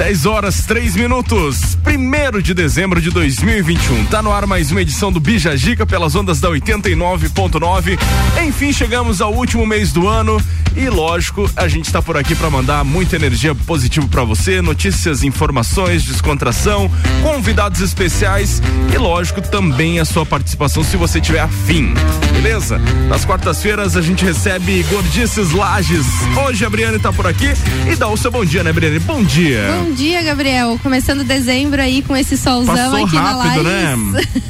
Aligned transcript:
10 0.00 0.24
horas 0.24 0.64
3 0.64 0.96
minutos, 0.96 1.76
1 1.86 2.40
de 2.40 2.54
dezembro 2.54 3.02
de 3.02 3.10
2021. 3.10 4.06
Tá 4.06 4.22
no 4.22 4.32
ar 4.32 4.46
mais 4.46 4.70
uma 4.70 4.80
edição 4.80 5.12
do 5.12 5.20
Bija 5.20 5.54
Gica 5.54 5.84
pelas 5.84 6.14
ondas 6.14 6.40
da 6.40 6.48
89.9. 6.48 7.98
Enfim, 8.42 8.72
chegamos 8.72 9.20
ao 9.20 9.34
último 9.34 9.66
mês 9.66 9.92
do 9.92 10.08
ano 10.08 10.42
e 10.74 10.88
lógico, 10.88 11.50
a 11.56 11.68
gente 11.68 11.92
tá 11.92 12.00
por 12.00 12.16
aqui 12.16 12.34
para 12.34 12.48
mandar 12.48 12.84
muita 12.84 13.16
energia 13.16 13.54
positiva 13.54 14.06
para 14.08 14.24
você, 14.24 14.62
notícias, 14.62 15.22
informações, 15.22 16.04
descontração, 16.04 16.90
convidados 17.22 17.80
especiais 17.80 18.62
e 18.94 18.96
lógico 18.96 19.42
também 19.42 19.98
a 19.98 20.04
sua 20.04 20.24
participação 20.24 20.82
se 20.82 20.96
você 20.96 21.20
tiver 21.20 21.40
afim. 21.40 21.92
Beleza? 22.32 22.78
Nas 23.08 23.24
quartas-feiras 23.24 23.96
a 23.96 24.00
gente 24.00 24.24
recebe 24.24 24.82
Gordices 24.84 25.50
Lages. 25.50 26.06
Hoje 26.46 26.64
a 26.64 26.70
Briane 26.70 26.98
tá 26.98 27.12
por 27.12 27.26
aqui 27.26 27.52
e 27.90 27.96
dá 27.96 28.08
o 28.08 28.16
seu 28.16 28.30
bom 28.30 28.44
dia, 28.44 28.62
né, 28.62 28.72
Briane? 28.72 28.98
Bom 29.00 29.22
dia. 29.22 29.60
Bom 29.84 29.89
Bom 29.90 29.96
dia, 29.96 30.22
Gabriel. 30.22 30.78
Começando 30.84 31.24
dezembro 31.24 31.82
aí 31.82 32.00
com 32.00 32.16
esse 32.16 32.36
solzão 32.36 32.76
Passou 32.76 33.04
aqui 33.04 33.16
rápido, 33.16 33.62
na 33.64 33.96
né? 33.96 33.96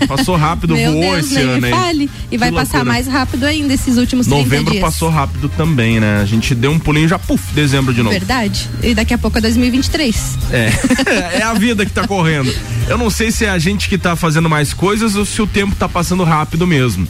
Passou 0.06 0.36
rápido, 0.36 0.76
voou 0.84 1.00
Deus, 1.00 1.24
esse 1.32 1.40
ano 1.40 1.64
aí. 1.64 1.72
fale. 1.72 2.10
E 2.30 2.36
vai 2.36 2.50
Que 2.50 2.56
passar 2.56 2.78
loucura. 2.78 2.92
mais 2.92 3.06
rápido 3.06 3.44
ainda 3.44 3.72
esses 3.72 3.96
últimos 3.96 4.26
30 4.26 4.42
Novembro 4.42 4.72
dias. 4.72 4.84
passou 4.84 5.08
rápido 5.08 5.48
também, 5.48 5.98
né? 5.98 6.20
A 6.20 6.26
gente 6.26 6.54
deu 6.54 6.70
um 6.70 6.78
pulinho 6.78 7.08
já, 7.08 7.18
puf, 7.18 7.54
dezembro 7.54 7.94
de 7.94 8.02
novo. 8.02 8.10
Verdade. 8.12 8.68
E 8.82 8.94
daqui 8.94 9.14
a 9.14 9.18
pouco 9.18 9.38
é 9.38 9.40
2023. 9.40 10.38
É. 10.52 11.38
é 11.40 11.42
a 11.42 11.54
vida 11.54 11.86
que 11.86 11.92
tá 11.92 12.06
correndo. 12.06 12.54
Eu 12.86 12.98
não 12.98 13.08
sei 13.08 13.32
se 13.32 13.46
é 13.46 13.48
a 13.48 13.58
gente 13.58 13.88
que 13.88 13.96
tá 13.96 14.14
fazendo 14.14 14.50
mais 14.50 14.74
coisas 14.74 15.16
ou 15.16 15.24
se 15.24 15.40
o 15.40 15.46
tempo 15.46 15.74
tá 15.74 15.88
passando 15.88 16.22
rápido 16.22 16.66
mesmo. 16.66 17.08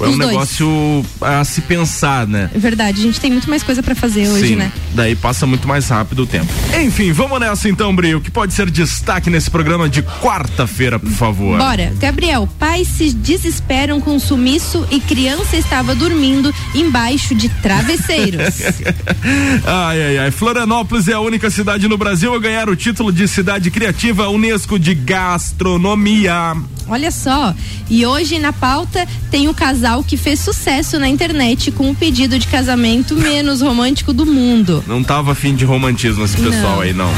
É 0.00 0.08
um 0.08 0.16
dois. 0.16 0.30
negócio 0.30 1.06
a 1.20 1.44
se 1.44 1.60
pensar, 1.62 2.26
né? 2.26 2.50
É 2.54 2.58
verdade. 2.58 3.00
A 3.00 3.02
gente 3.02 3.20
tem 3.20 3.30
muito 3.30 3.48
mais 3.48 3.62
coisa 3.62 3.82
pra 3.82 3.94
fazer 3.94 4.28
hoje, 4.28 4.48
Sim, 4.48 4.56
né? 4.56 4.72
daí 4.94 5.14
passa 5.14 5.46
muito 5.46 5.66
mais 5.68 5.88
rápido 5.88 6.22
o 6.22 6.26
tempo. 6.26 6.52
Enfim, 6.80 7.12
vamos 7.12 7.38
nessa 7.40 7.68
então, 7.68 7.94
Brio. 7.94 8.18
O 8.18 8.20
que 8.20 8.30
pode 8.30 8.52
ser 8.54 8.70
destaque 8.70 9.28
nesse 9.30 9.50
programa 9.50 9.88
de 9.88 10.02
quarta-feira, 10.02 10.98
por 10.98 11.10
favor? 11.10 11.58
Bora. 11.58 11.92
Gabriel, 11.98 12.48
pais 12.58 12.88
se 12.88 13.12
desesperam 13.12 14.00
com 14.00 14.18
sumiço 14.18 14.86
e 14.90 15.00
criança 15.00 15.56
estava 15.56 15.94
dormindo 15.94 16.52
embaixo 16.74 17.34
de 17.34 17.48
travesseiros. 17.48 18.54
Ai, 19.66 20.02
ai, 20.02 20.18
ai. 20.18 20.30
Florianópolis 20.30 21.08
é 21.08 21.12
a 21.12 21.20
única 21.20 21.50
cidade 21.50 21.86
no 21.88 21.96
Brasil 21.98 22.34
a 22.34 22.38
ganhar 22.38 22.68
o 22.68 22.76
título 22.76 23.12
de 23.12 23.26
cidade 23.28 23.70
criativa 23.70 24.28
Unesco 24.28 24.78
de 24.78 24.94
gastronomia. 24.94 26.56
Olha 26.90 27.12
só. 27.12 27.54
E 27.88 28.04
hoje 28.04 28.38
na 28.40 28.52
pauta 28.52 29.06
tem 29.30 29.48
o 29.48 29.54
casal 29.54 30.02
que 30.02 30.16
fez 30.16 30.40
sucesso 30.40 30.98
na 30.98 31.08
internet 31.08 31.70
com 31.70 31.90
o 31.90 31.94
pedido 31.94 32.36
de 32.36 32.48
casamento 32.48 33.14
menos 33.14 33.60
romântico 33.60 34.12
do 34.12 34.26
mundo. 34.26 34.82
Não 34.86 35.02
tava 35.02 35.32
afim 35.32 35.54
de 35.54 35.64
romantismo 35.64 36.24
esse 36.24 36.36
pessoal 36.36 36.76
Não. 36.76 36.80
aí, 36.80 36.92
não. 36.92 37.10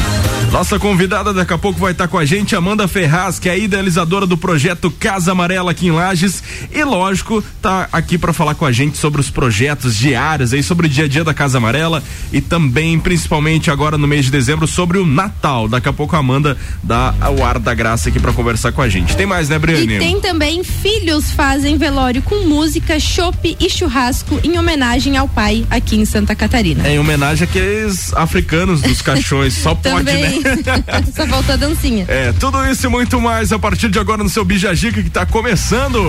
Nossa 0.52 0.78
convidada 0.78 1.32
daqui 1.32 1.54
a 1.54 1.58
pouco 1.58 1.80
vai 1.80 1.92
estar 1.92 2.06
com 2.08 2.18
a 2.18 2.26
gente, 2.26 2.54
Amanda 2.54 2.86
Ferraz, 2.86 3.38
que 3.38 3.48
é 3.48 3.52
a 3.52 3.56
idealizadora 3.56 4.26
do 4.26 4.36
projeto 4.36 4.90
Casa 4.90 5.32
Amarela 5.32 5.70
aqui 5.70 5.86
em 5.86 5.90
Lages. 5.90 6.42
E 6.70 6.84
lógico, 6.84 7.42
tá 7.62 7.88
aqui 7.90 8.18
para 8.18 8.34
falar 8.34 8.54
com 8.54 8.66
a 8.66 8.72
gente 8.72 8.98
sobre 8.98 9.18
os 9.18 9.30
projetos 9.30 9.96
diários 9.96 10.52
aí, 10.52 10.62
sobre 10.62 10.86
o 10.86 10.90
dia 10.90 11.06
a 11.06 11.08
dia 11.08 11.24
da 11.24 11.32
Casa 11.32 11.56
Amarela 11.56 12.02
e 12.30 12.42
também, 12.42 12.98
principalmente 12.98 13.70
agora 13.70 13.96
no 13.96 14.06
mês 14.06 14.26
de 14.26 14.30
dezembro, 14.30 14.66
sobre 14.66 14.98
o 14.98 15.06
Natal. 15.06 15.68
Daqui 15.68 15.88
a 15.88 15.92
pouco 15.92 16.14
a 16.14 16.18
Amanda 16.18 16.58
dá 16.82 17.14
o 17.34 17.42
ar 17.42 17.58
da 17.58 17.72
graça 17.72 18.10
aqui 18.10 18.20
para 18.20 18.34
conversar 18.34 18.72
com 18.72 18.82
a 18.82 18.88
gente. 18.90 19.16
Tem 19.16 19.24
mais, 19.24 19.48
né, 19.48 19.58
Briane? 19.62 19.94
E 19.94 19.98
tem 19.98 20.20
também 20.20 20.62
filhos 20.64 21.30
fazem 21.30 21.78
velório 21.78 22.20
com 22.20 22.46
música, 22.46 22.98
chopp 22.98 23.56
e 23.58 23.70
churrasco 23.70 24.38
em 24.42 24.58
homenagem 24.58 25.16
ao 25.16 25.28
pai 25.28 25.64
aqui 25.70 25.96
em 25.96 26.04
Santa 26.04 26.34
Catarina. 26.34 26.86
É 26.86 26.94
em 26.94 26.98
homenagem 26.98 27.44
àqueles 27.44 28.12
africanos 28.14 28.82
dos 28.82 29.00
caixões. 29.02 29.54
Só 29.54 29.74
pode, 29.74 30.04
também. 30.04 30.40
né? 30.40 30.64
Só 31.14 31.26
faltou 31.26 31.54
a 31.54 31.56
dancinha. 31.56 32.04
É, 32.08 32.32
tudo 32.32 32.64
isso 32.66 32.86
e 32.86 32.88
muito 32.88 33.20
mais 33.20 33.52
a 33.52 33.58
partir 33.58 33.88
de 33.88 33.98
agora 33.98 34.22
no 34.22 34.28
seu 34.28 34.44
Bijagica 34.44 35.02
que 35.02 35.10
tá 35.10 35.24
começando. 35.24 36.02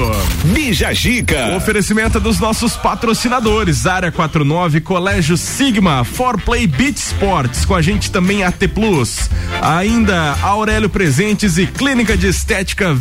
Bija 0.46 0.90
O 1.52 1.58
oferecimento 1.58 2.18
é 2.18 2.22
dos 2.22 2.40
nossos 2.40 2.76
patrocinadores, 2.76 3.86
Área 3.86 4.12
49, 4.12 4.82
Colégio 4.82 5.38
Sigma, 5.38 6.04
For 6.04 6.40
Play 6.42 6.66
Beach 6.66 6.98
Sports, 6.98 7.66
com 7.66 7.76
a 7.76 7.82
gente 7.82 8.10
também 8.10 8.44
AT 8.44 8.68
Plus. 8.74 9.30
Ainda 9.62 10.36
Aurélio 10.42 10.90
Presentes 10.90 11.58
e 11.58 11.68
Clínica 11.68 12.18
de 12.18 12.28
Estética 12.28 12.94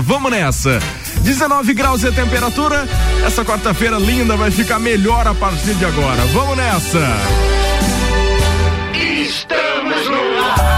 Vamos 0.00 0.30
nessa. 0.30 0.78
19 1.22 1.74
graus 1.74 2.04
é 2.04 2.08
a 2.08 2.12
temperatura. 2.12 2.88
Essa 3.26 3.44
quarta-feira 3.44 3.98
linda 3.98 4.36
vai 4.36 4.50
ficar 4.50 4.78
melhor 4.78 5.26
a 5.26 5.34
partir 5.34 5.74
de 5.74 5.84
agora. 5.84 6.24
Vamos 6.32 6.56
nessa. 6.56 7.00
Estamos 8.94 10.08
no 10.08 10.38
ar. 10.40 10.75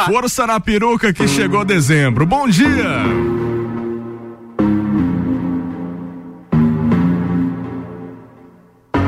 Lá. 0.00 0.06
Força 0.06 0.46
na 0.46 0.58
peruca 0.58 1.12
que 1.12 1.28
chegou 1.28 1.62
dezembro. 1.62 2.24
Bom 2.24 2.48
dia. 2.48 3.04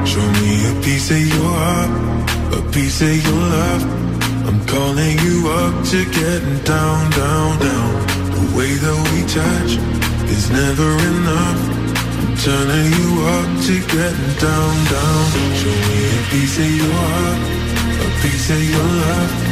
Show 0.04 0.20
me 0.20 0.66
a 0.66 0.74
piece 0.82 1.10
of 1.10 1.20
your 1.20 1.48
heart, 1.48 1.90
a 2.58 2.62
piece 2.72 3.00
of 3.00 3.24
your 3.24 3.40
love. 3.40 3.86
I'm 4.46 4.60
calling 4.66 5.18
you 5.20 5.48
up 5.48 5.82
to 5.90 6.04
getting 6.04 6.58
down, 6.64 7.10
down, 7.10 7.58
down. 7.58 7.92
The 8.32 8.56
way 8.56 8.74
that 8.74 8.98
we 9.12 9.22
touch 9.32 9.78
is 10.28 10.50
never 10.50 10.90
enough. 11.08 11.60
I'm 12.20 12.36
turning 12.36 12.92
you 12.92 13.10
up 13.32 13.48
to 13.64 13.74
getting 13.96 14.34
down, 14.38 14.74
down. 14.92 15.24
Show 15.56 15.76
me 15.88 16.00
a 16.04 16.22
piece 16.30 16.58
of 16.58 16.70
your 16.76 16.92
heart, 16.92 17.38
a 17.96 18.22
piece 18.22 18.50
of 18.50 18.62
your 18.62 18.84
love. 18.84 19.51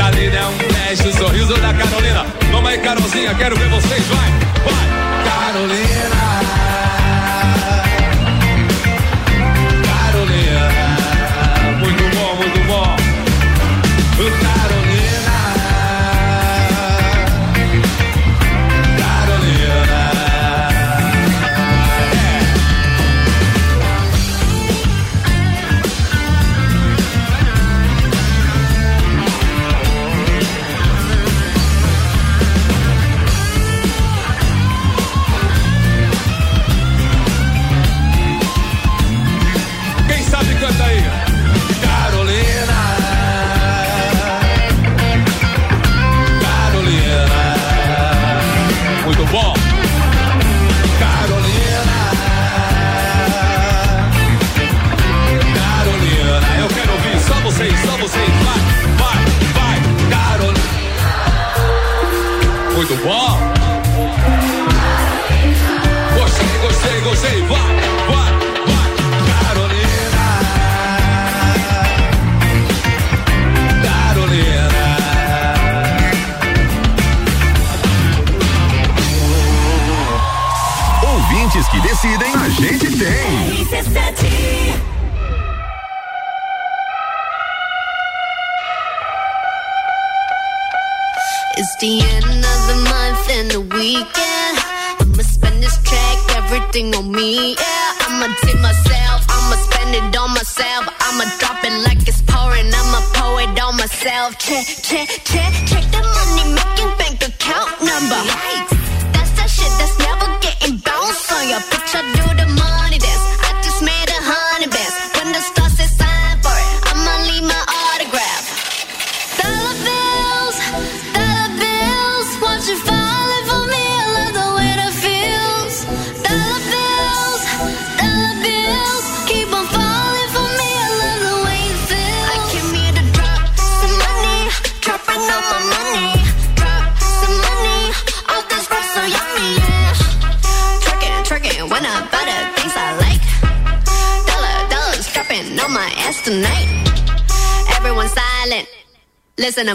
Essa 0.00 0.10
linda 0.12 0.34
é 0.34 0.46
um 0.46 0.58
flash, 0.58 1.00
o 1.00 1.12
sorriso 1.12 1.54
da 1.60 1.74
Carolina. 1.74 2.24
Vamos 2.50 2.70
aí, 2.70 2.78
Carolzinha, 2.78 3.34
quero 3.34 3.54
ver 3.54 3.68
vocês, 3.68 4.02
vai, 4.06 4.30
vai. 4.64 5.52
Carolina. 5.52 6.49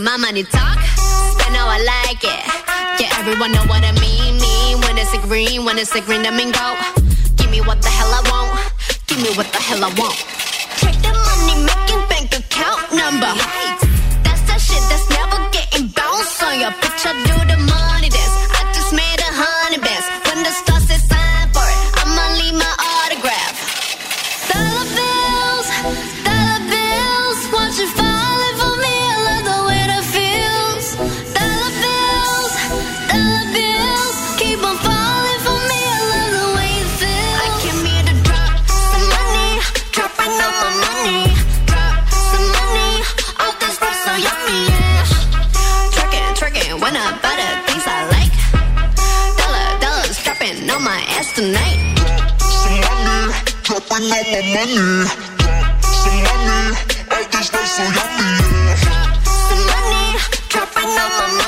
my 0.05 0.17
money 0.17 0.43
talk, 0.43 0.77
spend 1.33 1.55
how 1.55 1.67
I 1.67 1.79
like 1.81 2.23
it. 2.23 3.01
Yeah, 3.01 3.09
everyone 3.17 3.51
know 3.51 3.65
what 3.65 3.83
I 3.83 3.91
mean, 3.99 4.39
mean. 4.39 4.79
When 4.81 4.99
it's 4.99 5.11
a 5.15 5.17
green, 5.17 5.65
when 5.65 5.79
it's 5.79 5.95
a 5.95 6.01
green, 6.01 6.27
I 6.27 6.29
mean 6.29 6.51
go. 6.51 6.77
Give 7.37 7.49
me 7.49 7.59
what 7.61 7.81
the 7.81 7.89
hell 7.89 8.13
I 8.13 8.21
want, 8.29 8.71
give 9.07 9.17
me 9.17 9.29
what 9.35 9.51
the 9.51 9.57
hell 9.57 9.83
I 9.83 9.91
want. 9.97 10.34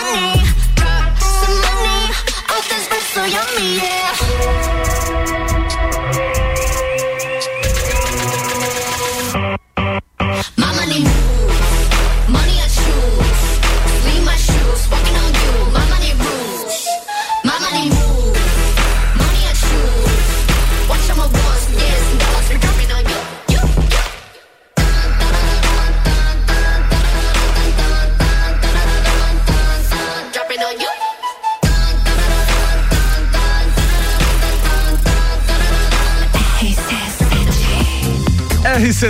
Money. 0.08 0.44
Drop 0.76 1.18
some 1.18 1.56
money, 1.62 2.14
oh 2.50 2.62
this 2.70 2.88
bitch 2.88 3.08
so 3.14 3.24
yummy, 3.26 3.76
yeah. 3.78 4.97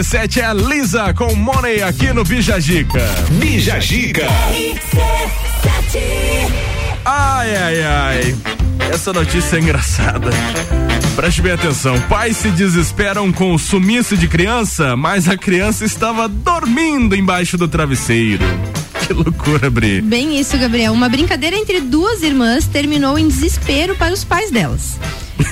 RC7 0.08 0.38
é 0.38 0.54
Lisa 0.54 1.14
com 1.14 1.36
Money 1.36 1.84
aqui 1.84 2.14
no 2.14 2.24
Bijagica. 2.24 3.02
Bija 3.32 3.78
Gica. 3.78 4.26
Ai, 7.04 7.56
ai, 7.58 7.82
ai. 7.82 8.36
Essa 8.90 9.12
notícia 9.12 9.58
é 9.58 9.60
engraçada. 9.60 10.30
Preste 11.14 11.42
bem 11.42 11.52
atenção. 11.52 12.00
Pais 12.04 12.38
se 12.38 12.50
desesperam 12.52 13.34
com 13.34 13.54
o 13.54 13.60
sumiço 13.60 14.16
de 14.16 14.30
criança, 14.30 14.96
mas 14.96 15.28
a 15.28 15.36
criança 15.36 15.84
estava 15.84 16.30
dormindo 16.30 17.14
embaixo 17.14 17.58
do 17.58 17.68
travesseiro. 17.68 18.46
Que 19.06 19.12
loucura, 19.12 19.70
Bri. 19.70 20.00
Bem 20.00 20.40
isso, 20.40 20.58
Gabriel. 20.58 20.94
Uma 20.94 21.10
brincadeira 21.10 21.58
entre 21.58 21.82
duas 21.82 22.24
irmãs 22.24 22.66
terminou 22.66 23.20
em 23.20 23.28
desespero 23.28 23.94
para 23.96 24.14
os 24.14 24.24
pais 24.24 24.52
delas. 24.52 24.98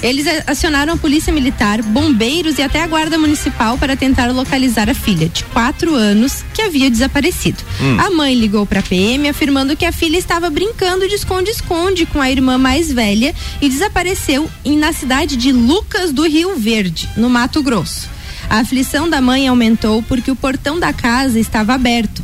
Eles 0.01 0.25
acionaram 0.47 0.93
a 0.93 0.97
polícia 0.97 1.31
militar, 1.31 1.81
bombeiros 1.81 2.57
e 2.57 2.61
até 2.61 2.81
a 2.83 2.87
guarda 2.87 3.17
municipal 3.17 3.77
para 3.77 3.95
tentar 3.95 4.31
localizar 4.31 4.89
a 4.89 4.93
filha, 4.93 5.29
de 5.29 5.43
quatro 5.45 5.93
anos, 5.95 6.43
que 6.53 6.61
havia 6.61 6.89
desaparecido. 6.89 7.63
A 7.99 8.09
mãe 8.11 8.35
ligou 8.35 8.65
para 8.65 8.79
a 8.79 8.83
PM 8.83 9.27
afirmando 9.29 9.75
que 9.75 9.85
a 9.85 9.91
filha 9.91 10.17
estava 10.17 10.49
brincando 10.49 11.07
de 11.07 11.15
esconde-esconde 11.15 12.05
com 12.05 12.21
a 12.21 12.29
irmã 12.31 12.57
mais 12.57 12.91
velha 12.91 13.33
e 13.61 13.69
desapareceu 13.69 14.49
em- 14.63 14.77
na 14.77 14.91
cidade 14.93 15.35
de 15.35 15.51
Lucas 15.51 16.11
do 16.11 16.23
Rio 16.27 16.55
Verde, 16.57 17.09
no 17.17 17.29
Mato 17.29 17.61
Grosso. 17.63 18.09
A 18.49 18.59
aflição 18.59 19.09
da 19.09 19.19
mãe 19.21 19.47
aumentou 19.47 20.03
porque 20.03 20.29
o 20.29 20.35
portão 20.35 20.79
da 20.79 20.93
casa 20.93 21.39
estava 21.39 21.73
aberto. 21.73 22.23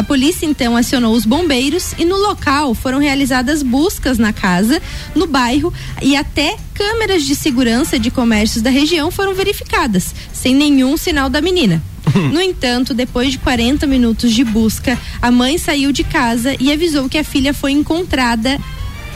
A 0.00 0.02
polícia 0.02 0.46
então 0.46 0.78
acionou 0.78 1.14
os 1.14 1.26
bombeiros 1.26 1.92
e 1.98 2.06
no 2.06 2.16
local 2.16 2.74
foram 2.74 2.98
realizadas 2.98 3.62
buscas 3.62 4.16
na 4.16 4.32
casa, 4.32 4.80
no 5.14 5.26
bairro 5.26 5.70
e 6.00 6.16
até 6.16 6.56
câmeras 6.72 7.22
de 7.22 7.34
segurança 7.34 7.98
de 7.98 8.10
comércios 8.10 8.62
da 8.62 8.70
região 8.70 9.10
foram 9.10 9.34
verificadas, 9.34 10.14
sem 10.32 10.54
nenhum 10.54 10.96
sinal 10.96 11.28
da 11.28 11.42
menina. 11.42 11.82
No 12.32 12.40
entanto, 12.40 12.94
depois 12.94 13.32
de 13.32 13.38
40 13.40 13.86
minutos 13.86 14.32
de 14.32 14.42
busca, 14.42 14.98
a 15.20 15.30
mãe 15.30 15.58
saiu 15.58 15.92
de 15.92 16.02
casa 16.02 16.56
e 16.58 16.72
avisou 16.72 17.06
que 17.06 17.18
a 17.18 17.22
filha 17.22 17.52
foi 17.52 17.72
encontrada, 17.72 18.58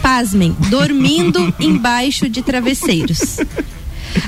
pasmem, 0.02 0.54
dormindo 0.68 1.52
embaixo 1.58 2.28
de 2.28 2.42
travesseiros. 2.42 3.38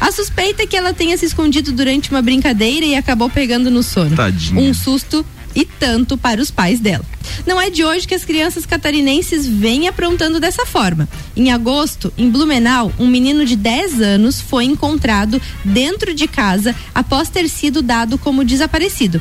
A 0.00 0.10
suspeita 0.10 0.62
é 0.62 0.66
que 0.66 0.76
ela 0.76 0.94
tenha 0.94 1.18
se 1.18 1.26
escondido 1.26 1.70
durante 1.70 2.10
uma 2.10 2.22
brincadeira 2.22 2.86
e 2.86 2.94
acabou 2.94 3.28
pegando 3.28 3.70
no 3.70 3.82
sono. 3.82 4.16
Tadinha. 4.16 4.58
Um 4.58 4.72
susto 4.72 5.24
e 5.56 5.64
tanto 5.64 6.18
para 6.18 6.40
os 6.40 6.50
pais 6.50 6.78
dela. 6.78 7.04
Não 7.46 7.60
é 7.60 7.70
de 7.70 7.82
hoje 7.82 8.06
que 8.06 8.14
as 8.14 8.24
crianças 8.24 8.66
catarinenses 8.66 9.46
vêm 9.46 9.88
aprontando 9.88 10.38
dessa 10.38 10.66
forma. 10.66 11.08
Em 11.34 11.50
agosto, 11.50 12.12
em 12.16 12.30
Blumenau, 12.30 12.92
um 12.98 13.06
menino 13.08 13.44
de 13.44 13.56
10 13.56 14.00
anos 14.02 14.40
foi 14.40 14.64
encontrado 14.64 15.40
dentro 15.64 16.14
de 16.14 16.28
casa 16.28 16.74
após 16.94 17.30
ter 17.30 17.48
sido 17.48 17.80
dado 17.82 18.18
como 18.18 18.44
desaparecido. 18.44 19.20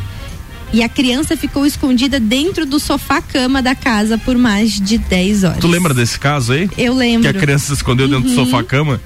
E 0.74 0.84
a 0.84 0.90
criança 0.90 1.38
ficou 1.38 1.66
escondida 1.66 2.20
dentro 2.20 2.66
do 2.66 2.80
sofá-cama 2.80 3.62
da 3.62 3.74
casa 3.74 4.18
por 4.18 4.38
mais 4.38 4.74
de 4.74 4.98
10 4.98 5.44
horas. 5.46 5.60
Tu 5.60 5.68
lembra 5.68 5.94
desse 5.94 6.20
caso 6.20 6.52
aí? 6.52 6.70
Eu 6.78 6.94
lembro. 6.94 7.32
Que 7.32 7.38
a 7.38 7.40
criança 7.40 7.68
se 7.68 7.74
escondeu 7.74 8.08
dentro 8.08 8.24
do 8.24 8.36
sofá-cama? 8.36 9.00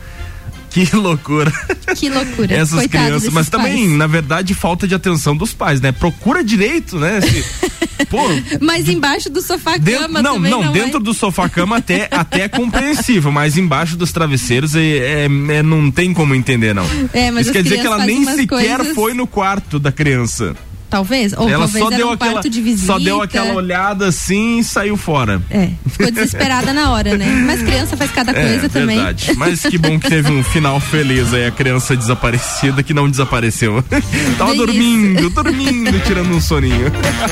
Que 0.69 0.95
loucura. 0.95 1.51
Que 1.97 2.09
loucura. 2.09 2.53
Essas 2.55 2.79
Coitado 2.79 3.05
crianças. 3.05 3.33
Mas 3.33 3.49
também, 3.49 3.85
pais. 3.87 3.97
na 3.97 4.07
verdade, 4.07 4.53
falta 4.53 4.87
de 4.87 4.93
atenção 4.95 5.35
dos 5.35 5.53
pais, 5.53 5.81
né? 5.81 5.91
Procura 5.91 6.43
direito, 6.43 6.97
né? 6.99 7.19
Se- 7.21 7.43
pô, 8.09 8.19
Mas 8.61 8.87
embaixo 8.87 9.29
do 9.29 9.41
sofá-cama 9.41 9.79
Dentro, 9.83 10.11
não, 10.21 10.33
também 10.35 10.51
não, 10.51 10.63
não 10.65 10.71
dentro 10.71 10.99
é. 10.99 11.03
do 11.03 11.13
sofá-cama 11.13 11.77
até, 11.77 12.07
até 12.11 12.41
é 12.43 12.47
compreensível, 12.47 13.31
mas 13.31 13.57
embaixo 13.57 13.97
dos 13.97 14.11
travesseiros 14.11 14.75
é, 14.75 14.81
é- 14.81 15.23
é- 15.25 15.63
não 15.63 15.89
tem 15.91 16.13
como 16.13 16.35
entender, 16.35 16.73
não. 16.75 16.85
É, 17.13 17.31
mas 17.31 17.47
Isso 17.47 17.53
quer 17.53 17.63
dizer 17.63 17.79
que 17.81 17.87
ela 17.87 18.05
nem 18.05 18.23
sequer 18.25 18.47
coisas- 18.77 18.95
foi 18.95 19.13
no 19.13 19.25
quarto 19.27 19.79
da 19.79 19.91
criança. 19.91 20.55
Talvez, 20.89 21.33
ou 21.33 21.47
ela 21.47 21.65
talvez 21.65 21.83
só 21.83 21.87
era 21.91 21.97
deu 21.97 22.07
um 22.07 22.13
aquela, 22.13 22.31
quarto 22.31 22.49
de 22.49 22.61
visita. 22.61 22.93
só 22.93 22.99
deu 22.99 23.21
aquela 23.21 23.53
olhada 23.53 24.07
assim 24.07 24.59
e 24.59 24.63
saiu 24.63 24.97
fora. 24.97 25.39
É, 25.49 25.69
ficou 25.87 26.09
desesperada 26.09 26.73
na 26.73 26.91
hora, 26.91 27.15
né? 27.15 27.27
Mas 27.45 27.61
criança 27.61 27.95
faz 27.95 28.11
cada 28.11 28.33
coisa 28.33 28.65
é, 28.65 28.69
também. 28.69 28.95
verdade. 28.97 29.33
Mas 29.37 29.61
que 29.61 29.77
bom 29.77 29.99
que 29.99 30.09
teve 30.09 30.31
um 30.31 30.43
final 30.43 30.79
feliz 30.79 31.31
aí, 31.33 31.45
a 31.45 31.51
criança 31.51 31.95
desaparecida 31.95 32.81
que 32.81 32.93
não 32.93 33.09
desapareceu. 33.09 33.83
Tava 34.37 34.51
Bem 34.51 34.57
dormindo, 34.57 35.29
dormindo, 35.29 35.99
tirando 36.05 36.31
um 36.31 36.41
soninho. 36.41 36.91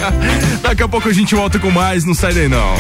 Daqui 0.62 0.84
a 0.84 0.88
pouco 0.88 1.10
a 1.10 1.14
gente 1.14 1.34
volta 1.34 1.58
com 1.58 1.72
mais, 1.72 2.06
não 2.06 2.14
sai 2.14 2.34
daí 2.34 2.48
não. 2.48 2.76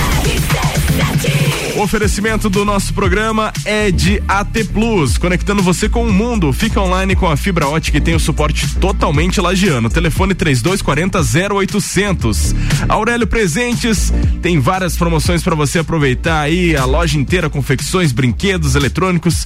Oferecimento 1.77 2.49
do 2.49 2.65
nosso 2.65 2.91
programa 2.91 3.53
é 3.63 3.91
de 3.91 4.19
AT 4.27 4.63
Plus, 4.73 5.15
conectando 5.15 5.61
você 5.61 5.87
com 5.87 6.07
o 6.07 6.11
mundo. 6.11 6.51
Fica 6.51 6.81
online 6.81 7.15
com 7.15 7.29
a 7.29 7.37
fibra 7.37 7.67
ótica 7.67 7.99
e 7.99 8.01
tem 8.01 8.15
o 8.15 8.19
suporte 8.19 8.75
totalmente 8.77 9.39
lagiano. 9.39 9.87
Telefone 9.87 10.33
3240 10.33 11.53
0800. 11.53 12.55
Aurélio 12.89 13.27
Presentes 13.27 14.11
tem 14.41 14.59
várias 14.59 14.97
promoções 14.97 15.43
para 15.43 15.53
você 15.53 15.77
aproveitar 15.77 16.41
aí, 16.41 16.75
a 16.75 16.83
loja 16.83 17.15
inteira 17.15 17.47
confecções, 17.47 18.11
brinquedos, 18.11 18.73
eletrônicos 18.73 19.45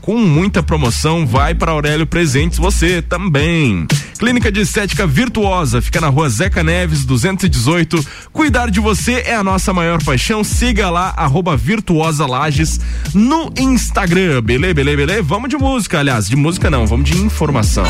com 0.00 0.16
muita 0.16 0.62
promoção. 0.62 1.24
Vai 1.24 1.54
para 1.54 1.70
Aurélio 1.70 2.06
Presentes 2.06 2.58
você 2.58 3.00
também. 3.00 3.86
Clínica 4.18 4.50
de 4.50 4.60
Estética 4.60 5.06
Virtuosa, 5.06 5.80
fica 5.80 6.00
na 6.00 6.08
rua 6.08 6.28
Zeca 6.28 6.64
Neves, 6.64 7.04
218. 7.04 8.04
Cuidar 8.32 8.68
de 8.68 8.80
você 8.80 9.22
é 9.24 9.36
a 9.36 9.44
nossa 9.44 9.72
maior 9.72 10.02
paixão. 10.02 10.42
Siga 10.42 10.90
lá, 10.90 11.14
arroba 11.16 11.56
Virtuosa 11.68 12.26
Lages 12.26 12.80
no 13.12 13.52
Instagram. 13.58 14.40
Beleza, 14.40 14.72
beleza, 14.72 14.96
beleza? 14.96 15.22
Vamos 15.22 15.50
de 15.50 15.58
música, 15.58 15.98
aliás, 16.00 16.26
de 16.26 16.34
música 16.34 16.70
não, 16.70 16.86
vamos 16.86 17.10
de 17.10 17.18
informação. 17.18 17.84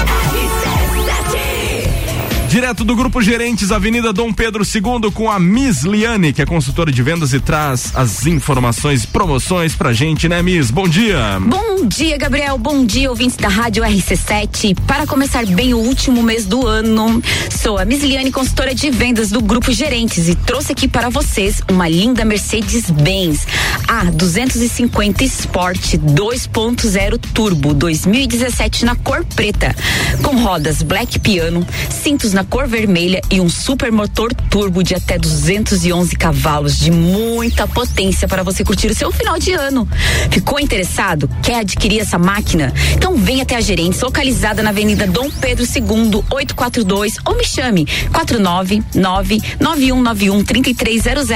Direto 2.49 2.83
do 2.83 2.97
Grupo 2.97 3.21
Gerentes, 3.21 3.71
Avenida 3.71 4.11
Dom 4.11 4.33
Pedro 4.33 4.65
II, 4.65 5.11
com 5.13 5.31
a 5.31 5.39
Miss 5.39 5.83
Liane, 5.83 6.33
que 6.33 6.41
é 6.41 6.47
consultora 6.47 6.91
de 6.91 7.03
vendas 7.03 7.35
e 7.35 7.41
traz 7.41 7.93
as 7.95 8.25
informações, 8.25 9.05
promoções 9.05 9.75
pra 9.75 9.93
gente, 9.93 10.31
né, 10.31 10.43
Miss? 10.43 10.71
Bom 10.71 10.89
dia. 10.89 11.39
Bom 11.41 11.85
dia, 11.87 12.17
Gabriel. 12.17 12.57
Bom 12.57 12.87
dia, 12.87 13.11
ouvintes 13.11 13.37
da 13.37 13.49
Rádio 13.49 13.85
RC7. 13.85 14.75
Para 14.87 15.07
começar 15.07 15.45
bem 15.45 15.75
o 15.75 15.79
último 15.79 16.23
mês 16.23 16.47
do 16.47 16.67
ano, 16.67 17.23
sou 17.51 17.77
a 17.77 17.85
Misliane, 17.85 18.33
consultora 18.33 18.75
de 18.75 18.91
vendas 18.91 19.31
do 19.31 19.43
Grupo 19.43 19.71
Gerentes 19.71 20.27
e 20.27 20.35
trouxe 20.35 20.73
aqui 20.73 20.89
para 20.89 21.11
vocês 21.11 21.61
uma 21.71 21.87
linda 21.87 22.25
Mercedes-Benz 22.25 23.47
A250 23.87 25.21
Sport 25.21 25.97
2.0 25.97 27.19
Turbo 27.35 27.75
2017 27.75 28.87
na 28.87 28.97
cor 28.97 29.23
preta, 29.37 29.77
com 30.23 30.39
rodas 30.39 30.81
Black 30.81 31.19
Piano, 31.19 31.67
cintos 31.91 32.38
na 32.39 32.45
cor 32.45 32.69
vermelha 32.69 33.21
e 33.33 33.41
um 33.41 33.49
super 33.49 33.91
motor 33.91 34.33
turbo 34.33 34.81
de 34.85 34.95
até 34.95 35.19
211 35.19 36.15
cavalos 36.15 36.79
de 36.79 36.89
muita 36.89 37.67
potência 37.67 38.29
para 38.29 38.45
você 38.45 38.63
curtir 38.63 38.87
o 38.87 38.95
seu 38.95 39.11
final 39.11 39.41
de 39.41 39.55
ano. 39.55 39.89
Ficou 40.31 40.61
interessado? 40.61 41.29
Quer 41.43 41.57
adquirir 41.57 41.99
essa 41.99 42.17
máquina? 42.17 42.73
Então 42.95 43.17
vem 43.17 43.41
até 43.41 43.57
a 43.57 43.61
gerente 43.61 44.01
localizada 44.01 44.63
na 44.63 44.71
Avenida 44.71 45.05
Dom 45.05 45.29
Pedro 45.29 45.65
II, 45.65 46.23
842 46.31 47.17
ou 47.25 47.37
me 47.37 47.45
chame 47.45 47.85
499 48.13 48.85
9191 48.95 50.45
3300 50.45 51.27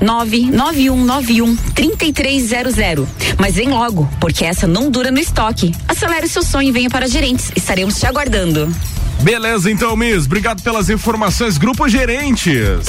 99191 0.00 1.56
3300. 1.72 3.06
Mas 3.38 3.54
vem 3.54 3.68
logo, 3.68 4.10
porque 4.18 4.44
essa 4.44 4.66
não 4.66 4.90
dura 4.90 5.12
no 5.12 5.20
estoque. 5.20 5.72
Acelere 5.86 6.26
o 6.26 6.28
seu 6.28 6.42
sonho 6.42 6.70
e 6.70 6.72
venha 6.72 6.90
para 6.90 7.04
a 7.04 7.08
gerentes. 7.08 7.52
Estaremos 7.54 7.96
te 7.96 8.06
aguardando. 8.06 8.74
Beleza, 9.22 9.70
então, 9.70 9.96
Miss. 9.96 10.26
Obrigado 10.26 10.62
pelas 10.62 10.90
informações, 10.90 11.56
Grupo 11.56 11.88
Gerentes. 11.88 12.86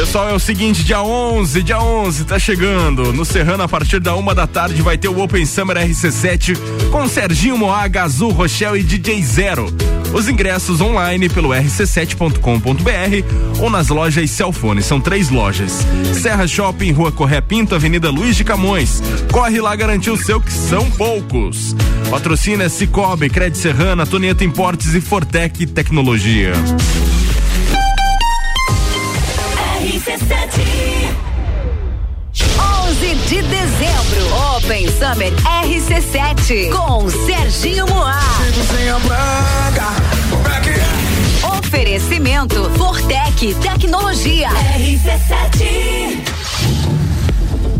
Pessoal, 0.00 0.30
é 0.30 0.32
o 0.32 0.38
seguinte, 0.38 0.82
dia 0.82 1.02
11, 1.02 1.62
dia 1.62 1.78
11, 1.78 2.24
tá 2.24 2.38
chegando. 2.38 3.12
No 3.12 3.22
Serrano, 3.22 3.64
a 3.64 3.68
partir 3.68 4.00
da 4.00 4.16
uma 4.16 4.34
da 4.34 4.46
tarde, 4.46 4.80
vai 4.80 4.96
ter 4.96 5.08
o 5.08 5.22
Open 5.22 5.44
Summer 5.44 5.76
RC7 5.76 6.56
com 6.90 7.06
Serginho 7.06 7.58
Moaga, 7.58 8.04
Azul, 8.04 8.32
Rochelle 8.32 8.80
e 8.80 8.82
DJ 8.82 9.22
Zero. 9.22 9.66
Os 10.14 10.26
ingressos 10.26 10.80
online 10.80 11.28
pelo 11.28 11.50
rc7.com.br 11.50 13.60
ou 13.60 13.68
nas 13.68 13.88
lojas 13.88 14.30
Celfone. 14.30 14.82
São 14.82 15.02
três 15.02 15.28
lojas. 15.28 15.86
Serra 16.14 16.48
Shopping, 16.48 16.92
Rua 16.92 17.12
Correia 17.12 17.42
Pinto, 17.42 17.74
Avenida 17.74 18.08
Luiz 18.08 18.34
de 18.34 18.42
Camões. 18.42 19.02
Corre 19.30 19.60
lá 19.60 19.76
garantir 19.76 20.10
o 20.10 20.16
seu, 20.16 20.40
que 20.40 20.50
são 20.50 20.90
poucos. 20.92 21.76
Patrocina 22.08 22.70
Cicobi, 22.70 23.28
Crédito 23.28 23.58
Serrana, 23.58 24.06
Tonieta 24.06 24.44
Importes 24.44 24.94
e 24.94 25.00
Fortec 25.02 25.66
Tecnologia. 25.66 26.54
RC7 29.80 30.60
11 32.86 33.14
de 33.14 33.42
dezembro, 33.42 34.56
Open 34.56 34.86
Summer 34.88 35.32
RC7 35.64 36.70
com 36.70 37.08
Serginho 37.08 37.86
Moá. 37.86 38.20
Oferecimento 41.58 42.70
Fortec 42.76 43.54
Tecnologia. 43.54 44.50
RC7 44.50 46.39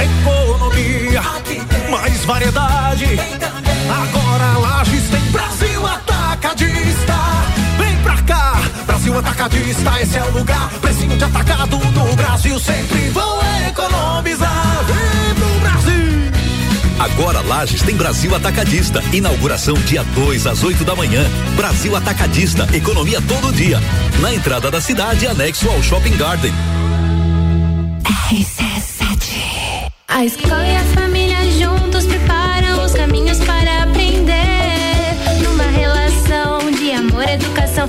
Economia, 0.00 1.22
mais 1.90 2.24
variedade. 2.24 3.04
Agora 3.90 4.58
Lages 4.58 5.02
tem 5.10 5.20
Brasil 5.30 5.86
Atacadista. 5.86 7.14
Vem 7.78 7.96
pra 7.98 8.16
cá, 8.22 8.60
Brasil 8.86 9.18
Atacadista, 9.18 10.00
esse 10.00 10.16
é 10.16 10.24
o 10.24 10.30
lugar. 10.30 10.70
Precinho 10.80 11.16
de 11.16 11.24
atacado 11.24 11.76
no 11.76 12.16
Brasil, 12.16 12.58
sempre 12.58 13.10
vão 13.10 13.40
economizar. 13.68 14.84
Vem 14.86 15.34
pro 15.34 15.60
Brasil. 15.60 16.32
Agora 16.98 17.40
Lages 17.42 17.82
tem 17.82 17.94
Brasil 17.94 18.34
Atacadista. 18.34 19.02
Inauguração 19.12 19.74
dia 19.74 20.02
2 20.14 20.46
às 20.46 20.64
8 20.64 20.84
da 20.84 20.96
manhã. 20.96 21.22
Brasil 21.54 21.94
Atacadista, 21.94 22.66
economia 22.74 23.20
todo 23.20 23.52
dia. 23.52 23.78
Na 24.20 24.32
entrada 24.32 24.70
da 24.70 24.80
cidade, 24.80 25.26
anexo 25.26 25.68
ao 25.68 25.82
Shopping 25.82 26.16
Garden. 26.16 26.52
A 30.14 30.26
escola 30.26 30.66
e 30.66 30.76
a 30.76 30.84
família 30.94 31.50
juntos 31.52 32.04
preparam 32.04 32.84
os 32.84 32.92
caminhos 32.92 33.38
para 33.40 33.84
aprender. 33.84 34.34
Numa 35.42 35.64
relação 35.64 36.70
de 36.70 36.92
amor 36.92 37.26
educação. 37.26 37.88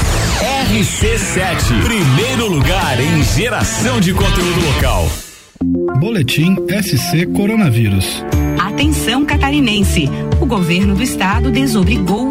RC7, 0.41 1.83
primeiro 1.83 2.47
lugar 2.47 2.99
em 2.99 3.21
geração 3.23 3.99
de 3.99 4.11
conteúdo 4.11 4.59
local. 4.73 5.07
Boletim 5.99 6.55
SC 6.81 7.27
Coronavírus. 7.27 8.23
Atenção 8.59 9.23
catarinense. 9.23 10.09
O 10.41 10.47
governo 10.47 10.95
do 10.95 11.03
estado 11.03 11.51
desobrigou 11.51 12.27
o 12.27 12.30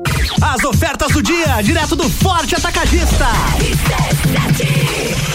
As 0.41 0.63
ofertas 0.63 1.11
do 1.11 1.21
dia, 1.21 1.61
direto 1.61 1.95
do 1.95 2.09
Forte 2.09 2.55
Atacadista. 2.55 3.27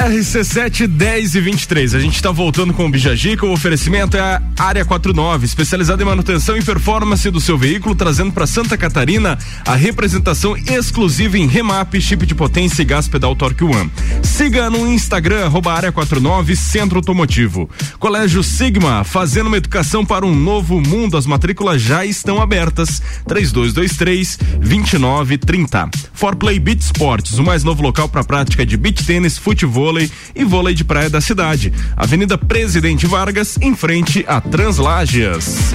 RC7 0.00 0.86
10 0.86 1.34
e 1.34 1.40
23. 1.42 1.94
A 1.94 2.00
gente 2.00 2.14
está 2.14 2.30
voltando 2.30 2.72
com 2.72 2.86
o 2.86 2.88
Bijagica. 2.88 3.44
O 3.44 3.52
oferecimento 3.52 4.16
é 4.16 4.20
a 4.20 4.42
Área 4.58 4.82
49, 4.82 5.44
especializada 5.44 6.02
em 6.02 6.06
manutenção 6.06 6.56
e 6.56 6.62
performance 6.62 7.30
do 7.30 7.38
seu 7.38 7.58
veículo, 7.58 7.94
trazendo 7.94 8.32
para 8.32 8.46
Santa 8.46 8.78
Catarina 8.78 9.38
a 9.62 9.74
representação 9.74 10.56
exclusiva 10.56 11.36
em 11.36 11.46
remap, 11.46 12.00
chip 12.00 12.24
de 12.24 12.34
potência 12.34 12.80
e 12.80 12.84
gás 12.86 13.08
pedal 13.08 13.36
Torque 13.36 13.62
One. 13.62 13.90
Siga 14.22 14.70
no 14.70 14.90
Instagram, 14.90 15.44
arroba 15.44 15.74
Área 15.74 15.92
49 15.92 16.56
Centro 16.56 16.96
Automotivo. 16.96 17.68
Colégio 17.98 18.42
Sigma, 18.42 19.04
fazendo 19.04 19.48
uma 19.48 19.58
educação 19.58 20.02
para 20.02 20.24
um 20.24 20.34
novo 20.34 20.80
mundo. 20.80 21.18
As 21.18 21.26
matrículas 21.26 21.82
já 21.82 22.06
estão 22.06 22.40
abertas. 22.40 23.02
3223 23.28 24.38
2930. 24.60 25.90
For 26.14 26.34
Play 26.36 26.58
Beat 26.58 26.80
Sports, 26.80 27.38
o 27.38 27.42
mais 27.42 27.62
novo 27.64 27.82
local 27.82 28.08
para 28.08 28.24
prática 28.24 28.64
de 28.64 28.78
beach 28.78 29.04
tênis, 29.04 29.36
futebol 29.36 29.89
vôlei 29.90 30.10
e 30.34 30.44
vôlei 30.44 30.74
de 30.74 30.84
praia 30.84 31.10
da 31.10 31.20
cidade. 31.20 31.72
Avenida 31.96 32.38
Presidente 32.38 33.06
Vargas, 33.06 33.58
em 33.60 33.74
frente 33.74 34.24
a 34.28 34.40
Translages. 34.40 35.74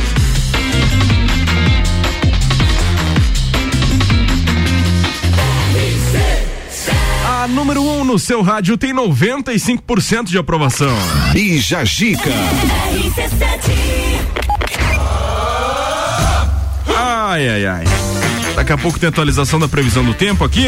A 7.26 7.48
número 7.48 7.82
1 7.82 8.00
um 8.00 8.04
no 8.06 8.18
seu 8.18 8.42
rádio 8.42 8.78
tem 8.78 8.94
95% 8.94 10.26
de 10.26 10.38
aprovação. 10.38 10.96
Bija 11.34 11.84
Gica. 11.84 12.32
Ai, 16.96 17.50
ai, 17.50 17.66
ai. 17.66 18.15
Daqui 18.66 18.74
a 18.74 18.78
pouco 18.80 19.00
tem 19.00 19.08
atualização 19.08 19.60
da 19.60 19.68
previsão 19.68 20.04
do 20.04 20.12
tempo 20.12 20.44
aqui. 20.44 20.66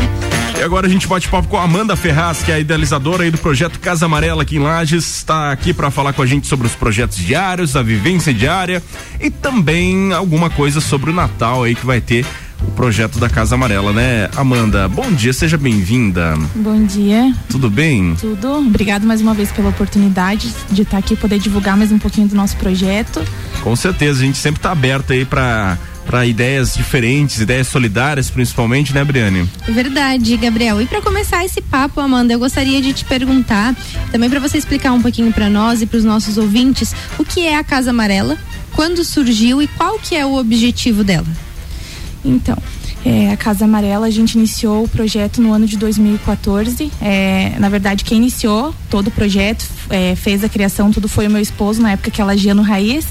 E 0.55 0.61
agora 0.61 0.85
a 0.85 0.89
gente 0.89 1.07
bate 1.07 1.27
papo 1.27 1.47
com 1.47 1.57
a 1.57 1.63
Amanda 1.63 1.95
Ferraz, 1.95 2.43
que 2.43 2.51
é 2.51 2.53
a 2.53 2.59
idealizadora 2.59 3.23
aí 3.23 3.31
do 3.31 3.39
projeto 3.39 3.79
Casa 3.79 4.05
Amarela 4.05 4.43
aqui 4.43 4.57
em 4.57 4.59
Lages. 4.59 5.17
Está 5.17 5.51
aqui 5.51 5.73
para 5.73 5.89
falar 5.89 6.13
com 6.13 6.21
a 6.21 6.25
gente 6.27 6.45
sobre 6.45 6.67
os 6.67 6.75
projetos 6.75 7.17
diários, 7.17 7.75
a 7.75 7.81
vivência 7.81 8.31
diária 8.31 8.83
e 9.19 9.31
também 9.31 10.13
alguma 10.13 10.47
coisa 10.47 10.79
sobre 10.79 11.09
o 11.09 11.13
Natal 11.13 11.63
aí 11.63 11.73
que 11.73 11.87
vai 11.87 11.99
ter 11.99 12.23
o 12.61 12.71
projeto 12.73 13.17
da 13.17 13.29
Casa 13.29 13.55
Amarela, 13.55 13.91
né? 13.91 14.29
Amanda, 14.35 14.87
bom 14.87 15.11
dia, 15.11 15.33
seja 15.33 15.57
bem-vinda. 15.57 16.37
Bom 16.53 16.85
dia. 16.85 17.33
Tudo 17.49 17.67
bem? 17.67 18.13
Tudo. 18.13 18.59
Obrigado 18.59 19.07
mais 19.07 19.21
uma 19.21 19.33
vez 19.33 19.51
pela 19.51 19.69
oportunidade 19.69 20.53
de 20.69 20.83
estar 20.83 20.99
aqui 20.99 21.15
poder 21.15 21.39
divulgar 21.39 21.75
mais 21.75 21.91
um 21.91 21.97
pouquinho 21.97 22.27
do 22.27 22.35
nosso 22.35 22.57
projeto. 22.57 23.25
Com 23.63 23.75
certeza, 23.75 24.21
a 24.21 24.23
gente 24.23 24.37
sempre 24.37 24.59
está 24.59 24.71
aberto 24.71 25.13
aí 25.13 25.25
para 25.25 25.79
para 26.07 26.25
ideias 26.25 26.73
diferentes, 26.73 27.41
ideias 27.41 27.67
solidárias, 27.67 28.29
principalmente, 28.29 28.93
né, 28.93 29.03
Briane? 29.03 29.47
Verdade, 29.67 30.37
Gabriel. 30.37 30.81
E 30.81 30.85
para 30.85 31.01
começar 31.01 31.43
esse 31.43 31.61
papo, 31.61 31.99
Amanda, 31.99 32.33
eu 32.33 32.39
gostaria 32.39 32.81
de 32.81 32.93
te 32.93 33.03
perguntar, 33.03 33.75
também 34.09 34.29
para 34.29 34.39
você 34.39 34.57
explicar 34.57 34.93
um 34.93 35.01
pouquinho 35.01 35.33
para 35.33 35.49
nós 35.49 35.81
e 35.81 35.85
para 35.85 35.97
os 35.97 36.05
nossos 36.05 36.37
ouvintes, 36.37 36.95
o 37.19 37.25
que 37.25 37.45
é 37.45 37.57
a 37.57 37.63
Casa 37.63 37.89
Amarela, 37.89 38.37
quando 38.73 39.03
surgiu 39.03 39.61
e 39.61 39.67
qual 39.67 39.99
que 39.99 40.15
é 40.15 40.25
o 40.25 40.35
objetivo 40.35 41.03
dela? 41.03 41.27
Então, 42.23 42.57
é, 43.05 43.31
a 43.31 43.37
Casa 43.37 43.65
Amarela, 43.65 44.07
a 44.07 44.09
gente 44.09 44.35
iniciou 44.35 44.83
o 44.83 44.87
projeto 44.87 45.41
no 45.41 45.53
ano 45.53 45.65
de 45.65 45.77
2014. 45.77 46.91
É, 47.01 47.53
na 47.59 47.69
verdade, 47.69 48.03
quem 48.03 48.17
iniciou 48.17 48.73
todo 48.89 49.07
o 49.07 49.11
projeto, 49.11 49.65
é, 49.89 50.15
fez 50.15 50.43
a 50.43 50.49
criação, 50.49 50.91
tudo 50.91 51.07
foi 51.07 51.27
o 51.27 51.29
meu 51.29 51.41
esposo, 51.41 51.81
na 51.81 51.91
época 51.91 52.11
que 52.11 52.21
ela 52.21 52.33
agia 52.33 52.53
no 52.53 52.61
Raiz. 52.61 53.05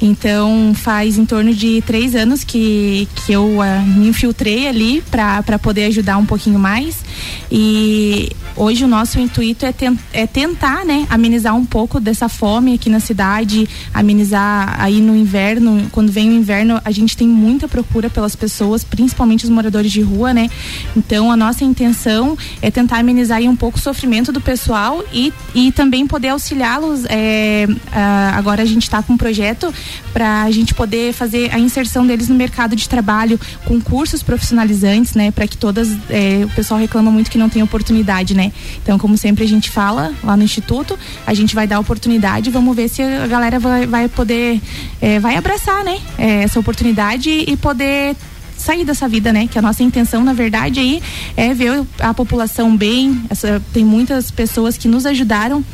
Então 0.00 0.72
faz 0.74 1.16
em 1.16 1.24
torno 1.24 1.54
de 1.54 1.82
três 1.82 2.14
anos 2.14 2.44
que, 2.44 3.08
que 3.14 3.32
eu 3.32 3.58
uh, 3.58 3.86
me 3.86 4.08
infiltrei 4.08 4.68
ali 4.68 5.02
para 5.10 5.58
poder 5.58 5.84
ajudar 5.84 6.18
um 6.18 6.26
pouquinho 6.26 6.58
mais. 6.58 7.04
E 7.50 8.30
hoje 8.54 8.84
o 8.84 8.88
nosso 8.88 9.18
intuito 9.18 9.64
é, 9.64 9.72
ten, 9.72 9.98
é 10.12 10.26
tentar 10.26 10.84
né, 10.84 11.06
amenizar 11.08 11.54
um 11.54 11.64
pouco 11.64 11.98
dessa 11.98 12.28
fome 12.28 12.74
aqui 12.74 12.90
na 12.90 13.00
cidade, 13.00 13.68
amenizar 13.92 14.76
aí 14.78 15.00
no 15.00 15.16
inverno. 15.16 15.88
Quando 15.92 16.12
vem 16.12 16.30
o 16.30 16.32
inverno, 16.32 16.80
a 16.84 16.90
gente 16.90 17.16
tem 17.16 17.28
muita 17.28 17.68
procura 17.68 18.10
pelas 18.10 18.36
pessoas, 18.36 18.84
principalmente 18.84 19.44
os 19.44 19.50
moradores 19.50 19.90
de 19.90 20.02
rua, 20.02 20.34
né? 20.34 20.50
Então 20.96 21.30
a 21.30 21.36
nossa 21.36 21.64
intenção 21.64 22.36
é 22.60 22.70
tentar 22.70 22.98
amenizar 22.98 23.38
aí 23.38 23.48
um 23.48 23.56
pouco 23.56 23.78
o 23.78 23.80
sofrimento 23.80 24.32
do 24.32 24.40
pessoal 24.40 25.02
e, 25.12 25.32
e 25.54 25.72
também 25.72 26.06
poder 26.06 26.28
auxiliá-los. 26.28 27.04
É, 27.08 27.66
uh, 27.68 28.36
agora 28.36 28.62
a 28.62 28.66
gente 28.66 28.82
está 28.82 29.02
com 29.02 29.14
um 29.14 29.16
projeto 29.16 29.72
para 30.12 30.42
a 30.42 30.50
gente 30.50 30.74
poder 30.74 31.12
fazer 31.12 31.52
a 31.52 31.58
inserção 31.58 32.06
deles 32.06 32.28
no 32.28 32.34
mercado 32.34 32.74
de 32.74 32.88
trabalho 32.88 33.38
com 33.64 33.80
cursos 33.80 34.22
profissionalizantes, 34.22 35.14
né? 35.14 35.30
Para 35.30 35.46
que 35.46 35.56
todas, 35.56 35.88
é, 36.08 36.44
o 36.44 36.48
pessoal 36.50 36.80
reclama 36.80 37.10
muito 37.10 37.30
que 37.30 37.38
não 37.38 37.48
tem 37.48 37.62
oportunidade, 37.62 38.34
né? 38.34 38.52
Então, 38.82 38.98
como 38.98 39.16
sempre 39.16 39.44
a 39.44 39.48
gente 39.48 39.70
fala 39.70 40.12
lá 40.22 40.36
no 40.36 40.42
Instituto, 40.42 40.98
a 41.26 41.34
gente 41.34 41.54
vai 41.54 41.66
dar 41.66 41.78
oportunidade, 41.80 42.50
vamos 42.50 42.74
ver 42.74 42.88
se 42.88 43.02
a 43.02 43.26
galera 43.26 43.58
vai, 43.58 43.86
vai 43.86 44.08
poder, 44.08 44.60
é, 45.00 45.18
vai 45.18 45.36
abraçar, 45.36 45.84
né? 45.84 45.98
É, 46.18 46.42
essa 46.42 46.58
oportunidade 46.58 47.30
e 47.30 47.56
poder 47.56 48.16
sair 48.56 48.84
dessa 48.84 49.06
vida, 49.08 49.32
né? 49.32 49.46
Que 49.46 49.58
a 49.58 49.62
nossa 49.62 49.82
intenção, 49.82 50.24
na 50.24 50.32
verdade, 50.32 50.80
aí 50.80 51.02
é 51.36 51.54
ver 51.54 51.84
a 52.00 52.12
população 52.12 52.76
bem. 52.76 53.22
Essa, 53.30 53.62
tem 53.72 53.84
muitas 53.84 54.30
pessoas 54.30 54.76
que 54.76 54.88
nos 54.88 55.06
ajudaram 55.06 55.64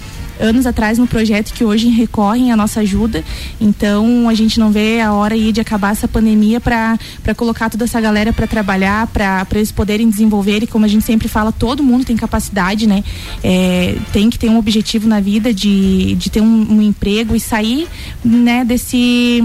anos 0.43 0.67
atrás 0.67 0.99
no 0.99 1.07
projeto 1.07 1.55
que 1.55 1.65
hoje 1.65 1.89
recorrem 1.89 2.53
à 2.53 2.57
nossa 2.57 2.81
ajuda. 2.81 3.25
Então 3.61 4.29
a 4.29 4.35
gente 4.35 4.59
não 4.59 4.71
vê 4.71 5.01
a 5.01 5.13
hora 5.13 5.35
aí 5.35 5.53
de 5.53 5.61
acabar 5.61 5.93
essa 5.93 6.09
pandemia 6.09 6.61
para 6.61 6.99
colocar 7.37 7.71
toda 7.71 7.85
essa 7.85 8.01
galera 8.01 8.33
para 8.33 8.47
trabalhar, 8.47 9.07
para 9.07 9.47
eles 9.55 9.73
poderem 9.73 10.09
desenvolver 10.11 10.63
e 10.63 10.67
como 10.67 10.85
a 10.85 10.89
gente 10.89 11.05
sempre 11.05 11.29
fala, 11.29 11.53
todo 11.53 11.83
mundo 11.83 12.05
tem 12.05 12.17
capacidade, 12.17 12.87
né? 12.87 13.05
É, 13.43 13.97
tem 14.13 14.29
que 14.29 14.39
ter 14.39 14.49
um 14.49 14.59
objetivo 14.59 15.09
na 15.09 15.21
vida 15.21 15.55
de, 15.55 16.15
de 16.17 16.31
ter 16.31 16.41
um, 16.41 16.73
um 16.73 16.83
emprego 16.83 17.37
e 17.37 17.41
sair, 17.41 17.87
né, 18.25 18.65
desse 18.65 19.45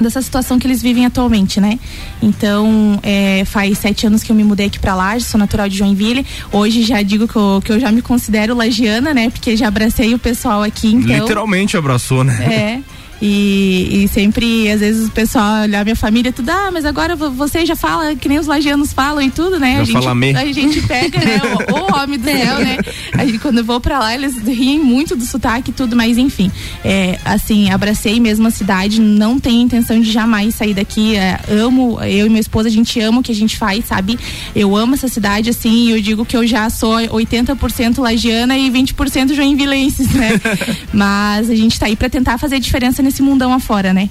dessa 0.00 0.20
situação 0.20 0.58
que 0.58 0.66
eles 0.66 0.82
vivem 0.82 1.06
atualmente, 1.06 1.60
né? 1.60 1.78
Então, 2.22 2.98
é, 3.02 3.44
faz 3.44 3.78
sete 3.78 4.06
anos 4.06 4.22
que 4.22 4.30
eu 4.30 4.36
me 4.36 4.44
mudei 4.44 4.66
aqui 4.66 4.78
para 4.78 4.94
Laje, 4.94 5.24
sou 5.24 5.38
natural 5.38 5.68
de 5.68 5.76
Joinville. 5.76 6.26
Hoje 6.52 6.82
já 6.82 7.02
digo 7.02 7.28
que 7.28 7.36
eu, 7.36 7.62
que 7.64 7.72
eu 7.72 7.80
já 7.80 7.90
me 7.92 8.02
considero 8.02 8.54
lagiana, 8.54 9.14
né? 9.14 9.30
Porque 9.30 9.56
já 9.56 9.68
abracei 9.68 10.14
o 10.14 10.18
pessoal 10.18 10.62
aqui, 10.62 10.94
então... 10.94 11.20
Literalmente 11.20 11.76
abraçou, 11.76 12.24
né? 12.24 12.82
É. 12.84 12.94
E, 13.22 14.04
e, 14.04 14.08
sempre, 14.08 14.70
às 14.70 14.80
vezes, 14.80 15.08
o 15.08 15.10
pessoal 15.10 15.62
olhar 15.62 15.84
minha 15.84 15.96
família 15.96 16.32
tudo, 16.32 16.50
ah, 16.50 16.70
mas 16.72 16.84
agora 16.84 17.16
você 17.16 17.64
já 17.64 17.76
fala 17.76 18.14
que 18.14 18.28
nem 18.28 18.38
os 18.38 18.46
lagianos 18.46 18.92
falam 18.92 19.22
e 19.22 19.30
tudo, 19.30 19.58
né? 19.58 19.80
a 19.80 19.84
gente, 19.84 19.96
a 20.36 20.52
gente 20.52 20.82
pega, 20.82 21.18
né? 21.18 21.40
o, 21.70 21.74
o 21.74 21.96
homem 21.96 22.18
do 22.18 22.24
céu, 22.24 22.58
né? 22.58 22.78
A 23.12 23.24
gente, 23.24 23.38
quando 23.38 23.58
eu 23.58 23.64
vou 23.64 23.80
pra 23.80 23.98
lá, 23.98 24.14
eles 24.14 24.36
riem 24.38 24.78
muito 24.78 25.16
do 25.16 25.24
sotaque 25.24 25.70
e 25.70 25.74
tudo, 25.74 25.96
mas 25.96 26.18
enfim. 26.18 26.50
É, 26.84 27.18
assim, 27.24 27.70
abracei 27.70 28.20
mesmo 28.20 28.46
a 28.46 28.50
cidade, 28.50 29.00
não 29.00 29.38
tenho 29.38 29.62
intenção 29.62 30.00
de 30.00 30.10
jamais 30.10 30.54
sair 30.54 30.74
daqui. 30.74 31.16
É, 31.16 31.38
amo, 31.48 31.98
eu 32.02 32.26
e 32.26 32.28
minha 32.28 32.40
esposa, 32.40 32.68
a 32.68 32.72
gente 32.72 32.98
ama 33.00 33.20
o 33.20 33.22
que 33.22 33.32
a 33.32 33.34
gente 33.34 33.56
faz, 33.56 33.84
sabe? 33.86 34.18
Eu 34.54 34.76
amo 34.76 34.94
essa 34.94 35.08
cidade, 35.08 35.50
assim, 35.50 35.88
e 35.88 35.90
eu 35.90 36.00
digo 36.00 36.24
que 36.24 36.36
eu 36.36 36.46
já 36.46 36.68
sou 36.68 36.96
80% 36.96 37.98
lagiana 37.98 38.56
e 38.58 38.70
20% 38.70 39.34
joinvilenses, 39.34 40.12
né? 40.12 40.40
mas 40.92 41.50
a 41.50 41.54
gente 41.54 41.78
tá 41.78 41.86
aí 41.86 41.96
pra 41.96 42.08
tentar 42.08 42.38
fazer 42.38 42.58
diferença 42.58 43.02
nesse 43.02 43.13
mundão 43.22 43.52
afora, 43.52 43.92
né? 43.92 44.08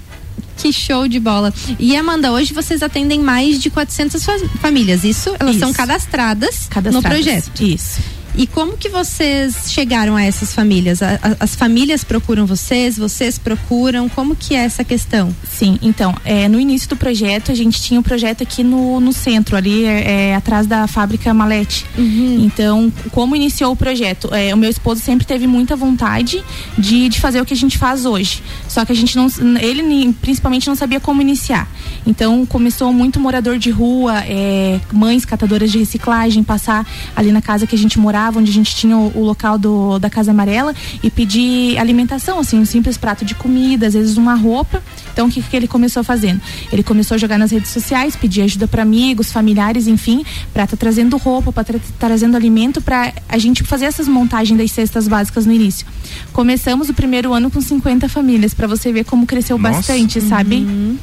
Que 0.57 0.71
show 0.71 1.07
de 1.07 1.19
bola. 1.19 1.53
E 1.79 1.95
Amanda, 1.95 2.31
hoje 2.31 2.53
vocês 2.53 2.83
atendem 2.83 3.19
mais 3.19 3.59
de 3.59 3.69
400 3.69 4.23
famílias, 4.61 5.03
isso? 5.03 5.35
Elas 5.39 5.55
isso. 5.55 5.65
são 5.65 5.73
cadastradas, 5.73 6.67
cadastradas 6.69 6.93
no 6.93 7.01
projeto. 7.01 7.63
Isso. 7.63 8.01
E 8.35 8.47
como 8.47 8.75
que 8.75 8.89
vocês 8.89 9.71
chegaram 9.71 10.15
a 10.15 10.23
essas 10.23 10.53
famílias? 10.53 11.03
A, 11.03 11.19
a, 11.21 11.43
as 11.43 11.55
famílias 11.55 12.03
procuram 12.03 12.47
vocês, 12.47 12.97
vocês 12.97 13.37
procuram? 13.37 14.09
Como 14.09 14.35
que 14.35 14.55
é 14.55 14.59
essa 14.59 14.83
questão? 14.83 15.33
Sim, 15.47 15.77
então, 15.83 16.15
é, 16.25 16.47
no 16.47 16.59
início 16.59 16.89
do 16.89 16.95
projeto, 16.97 17.51
a 17.51 17.55
gente 17.55 17.79
tinha 17.81 17.99
um 17.99 18.03
projeto 18.03 18.41
aqui 18.41 18.63
no, 18.63 18.99
no 18.99 19.13
centro, 19.13 19.55
ali 19.55 19.85
é, 19.85 20.29
é 20.31 20.35
atrás 20.35 20.65
da 20.65 20.87
fábrica 20.87 21.31
Malete. 21.31 21.85
Uhum. 21.95 22.43
Então, 22.43 22.91
como 23.11 23.35
iniciou 23.35 23.73
o 23.73 23.75
projeto? 23.75 24.33
É, 24.33 24.53
o 24.53 24.57
meu 24.57 24.69
esposo 24.69 24.99
sempre 25.01 25.27
teve 25.27 25.45
muita 25.45 25.75
vontade 25.75 26.43
de, 26.75 27.09
de 27.09 27.21
fazer 27.21 27.39
o 27.39 27.45
que 27.45 27.53
a 27.53 27.57
gente 27.57 27.77
faz 27.77 28.03
hoje. 28.03 28.41
Só 28.67 28.83
que 28.83 28.91
a 28.91 28.95
gente 28.95 29.15
não, 29.15 29.27
ele 29.59 30.11
principalmente 30.21 30.67
não 30.67 30.75
sabia 30.75 30.99
como 30.99 31.21
iniciar. 31.21 31.69
Então, 32.05 32.47
começou 32.47 32.91
muito 32.91 33.19
morador 33.19 33.59
de 33.59 33.69
rua, 33.69 34.23
é, 34.25 34.79
mães 34.91 35.23
catadoras 35.23 35.71
de 35.71 35.77
reciclagem, 35.77 36.43
passar 36.43 36.85
ali 37.15 37.31
na 37.31 37.41
casa 37.41 37.67
que 37.67 37.75
a 37.75 37.77
gente 37.77 37.99
morava 37.99 38.22
onde 38.35 38.51
a 38.51 38.53
gente 38.53 38.75
tinha 38.75 38.97
o, 38.97 39.11
o, 39.15 39.23
local 39.23 39.57
do, 39.57 39.99
da 39.99 40.09
Casa 40.09 40.31
Amarela, 40.31 40.73
e 41.01 41.09
pedir 41.09 41.77
alimentação, 41.77 42.39
assim, 42.39 42.59
um 42.59 42.65
simples 42.65 42.97
prato 42.97 43.25
de 43.25 43.35
comida, 43.35 43.87
às 43.87 43.93
vezes 43.93 44.17
uma 44.17 44.35
roupa. 44.35 44.81
Então, 45.11 45.27
o 45.27 45.31
que, 45.31 45.41
que 45.41 45.55
ele 45.55 45.67
começou 45.67 46.03
fazendo? 46.03 46.41
Ele 46.71 46.83
começou 46.83 47.15
a 47.15 47.17
jogar 47.17 47.37
nas 47.37 47.51
redes 47.51 47.71
sociais, 47.71 48.15
pedir 48.15 48.41
ajuda 48.41 48.67
para 48.67 48.81
amigos, 48.81 49.31
familiares, 49.31 49.87
enfim, 49.87 50.25
para 50.53 50.63
estar 50.63 50.77
tá 50.77 50.79
trazendo 50.79 51.17
roupa, 51.17 51.51
para 51.51 51.77
estar 51.77 51.79
tá 51.79 51.93
trazendo 51.99 52.35
alimento, 52.35 52.81
para 52.81 53.13
a 53.27 53.37
gente 53.37 53.63
fazer 53.63 53.85
essas 53.85 54.07
montagens 54.07 54.57
das 54.57 54.71
cestas 54.71 55.07
básicas 55.07 55.45
no 55.45 55.53
início. 55.53 55.85
Começamos 56.31 56.89
o 56.89 56.93
primeiro 56.93 57.33
ano 57.33 57.49
com 57.49 57.61
50 57.61 58.09
famílias, 58.09 58.53
para 58.53 58.67
você 58.67 58.91
ver 58.91 59.05
como 59.05 59.25
cresceu 59.25 59.57
Nossa. 59.57 59.77
bastante, 59.77 60.21
sabe? 60.21 60.57
Uhum. 60.57 60.97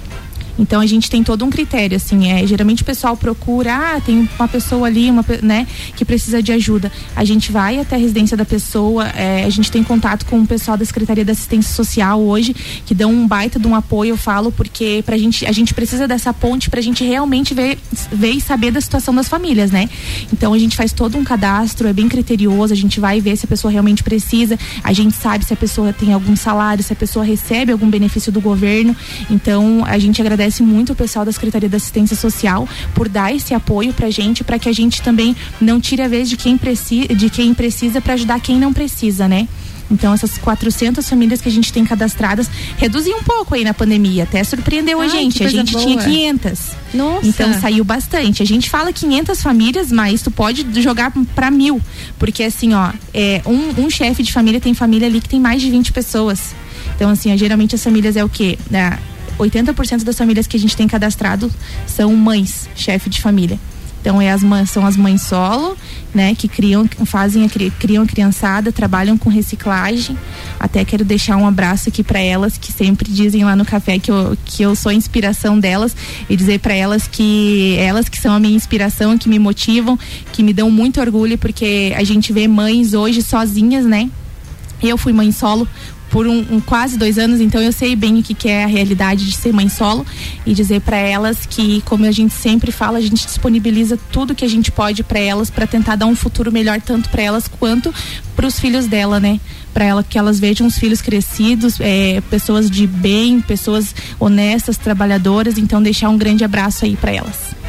Então 0.61 0.81
a 0.81 0.87
gente 0.87 1.11
tem 1.11 1.25
todo 1.25 1.43
um 1.45 1.51
critério, 1.51 1.97
assim, 1.97 2.31
é, 2.31 2.47
geralmente 2.47 2.83
o 2.83 2.85
pessoal 2.85 3.17
procura, 3.17 3.75
ah, 3.75 4.01
tem 4.01 4.29
uma 4.39 4.47
pessoa 4.47 4.87
ali, 4.87 5.11
uma, 5.11 5.25
né, 5.43 5.67
que 5.97 6.05
precisa 6.05 6.43
de 6.43 6.53
ajuda. 6.53 6.93
A 7.17 7.25
gente 7.25 7.51
vai 7.51 7.81
até 7.81 7.97
a 7.97 7.99
residência 7.99 8.37
da 8.37 8.45
pessoa, 8.45 9.09
é, 9.09 9.45
a 9.45 9.51
gente 9.51 9.71
tem 9.71 9.83
contato 9.83 10.27
com 10.27 10.39
o 10.39 10.47
pessoal 10.47 10.77
da 10.77 10.85
Secretaria 10.85 11.25
da 11.25 11.33
Assistência 11.33 11.75
Social 11.75 12.21
hoje, 12.21 12.55
que 12.85 12.95
dão 12.95 13.11
um 13.11 13.27
baita 13.27 13.59
de 13.59 13.67
um 13.67 13.75
apoio, 13.75 14.11
eu 14.11 14.17
falo, 14.19 14.53
porque 14.53 15.03
pra 15.07 15.17
gente, 15.17 15.47
a 15.47 15.53
gente 15.53 15.73
precisa 15.73 16.07
dessa 16.07 16.33
ponte 16.35 16.69
pra 16.69 16.81
gente 16.83 17.03
realmente 17.05 17.55
ver, 17.55 17.79
ver 18.13 18.33
e 18.33 18.41
saber 18.41 18.71
da 18.71 18.81
situação 18.81 19.15
das 19.15 19.29
famílias, 19.29 19.71
né? 19.71 19.89
Então 20.31 20.53
a 20.53 20.59
gente 20.59 20.77
faz 20.77 20.93
todo 20.93 21.17
um 21.17 21.25
cadastro, 21.25 21.89
é 21.89 21.93
bem 21.93 22.09
criterioso, 22.09 22.73
a 22.73 22.77
gente 22.77 23.01
vai 23.01 23.19
ver 23.21 23.37
se 23.37 23.47
a 23.47 23.49
pessoa 23.49 23.73
realmente 23.73 24.03
precisa, 24.03 24.59
a 24.85 24.93
gente 24.93 25.17
sabe 25.17 25.45
se 25.45 25.55
a 25.55 25.57
pessoa 25.57 25.93
tem 25.93 26.13
algum 26.13 26.37
salário, 26.37 26.85
se 26.85 26.93
a 26.93 26.97
pessoa 26.97 27.25
recebe 27.25 27.73
algum 27.73 27.89
benefício 27.89 28.31
do 28.31 28.41
governo. 28.41 28.95
Então 29.31 29.83
a 29.87 29.99
gente 29.99 30.21
agradece 30.21 30.50
muito 30.59 30.93
o 30.93 30.97
pessoal 30.97 31.25
da 31.25 31.33
Secretaria 31.33 31.69
da 31.69 31.77
Assistência 31.77 32.17
Social 32.17 32.69
por 32.95 33.09
dar 33.09 33.35
esse 33.35 33.55
apoio 33.55 33.93
pra 33.93 34.11
gente, 34.11 34.43
para 34.43 34.59
que 34.59 34.69
a 34.69 34.73
gente 34.73 35.03
também 35.03 35.37
não 35.61 35.81
tire 35.81 36.03
a 36.03 36.09
vez 36.09 36.29
de 36.29 36.37
quem 36.37 36.59
precisa, 36.59 37.15
de 37.15 37.31
quem 37.31 37.55
precisa 37.55 38.01
para 38.01 38.15
ajudar 38.15 38.41
quem 38.41 38.59
não 38.59 38.73
precisa, 38.73 39.29
né? 39.29 39.47
Então, 39.91 40.15
essas 40.15 40.39
400 40.39 41.07
famílias 41.09 41.41
que 41.41 41.49
a 41.49 41.53
gente 41.53 41.73
tem 41.73 41.85
cadastradas 41.85 42.49
reduziu 42.77 43.17
um 43.17 43.23
pouco 43.25 43.55
aí 43.55 43.65
na 43.65 43.75
pandemia. 43.75 44.23
Até 44.23 44.45
surpreendeu 44.45 45.01
a 45.01 45.05
Ai, 45.05 45.11
gente. 45.11 45.39
que 45.39 45.45
A 45.45 45.49
gente 45.49 45.73
boa. 45.73 45.85
tinha 45.85 45.99
500. 45.99 46.61
Nossa. 46.95 47.27
Então, 47.27 47.61
saiu 47.61 47.85
bastante. 47.85 48.43
A 48.43 48.47
gente 48.47 48.71
fala 48.71 48.93
500 48.93 49.43
famílias, 49.43 49.91
mas 49.91 50.23
tu 50.23 50.31
pode 50.31 50.65
jogar 50.81 51.13
para 51.35 51.51
mil. 51.51 51.81
Porque, 52.19 52.45
assim, 52.45 52.73
ó, 52.73 52.93
é, 53.13 53.43
um, 53.45 53.85
um 53.85 53.91
chefe 53.91 54.23
de 54.23 54.33
família 54.33 54.61
tem 54.61 54.75
família 54.75 55.09
ali 55.09 55.21
que 55.21 55.29
tem 55.29 55.41
mais 55.41 55.61
de 55.61 55.69
20 55.69 55.93
pessoas. 55.93 56.55
Então, 56.95 57.11
assim, 57.11 57.33
ó, 57.33 57.37
geralmente 57.37 57.75
as 57.75 57.83
famílias 57.83 58.17
é 58.17 58.25
o 58.25 58.29
quê? 58.29 58.59
É, 58.73 58.97
80% 59.41 60.05
das 60.05 60.17
famílias 60.17 60.47
que 60.47 60.57
a 60.57 60.61
gente 60.61 60.77
tem 60.77 60.87
cadastrado 60.87 61.51
são 61.87 62.15
mães, 62.15 62.69
chefe 62.75 63.09
de 63.11 63.21
família. 63.21 63.59
Então 64.01 64.19
é 64.19 64.31
as 64.31 64.43
mães, 64.43 64.71
são 64.71 64.87
as 64.87 64.97
mães 64.97 65.21
solo, 65.21 65.77
né, 66.15 66.35
que 66.35 66.49
criam, 66.49 66.89
fazem 67.05 67.45
a, 67.45 67.49
cri- 67.51 67.71
criam 67.79 68.03
a 68.03 68.07
criançada, 68.07 68.73
trabalham 68.73 69.19
com 69.19 69.29
reciclagem. 69.29 70.17
Até 70.59 70.87
quero 70.87 71.05
deixar 71.05 71.37
um 71.37 71.47
abraço 71.47 71.91
aqui 71.91 72.03
para 72.03 72.19
elas 72.19 72.57
que 72.57 72.73
sempre 72.73 73.11
dizem 73.13 73.45
lá 73.45 73.55
no 73.55 73.63
café 73.63 73.99
que 73.99 74.11
eu, 74.11 74.39
que 74.43 74.63
eu 74.63 74.75
sou 74.75 74.89
a 74.89 74.95
inspiração 74.95 75.61
delas 75.61 75.95
e 76.31 76.35
dizer 76.35 76.61
para 76.61 76.73
elas 76.73 77.07
que 77.07 77.77
elas 77.79 78.09
que 78.09 78.19
são 78.19 78.33
a 78.33 78.41
minha 78.41 78.57
inspiração, 78.57 79.19
que 79.19 79.29
me 79.29 79.39
motivam, 79.39 79.99
que 80.33 80.43
me 80.43 80.55
dão 80.55 80.71
muito 80.71 80.99
orgulho 80.99 81.37
porque 81.37 81.93
a 81.95 82.03
gente 82.03 82.33
vê 82.33 82.49
mães 82.49 82.95
hoje 82.95 83.23
sozinhas, 83.23 83.85
né? 83.85 84.09
Eu 84.83 84.97
fui 84.97 85.13
mãe 85.13 85.31
solo 85.31 85.69
por 86.11 86.27
um, 86.27 86.45
um 86.51 86.61
quase 86.61 86.99
dois 86.99 87.17
anos, 87.19 87.41
então 87.41 87.63
eu 87.63 87.73
sei 87.73 87.95
bem 87.95 88.19
o 88.19 88.23
que, 88.23 88.35
que 88.35 88.49
é 88.49 88.65
a 88.65 88.67
realidade 88.67 89.25
de 89.25 89.37
ser 89.37 89.53
mãe 89.53 89.69
solo 89.69 90.05
e 90.45 90.53
dizer 90.53 90.81
para 90.81 90.97
elas 90.97 91.47
que, 91.47 91.81
como 91.83 92.05
a 92.05 92.11
gente 92.11 92.35
sempre 92.35 92.73
fala, 92.73 92.99
a 92.99 93.01
gente 93.01 93.25
disponibiliza 93.25 93.99
tudo 94.11 94.35
que 94.35 94.45
a 94.45 94.49
gente 94.49 94.73
pode 94.73 95.05
para 95.05 95.21
elas 95.21 95.51
para 95.51 95.67
tentar 95.67 95.97
dar 95.97 96.07
um 96.07 96.17
futuro 96.17 96.51
melhor 96.51 96.81
tanto 96.81 97.09
para 97.09 97.23
elas 97.23 97.47
quanto 97.47 97.95
para 98.35 98.47
os 98.47 98.59
filhos 98.59 98.87
dela, 98.87 99.21
né? 99.21 99.39
Para 99.73 99.85
ela 99.85 100.03
que 100.03 100.19
elas 100.19 100.41
vejam 100.41 100.67
os 100.67 100.77
filhos 100.77 101.01
crescidos, 101.01 101.79
é, 101.79 102.21
pessoas 102.29 102.69
de 102.69 102.87
bem, 102.87 103.41
pessoas 103.41 103.95
honestas, 104.19 104.77
trabalhadoras. 104.77 105.59
Então 105.59 105.81
deixar 105.81 106.09
um 106.09 106.19
grande 106.19 106.43
abraço 106.43 106.85
aí 106.85 106.97
para 106.97 107.13
elas. 107.13 107.60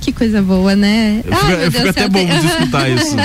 Que 0.00 0.12
coisa 0.12 0.40
boa, 0.40 0.74
né? 0.74 1.22
Eu 1.24 1.36
fico, 1.36 1.52
eu 1.52 1.72
fico 1.72 1.88
até 1.90 2.08
bom 2.08 2.24
de 2.24 2.46
escutar 2.46 2.88
isso. 2.90 3.16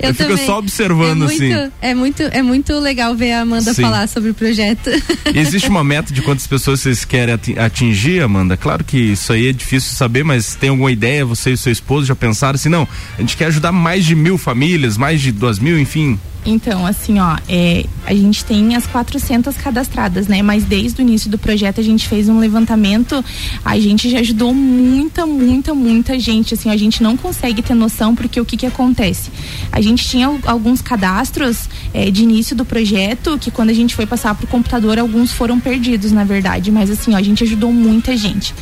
eu, 0.00 0.14
fico 0.14 0.30
também. 0.30 0.46
só 0.46 0.58
observando 0.58 1.22
é 1.22 1.26
assim. 1.26 1.54
muito, 1.54 1.72
É 1.80 1.94
muito, 1.94 2.22
é 2.24 2.42
muito 2.42 2.78
legal 2.80 3.14
ver 3.14 3.32
a 3.32 3.42
Amanda 3.42 3.72
Sim. 3.72 3.82
falar 3.82 4.08
sobre 4.08 4.30
o 4.30 4.34
projeto. 4.34 4.90
Existe 5.34 5.68
uma 5.68 5.84
meta 5.84 6.12
de 6.12 6.22
quantas 6.22 6.46
pessoas 6.46 6.80
vocês 6.80 7.04
querem 7.04 7.34
ati- 7.34 7.58
atingir, 7.58 8.22
Amanda? 8.22 8.56
Claro 8.56 8.82
que 8.82 8.98
isso 8.98 9.32
aí 9.32 9.46
é 9.48 9.52
difícil 9.52 9.96
saber, 9.96 10.24
mas 10.24 10.54
tem 10.56 10.70
alguma 10.70 10.90
ideia? 10.90 11.24
Você 11.24 11.52
e 11.52 11.56
seu 11.56 11.70
esposo 11.72 12.06
já 12.06 12.16
pensaram 12.16 12.56
assim? 12.56 12.68
Não, 12.68 12.86
a 13.16 13.20
gente 13.20 13.36
quer 13.36 13.46
ajudar 13.46 13.70
mais 13.70 14.04
de 14.04 14.14
mil 14.16 14.36
famílias, 14.36 14.96
mais 14.96 15.20
de 15.20 15.30
duas 15.30 15.58
mil, 15.58 15.78
enfim. 15.78 16.18
Então, 16.46 16.86
assim, 16.86 17.18
ó, 17.18 17.38
é, 17.48 17.86
a 18.06 18.12
gente 18.14 18.44
tem 18.44 18.76
as 18.76 18.86
400 18.86 19.56
cadastradas, 19.56 20.26
né? 20.28 20.42
Mas 20.42 20.64
desde 20.64 21.00
o 21.00 21.02
início 21.02 21.30
do 21.30 21.38
projeto 21.38 21.80
a 21.80 21.82
gente 21.82 22.06
fez 22.06 22.28
um 22.28 22.38
levantamento, 22.38 23.24
a 23.64 23.78
gente 23.80 24.10
já 24.10 24.18
ajudou 24.20 24.52
muita, 24.52 25.24
muita, 25.24 25.72
muita 25.74 26.18
gente. 26.18 26.52
Assim, 26.54 26.70
a 26.70 26.76
gente 26.76 27.02
não 27.02 27.16
consegue 27.16 27.62
ter 27.62 27.74
noção 27.74 28.14
porque 28.14 28.38
o 28.40 28.44
que 28.44 28.56
que 28.58 28.66
acontece? 28.66 29.30
A 29.72 29.80
gente 29.80 30.06
tinha 30.06 30.26
al- 30.26 30.38
alguns 30.44 30.82
cadastros 30.82 31.68
é, 31.94 32.10
de 32.10 32.22
início 32.22 32.54
do 32.54 32.64
projeto 32.64 33.38
que 33.38 33.50
quando 33.50 33.70
a 33.70 33.74
gente 33.74 33.94
foi 33.94 34.04
passar 34.04 34.34
pro 34.34 34.46
computador, 34.46 34.98
alguns 34.98 35.32
foram 35.32 35.58
perdidos, 35.58 36.12
na 36.12 36.24
verdade. 36.24 36.70
Mas 36.70 36.90
assim, 36.90 37.14
ó, 37.14 37.16
a 37.16 37.22
gente 37.22 37.42
ajudou 37.42 37.72
muita 37.72 38.14
gente. 38.16 38.54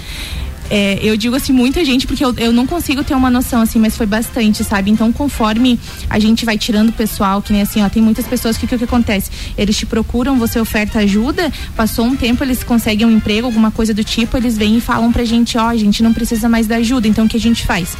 É, 0.70 0.98
eu 1.02 1.16
digo 1.16 1.36
assim, 1.36 1.52
muita 1.52 1.84
gente, 1.84 2.06
porque 2.06 2.24
eu, 2.24 2.34
eu 2.38 2.52
não 2.52 2.66
consigo 2.66 3.04
ter 3.04 3.14
uma 3.14 3.30
noção, 3.30 3.60
assim, 3.60 3.78
mas 3.78 3.96
foi 3.96 4.06
bastante, 4.06 4.64
sabe? 4.64 4.90
Então, 4.90 5.12
conforme 5.12 5.78
a 6.08 6.18
gente 6.18 6.44
vai 6.44 6.56
tirando 6.56 6.88
o 6.88 6.92
pessoal, 6.92 7.42
que 7.42 7.52
nem 7.52 7.62
assim, 7.62 7.82
ó, 7.82 7.88
tem 7.88 8.02
muitas 8.02 8.26
pessoas 8.26 8.56
que 8.56 8.64
o 8.64 8.68
que, 8.68 8.78
que 8.78 8.84
acontece? 8.84 9.30
Eles 9.56 9.76
te 9.76 9.86
procuram, 9.86 10.38
você 10.38 10.58
oferta 10.58 11.00
ajuda, 11.00 11.52
passou 11.76 12.06
um 12.06 12.16
tempo, 12.16 12.42
eles 12.42 12.64
conseguem 12.64 13.06
um 13.06 13.10
emprego, 13.10 13.46
alguma 13.46 13.70
coisa 13.70 13.92
do 13.92 14.02
tipo, 14.02 14.36
eles 14.36 14.56
vêm 14.56 14.78
e 14.78 14.80
falam 14.80 15.12
pra 15.12 15.24
gente, 15.24 15.58
ó, 15.58 15.68
a 15.68 15.76
gente 15.76 16.02
não 16.02 16.12
precisa 16.12 16.48
mais 16.48 16.66
da 16.66 16.76
ajuda, 16.76 17.06
então 17.06 17.26
o 17.26 17.28
que 17.28 17.36
a 17.36 17.40
gente 17.40 17.66
faz? 17.66 17.96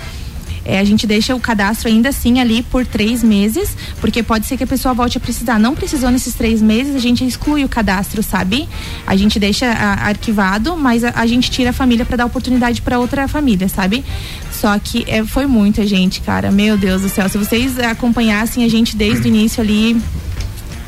É, 0.64 0.78
a 0.78 0.84
gente 0.84 1.06
deixa 1.06 1.34
o 1.34 1.40
cadastro 1.40 1.88
ainda 1.88 2.08
assim 2.10 2.40
ali 2.40 2.62
por 2.62 2.86
três 2.86 3.22
meses, 3.22 3.76
porque 4.00 4.22
pode 4.22 4.46
ser 4.46 4.56
que 4.56 4.64
a 4.64 4.66
pessoa 4.66 4.94
volte 4.94 5.16
a 5.18 5.20
precisar. 5.20 5.58
Não 5.58 5.74
precisou 5.74 6.10
nesses 6.10 6.34
três 6.34 6.62
meses, 6.62 6.94
a 6.94 6.98
gente 7.00 7.24
exclui 7.26 7.64
o 7.64 7.68
cadastro, 7.68 8.22
sabe? 8.22 8.68
A 9.06 9.16
gente 9.16 9.38
deixa 9.38 9.66
a- 9.66 10.08
arquivado, 10.08 10.76
mas 10.76 11.02
a, 11.04 11.12
a 11.16 11.26
gente 11.26 11.50
tira 11.50 11.70
a 11.70 11.72
família 11.72 12.04
para 12.04 12.16
dar 12.18 12.26
oportunidade 12.26 12.80
para 12.82 12.98
outra 12.98 13.26
família, 13.26 13.68
sabe? 13.68 14.04
Só 14.52 14.78
que 14.78 15.04
é, 15.08 15.24
foi 15.24 15.46
muita 15.46 15.86
gente, 15.86 16.20
cara. 16.20 16.50
Meu 16.52 16.76
Deus 16.76 17.02
do 17.02 17.08
céu. 17.08 17.28
Se 17.28 17.36
vocês 17.38 17.78
acompanhassem 17.78 18.64
a 18.64 18.68
gente 18.68 18.96
desde 18.96 19.26
o 19.26 19.28
início 19.28 19.60
ali, 19.62 19.96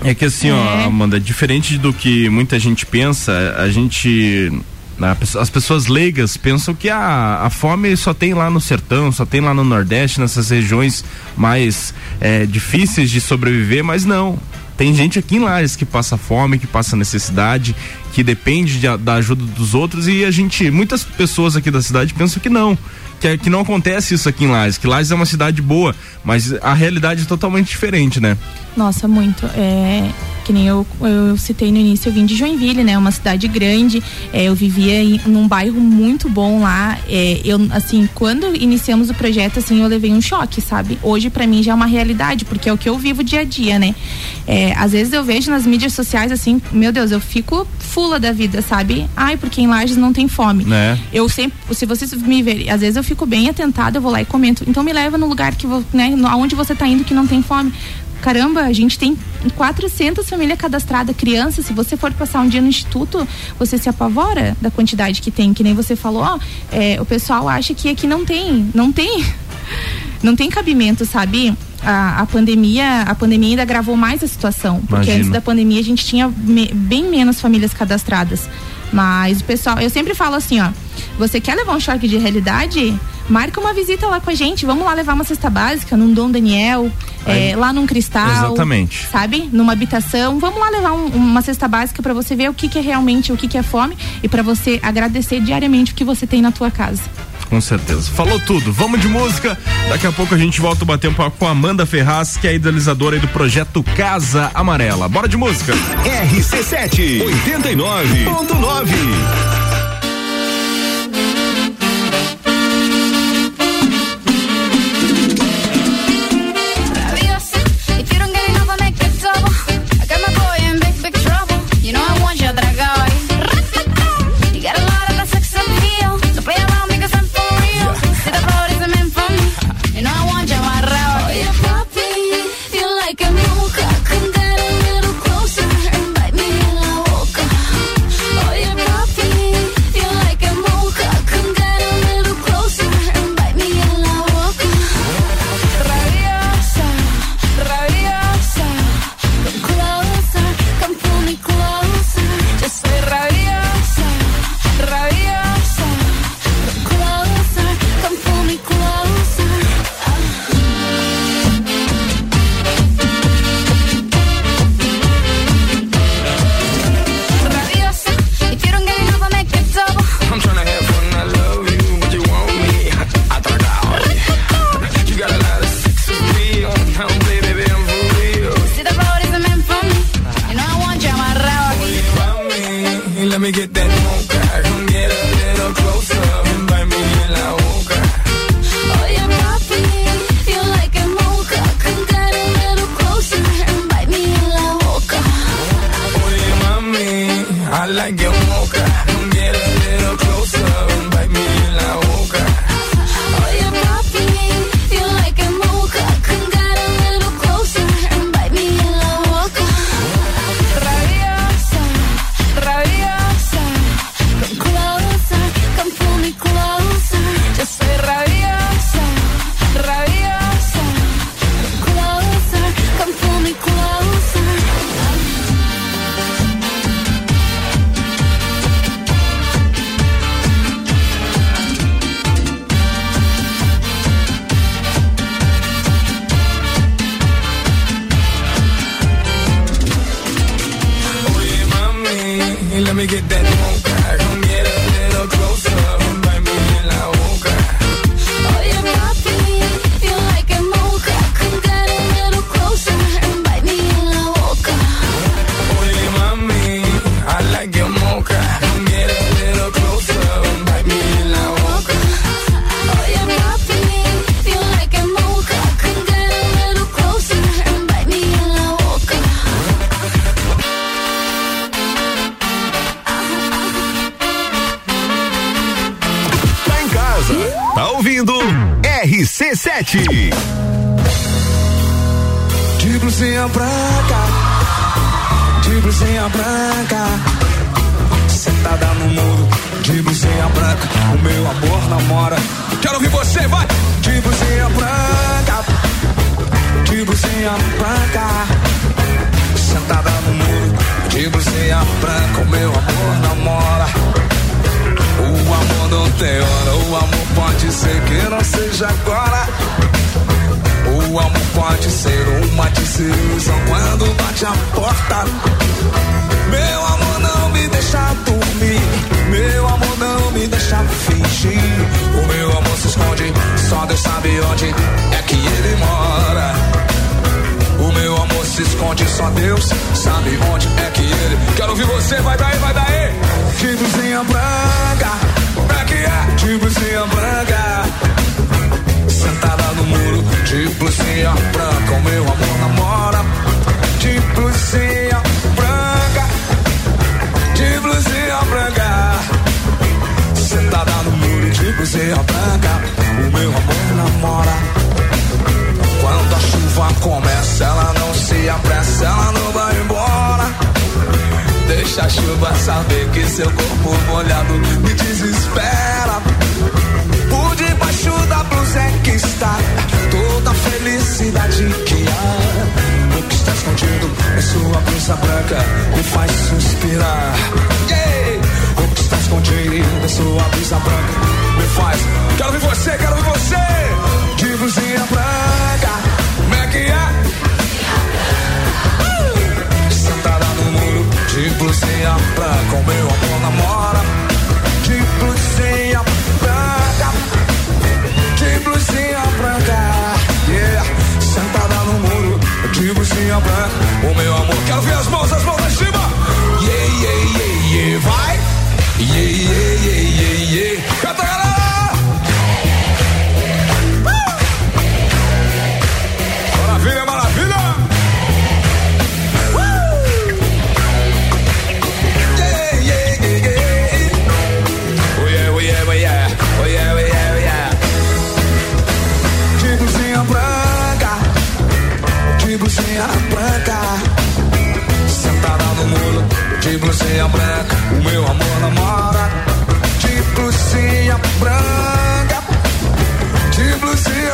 É 0.05 0.15
que 0.15 0.25
assim, 0.27 0.51
ó, 0.51 0.57
É. 0.81 0.85
Amanda, 0.85 1.19
diferente 1.19 1.79
do 1.79 1.93
que 1.93 2.29
muita 2.29 2.59
gente 2.59 2.85
pensa, 2.87 3.55
a 3.59 3.69
gente. 3.71 4.53
Na- 4.99 5.17
As 5.41 5.51
pessoas 5.51 5.87
leigas 5.87 6.37
pensam 6.37 6.75
que 6.75 6.89
a, 6.89 7.41
a 7.45 7.51
fome 7.51 7.97
só 7.97 8.13
tem 8.15 8.35
lá 8.35 8.49
no 8.51 8.61
sertão, 8.61 9.11
só 9.13 9.25
tem 9.27 9.41
lá 9.41 9.53
no 9.55 9.65
Nordeste, 9.65 10.21
nessas 10.21 10.51
regiões 10.51 11.05
mais 11.37 11.93
é, 12.21 12.47
difíceis 12.47 13.11
de 13.11 13.21
sobreviver, 13.21 13.83
mas 13.85 14.05
não. 14.05 14.39
Tem 14.77 14.93
gente 14.93 15.21
aqui 15.21 15.37
em 15.37 15.41
Lages 15.41 15.77
que 15.77 15.85
passa 15.85 16.17
fome, 16.17 16.59
que 16.59 16.67
passa 16.67 16.97
necessidade, 16.97 17.77
que 18.13 18.25
depende 18.25 18.81
de 18.81 18.97
da 18.99 19.15
ajuda 19.15 19.45
dos 19.45 19.73
outros 19.73 20.09
e 20.09 20.25
a 20.25 20.31
gente, 20.33 20.69
muitas 20.69 21.05
pessoas 21.05 21.55
aqui 21.55 21.71
da 21.71 21.81
cidade 21.81 22.13
pensam 22.13 22.43
que 22.43 22.49
não, 22.49 22.77
que, 23.21 23.39
que 23.39 23.51
não 23.51 23.61
acontece 23.61 24.15
isso 24.15 24.29
aqui 24.29 24.45
em 24.45 24.49
Lages, 24.49 24.79
que 24.79 24.87
Lages 24.87 25.11
é 25.11 25.15
uma 25.15 25.27
cidade 25.27 25.61
boa, 25.63 25.95
mas 26.25 26.53
a 26.63 26.75
realidade 26.75 27.23
é 27.23 27.27
totalmente 27.27 27.69
diferente, 27.69 28.21
né? 28.21 28.37
Nossa, 28.77 29.07
muito. 29.07 29.47
É, 29.47 30.11
que 30.45 30.53
nem 30.53 30.67
eu, 30.67 30.87
eu 31.01 31.37
citei 31.37 31.71
no 31.71 31.79
início, 31.79 32.09
eu 32.09 32.13
vim 32.13 32.27
de 32.27 32.35
Joinville, 32.35 32.83
né? 32.83 32.99
Uma 32.99 33.13
cidade 33.13 33.47
grande. 33.47 34.03
É, 34.33 34.45
eu 34.45 34.55
vivia 34.55 35.01
em 35.03 35.21
num 35.27 35.47
bairro 35.47 35.81
muito 35.81 36.29
bom 36.29 36.61
lá. 36.61 36.99
É, 37.09 37.41
eu, 37.45 37.59
assim, 37.71 38.09
quando 38.15 38.55
iniciamos 38.57 39.11
o 39.11 39.15
projeto, 39.15 39.61
assim, 39.61 39.81
eu 39.81 39.89
levei 39.89 40.13
um 40.13 40.21
choque, 40.21 40.61
sabe? 40.61 40.99
Hoje, 41.03 41.31
pra 41.31 41.47
mim, 41.47 41.63
já 41.63 41.73
é 41.73 41.75
uma 41.75 41.87
realidade, 41.87 42.45
porque 42.45 42.69
é 42.69 42.73
o 42.73 42.79
que 42.79 42.89
eu 42.89 42.99
vivo 42.99 43.23
dia 43.23 43.41
a 43.41 43.45
dia, 43.45 43.79
né? 43.79 43.95
É, 44.47 44.75
às 44.77 44.93
vezes 44.93 45.13
eu 45.13 45.23
vejo 45.23 45.51
nas 45.51 45.65
mídias 45.65 45.93
sociais, 45.93 46.33
assim, 46.33 46.61
meu 46.73 46.91
Deus, 46.91 47.13
eu 47.13 47.21
fico 47.21 47.67
fula 47.79 48.19
da 48.19 48.33
vida, 48.33 48.61
sabe? 48.61 49.09
Ai, 49.17 49.37
porque 49.37 49.61
em 49.61 49.69
Lages 49.69 49.97
não 49.97 50.13
tem 50.13 50.27
fome. 50.27 50.65
Né? 50.65 50.99
Eu 51.13 51.29
sempre, 51.29 51.57
se 51.75 51.87
vocês 51.87 52.13
me 52.13 52.43
verem, 52.43 52.71
às 52.71 52.81
vezes 52.81 52.97
eu 52.97 53.05
fico 53.05 53.14
bem 53.25 53.49
atentada, 53.49 53.99
eu 53.99 54.03
vou 54.03 54.11
lá 54.11 54.21
e 54.21 54.25
comento. 54.25 54.65
Então 54.67 54.83
me 54.83 54.93
leva 54.93 55.17
no 55.17 55.27
lugar 55.29 55.55
que, 55.55 55.67
né, 55.93 56.15
aonde 56.29 56.55
você 56.55 56.75
tá 56.75 56.87
indo 56.87 57.05
que 57.05 57.15
não 57.15 57.27
tem 57.27 57.43
fome. 57.43 57.73
Caramba, 58.21 58.63
a 58.63 58.73
gente 58.73 58.99
tem 58.99 59.17
400 59.55 60.27
famílias 60.29 60.59
cadastradas, 60.59 61.15
crianças. 61.15 61.67
Se 61.67 61.73
você 61.75 61.95
for 61.97 62.11
passar 62.13 62.41
um 62.41 62.49
dia 62.49 62.61
no 62.63 62.69
instituto, 62.69 63.27
você 63.59 63.77
se 63.77 63.89
apavora 63.89 64.57
da 64.63 64.71
quantidade 64.71 65.21
que 65.21 65.31
tem. 65.31 65.53
Que 65.53 65.63
nem 65.63 65.75
você 65.75 65.95
falou, 65.95 66.23
ó, 66.23 66.39
é, 66.73 66.99
o 67.01 67.05
pessoal 67.05 67.47
acha 67.49 67.75
que 67.75 67.89
aqui 67.89 68.07
não 68.07 68.25
tem. 68.25 68.71
Não 68.75 68.91
tem. 68.91 69.25
Não 70.23 70.35
tem 70.35 70.49
cabimento, 70.49 71.05
sabe? 71.05 71.55
A, 71.83 72.21
a 72.23 72.27
pandemia, 72.27 73.03
a 73.03 73.15
pandemia 73.15 73.51
ainda 73.51 73.63
agravou 73.63 73.95
mais 73.95 74.23
a 74.23 74.27
situação. 74.27 74.77
Porque 74.81 74.95
Imagino. 74.95 75.17
antes 75.19 75.29
da 75.31 75.41
pandemia 75.43 75.81
a 75.81 75.85
gente 75.85 76.03
tinha 76.03 76.29
me- 76.29 76.71
bem 76.73 77.05
menos 77.11 77.43
famílias 77.43 77.75
cadastradas. 77.75 78.49
Mas 78.95 79.41
o 79.41 79.45
pessoal, 79.45 79.81
eu 79.81 79.91
sempre 79.91 80.15
falo 80.15 80.37
assim, 80.37 80.61
ó, 80.61 80.69
você 81.19 81.41
quer 81.41 81.57
levar 81.57 81.75
um 81.75 81.81
choque 81.81 82.07
de 82.07 82.17
realidade? 82.17 82.97
Marca 83.29 83.59
uma 83.61 83.73
visita 83.73 84.07
lá 84.07 84.21
com 84.21 84.31
a 84.31 84.35
gente, 84.35 84.65
vamos 84.65 84.85
lá 84.85 84.93
levar 84.95 85.15
uma 85.15 85.25
cesta 85.25 85.51
básica 85.51 85.97
num 85.97 86.13
Dom 86.13 86.31
Daniel, 86.31 86.91
Aí- 87.27 87.51
é, 87.53 87.57
lá 87.57 87.73
num 87.73 87.87
Cristal. 87.87 88.29
Exatamente. 88.49 89.07
Sabe? 89.11 89.49
Numa 89.53 89.73
habitação. 89.73 90.39
Vamos 90.39 90.61
lá 90.61 90.69
levar 90.71 90.93
um- 90.93 91.07
uma 91.09 91.43
cesta 91.43 91.67
básica 91.67 92.01
pra 92.03 92.13
você 92.15 92.37
ver 92.37 92.49
o 92.51 92.55
que, 92.55 92.69
que 92.69 92.79
é 92.79 92.83
realmente, 92.83 93.33
o 93.33 93.37
que, 93.37 93.49
que 93.49 93.59
é 93.59 93.63
fome 93.63 93.97
e 94.23 94.29
pra 94.29 94.43
você 94.43 94.79
agradecer 94.83 95.41
diariamente 95.41 95.93
o 95.93 95.95
que 95.97 96.05
você 96.05 96.27
tem 96.27 96.41
na 96.43 96.53
tua 96.53 96.71
casa. 96.71 97.03
Com 97.55 97.61
certeza. 97.61 98.11
Falou 98.11 98.41
tudo. 98.41 98.73
Vamos 98.73 99.01
de 99.01 99.07
música. 99.07 99.57
Daqui 99.89 100.09
a 100.09 100.13
pouco 100.13 100.35
a 100.35 100.39
gente 100.39 100.61
volta 100.61 100.83
a 100.83 100.87
bater 100.87 101.07
um 101.07 101.15
papo 101.15 101.39
com 101.39 101.47
a 101.47 101.53
Amanda 101.53 101.87
Ferraz, 101.87 102.37
que 102.37 102.49
é 102.49 102.55
idealizadora 102.55 103.17
do 103.21 103.29
projeto 103.29 103.81
Casa 103.97 104.51
Amarela. 104.53 105.09
Bora 105.09 105.29
de 105.29 105.37
música. 105.37 105.73
RC7 105.73 107.23
89.9 107.55 109.74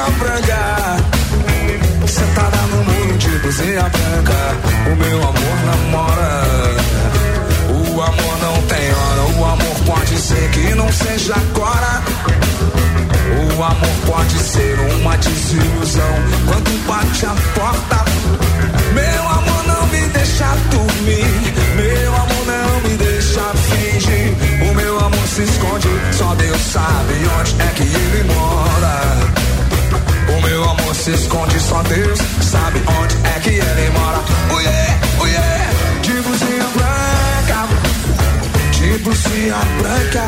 blusinha 0.00 0.10
branca, 0.18 0.96
sentada 2.06 2.56
no 2.68 2.84
muro, 2.84 3.18
de 3.18 3.28
blusinha 3.38 3.82
branca, 3.82 4.56
o 4.86 4.96
meu 4.96 5.18
amor 5.18 5.58
namora. 5.66 6.76
O 7.68 8.00
amor 8.00 8.38
não 8.40 8.62
tem 8.62 8.92
hora, 8.92 9.38
o 9.38 9.44
amor 9.44 9.76
pode 9.86 10.18
ser 10.18 10.50
que 10.50 10.74
não 10.74 10.90
seja 10.92 11.34
agora. 11.34 12.02
O 13.58 13.62
amor 13.62 13.96
pode 14.06 14.38
ser 14.38 14.78
uma 15.00 15.16
desilusão 15.18 16.14
quando 16.46 16.86
bate 16.86 17.26
a 17.26 17.34
porta. 17.54 18.04
Meu 18.94 19.28
amor 19.28 19.64
não 19.66 19.86
me 19.88 20.08
deixa 20.08 20.46
dormir, 20.70 21.26
meu 21.76 22.14
amor 22.14 22.46
não 22.46 22.88
me 22.88 22.96
deixa 22.96 23.42
fingir. 23.54 24.34
O 24.70 24.74
meu 24.74 24.98
amor 24.98 25.26
se 25.26 25.42
esconde, 25.42 25.88
só 26.12 26.34
Deus 26.34 26.60
sabe 26.60 27.14
onde 27.38 27.60
é 27.60 27.72
que 27.74 27.82
ele 27.82 28.24
mora. 28.34 29.59
O 30.40 30.42
meu 30.42 30.64
amor 30.64 30.94
se 30.94 31.10
esconde, 31.10 31.60
só 31.60 31.82
Deus 31.82 32.18
sabe 32.40 32.82
onde 32.86 33.14
é 33.28 33.40
que 33.40 33.50
ele 33.50 33.90
mora. 33.90 34.20
Oh 34.50 34.60
yeah, 34.60 34.98
oh 35.20 35.26
yeah, 35.26 35.70
de 36.00 36.12
blusinha 36.12 36.66
branca, 36.74 37.68
de 38.72 38.98
blusinha 38.98 39.58
branca, 39.78 40.24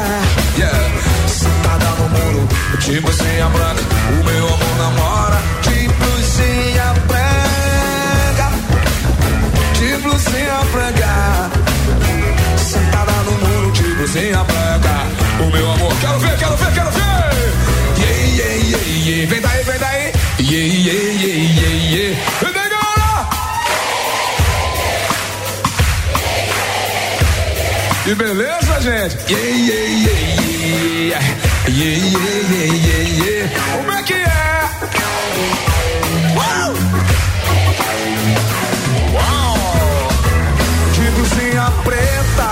yeah. 0.59 0.91
Sentada 1.27 1.87
no 1.99 2.09
muro, 2.11 2.47
de 2.79 3.01
blusinha 3.01 3.49
branca, 3.49 3.83
o 4.11 4.25
meu 4.25 4.47
amor 4.47 4.77
namora. 4.79 5.41
De 5.63 5.89
blusinha 5.89 6.95
branca, 7.09 8.51
de 9.79 9.97
blusinha 10.03 10.61
branca, 10.73 11.51
sentada 12.59 13.13
no 13.13 13.33
muro, 13.49 13.73
de 13.73 13.83
blusinha 13.95 14.45
branca, 14.45 15.07
o 15.41 15.51
meu 15.51 15.73
amor. 15.73 15.95
Quero 16.03 16.19
ver, 16.19 16.37
quero 16.37 16.57
ver, 16.57 16.73
quero 16.75 16.91
ver. 16.91 17.62
Vem 18.43 19.40
daí, 19.40 19.62
vem 19.62 19.78
daí. 19.78 20.12
Yeah, 20.40 20.66
yeah, 20.66 21.03
yeah, 21.22 21.36
yeah, 21.61 21.74
yeah. 21.95 22.16
Vem 22.40 22.53
daí, 22.53 22.68
galera. 22.68 23.28
Que 28.05 28.14
beleza, 28.16 28.80
gente? 28.80 29.16
Yeah, 29.32 29.49
yeah, 29.68 29.86
yeah, 30.07 30.20
yeah. 31.09 31.22
Yeah, 31.68 31.97
yeah, 31.97 32.38
yeah, 32.51 32.74
yeah, 32.74 33.05
yeah. 33.24 33.45
Como 33.76 33.93
é 33.93 34.03
que 34.03 34.14
é? 34.14 34.26
Uau! 36.34 36.70
Uau! 39.14 39.57
De 40.95 41.11
blusinha 41.12 41.66
preta, 41.84 42.51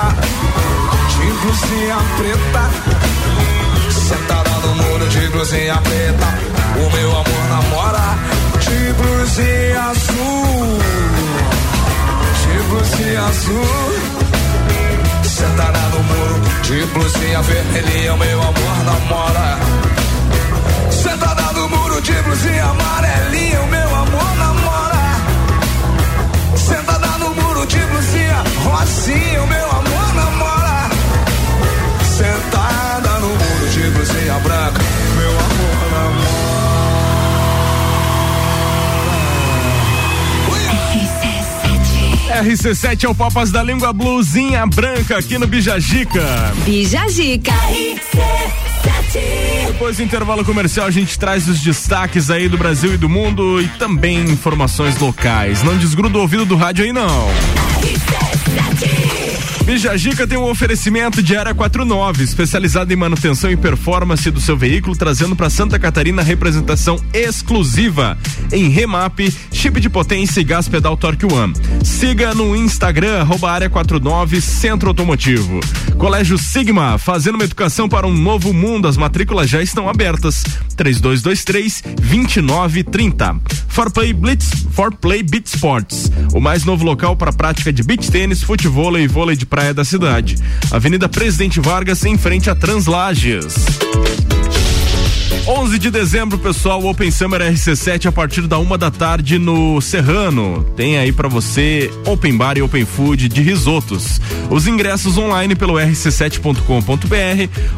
de 1.08 1.26
blusinha 1.42 1.98
preta, 2.16 2.64
blusinha 5.40 5.76
preta, 5.78 6.28
o 6.76 6.90
meu 6.94 7.10
amor 7.12 7.48
namora 7.48 8.18
de 8.60 8.92
blusinha 8.92 9.84
azul, 9.84 10.78
de 12.42 12.62
blusinha 12.68 13.24
azul. 13.24 13.94
Sentada 15.22 15.78
no 15.78 16.02
muro, 16.02 16.40
de 16.62 16.84
blusinha 16.92 17.40
vermelhinha, 17.40 18.12
o 18.12 18.18
meu 18.18 18.42
amor 18.42 18.84
namora. 18.84 19.58
Sentada 20.90 21.52
no 21.54 21.68
muro, 21.70 22.02
de 22.02 22.12
blusinha 22.12 22.64
amarelinha, 22.64 23.62
o 23.62 23.66
meu 23.68 23.96
amor 23.96 24.36
namora. 24.36 25.16
Sentada 26.54 27.16
no 27.18 27.34
muro, 27.34 27.66
de 27.66 27.78
blusinha 27.78 28.44
rosinha, 28.62 29.42
o 29.42 29.46
meu 29.46 29.70
amor 29.70 30.14
namora. 30.14 30.39
Blusinha 34.30 34.38
branca, 34.38 34.80
meu 35.16 35.30
amor 35.30 35.90
namora. 35.92 36.40
RC7 42.42 43.04
é 43.04 43.08
o 43.08 43.14
Papas 43.14 43.50
da 43.50 43.62
Língua 43.62 43.92
Blusinha 43.92 44.66
Branca 44.66 45.18
aqui 45.18 45.36
no 45.36 45.46
Bijagica. 45.46 46.54
Bijagica. 46.64 47.52
Depois 49.66 49.96
do 49.96 50.02
intervalo 50.04 50.44
comercial, 50.44 50.86
a 50.86 50.90
gente 50.90 51.18
traz 51.18 51.48
os 51.48 51.60
destaques 51.60 52.30
aí 52.30 52.48
do 52.48 52.56
Brasil 52.56 52.94
e 52.94 52.96
do 52.96 53.08
mundo 53.08 53.60
e 53.60 53.66
também 53.78 54.20
informações 54.22 54.96
locais. 54.98 55.62
Não 55.62 55.76
desgruda 55.76 56.16
o 56.16 56.20
ouvido 56.20 56.46
do 56.46 56.54
rádio 56.56 56.84
aí, 56.84 56.92
não. 56.92 57.28
Bijagica 59.70 60.26
tem 60.26 60.36
um 60.36 60.50
oferecimento 60.50 61.22
de 61.22 61.36
Área 61.36 61.54
49, 61.54 62.24
especializada 62.24 62.92
em 62.92 62.96
manutenção 62.96 63.48
e 63.48 63.56
performance 63.56 64.28
do 64.28 64.40
seu 64.40 64.56
veículo, 64.56 64.96
trazendo 64.96 65.36
para 65.36 65.48
Santa 65.48 65.78
Catarina 65.78 66.22
representação 66.22 67.00
exclusiva 67.14 68.18
em 68.50 68.68
remap, 68.68 69.20
chip 69.52 69.80
de 69.80 69.88
potência 69.88 70.40
e 70.40 70.44
gás 70.44 70.66
pedal 70.66 70.96
Torque 70.96 71.24
One. 71.24 71.54
Siga 71.84 72.34
no 72.34 72.56
Instagram, 72.56 73.20
arroba 73.20 73.48
Área 73.48 73.70
49 73.70 74.40
Centro 74.40 74.88
Automotivo. 74.88 75.60
Colégio 76.00 76.38
Sigma, 76.38 76.96
fazendo 76.96 77.34
uma 77.34 77.44
educação 77.44 77.86
para 77.86 78.06
um 78.06 78.16
novo 78.16 78.54
mundo. 78.54 78.88
As 78.88 78.96
matrículas 78.96 79.50
já 79.50 79.62
estão 79.62 79.86
abertas. 79.86 80.42
3223 80.74 81.82
2930. 82.00 83.38
For 83.68 83.90
Play 83.90 84.14
Blitz, 84.14 84.50
For 84.72 84.90
Play 84.94 85.22
Beat 85.22 85.46
Sports, 85.48 86.10
o 86.32 86.40
mais 86.40 86.64
novo 86.64 86.86
local 86.86 87.16
para 87.16 87.34
prática 87.34 87.70
de 87.70 87.82
beach 87.82 88.10
tênis, 88.10 88.42
futebol 88.42 88.98
e 88.98 89.06
vôlei 89.06 89.36
de 89.36 89.44
praia 89.44 89.74
da 89.74 89.84
cidade. 89.84 90.36
Avenida 90.70 91.06
Presidente 91.06 91.60
Vargas, 91.60 92.02
em 92.06 92.16
frente 92.16 92.48
a 92.48 92.54
Translages. 92.54 93.54
11 95.46 95.78
de 95.78 95.90
dezembro, 95.90 96.38
pessoal, 96.38 96.84
Open 96.84 97.10
Summer 97.10 97.40
RC7 97.40 98.06
a 98.06 98.12
partir 98.12 98.46
da 98.46 98.58
uma 98.58 98.76
da 98.76 98.90
tarde 98.90 99.38
no 99.38 99.80
Serrano. 99.80 100.64
Tem 100.76 100.98
aí 100.98 101.12
para 101.12 101.28
você 101.28 101.90
Open 102.06 102.36
Bar 102.36 102.58
e 102.58 102.62
Open 102.62 102.84
Food 102.84 103.28
de 103.28 103.42
risotos. 103.42 104.20
Os 104.50 104.66
ingressos 104.66 105.16
online 105.16 105.54
pelo 105.54 105.74
rc7.com.br 105.74 106.64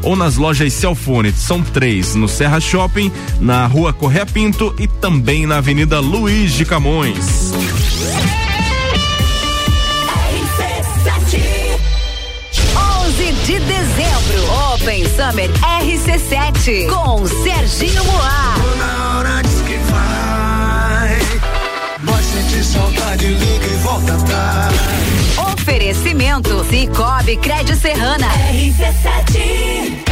ou 0.02 0.16
nas 0.16 0.36
lojas 0.36 0.72
Celfone. 0.72 1.32
São 1.32 1.62
três 1.62 2.14
no 2.14 2.28
Serra 2.28 2.60
Shopping, 2.60 3.10
na 3.40 3.66
Rua 3.66 3.92
Correia 3.92 4.26
Pinto 4.26 4.74
e 4.78 4.86
também 4.86 5.46
na 5.46 5.58
Avenida 5.58 6.00
Luiz 6.00 6.52
de 6.52 6.64
Camões. 6.64 7.52
11 13.12 13.32
de 13.44 13.58
dezembro, 13.60 14.01
Open 14.72 15.04
Summer 15.04 15.50
RC7 15.60 16.88
com 16.88 17.26
Serginho 17.26 18.04
Moá. 18.04 18.56
Na 18.78 19.18
hora 19.18 19.42
diz 19.42 19.60
que 19.62 19.76
vai. 19.90 21.18
Vai 22.02 22.22
sentir 22.22 22.64
saudade, 22.64 23.26
liga 23.26 23.66
e 23.66 23.76
volta 23.82 24.14
atrás. 24.14 24.74
Oferecimento 25.52 26.64
Cicobi 26.64 27.36
Crédito 27.36 27.78
Serrana. 27.78 28.28
RC7 28.52 30.11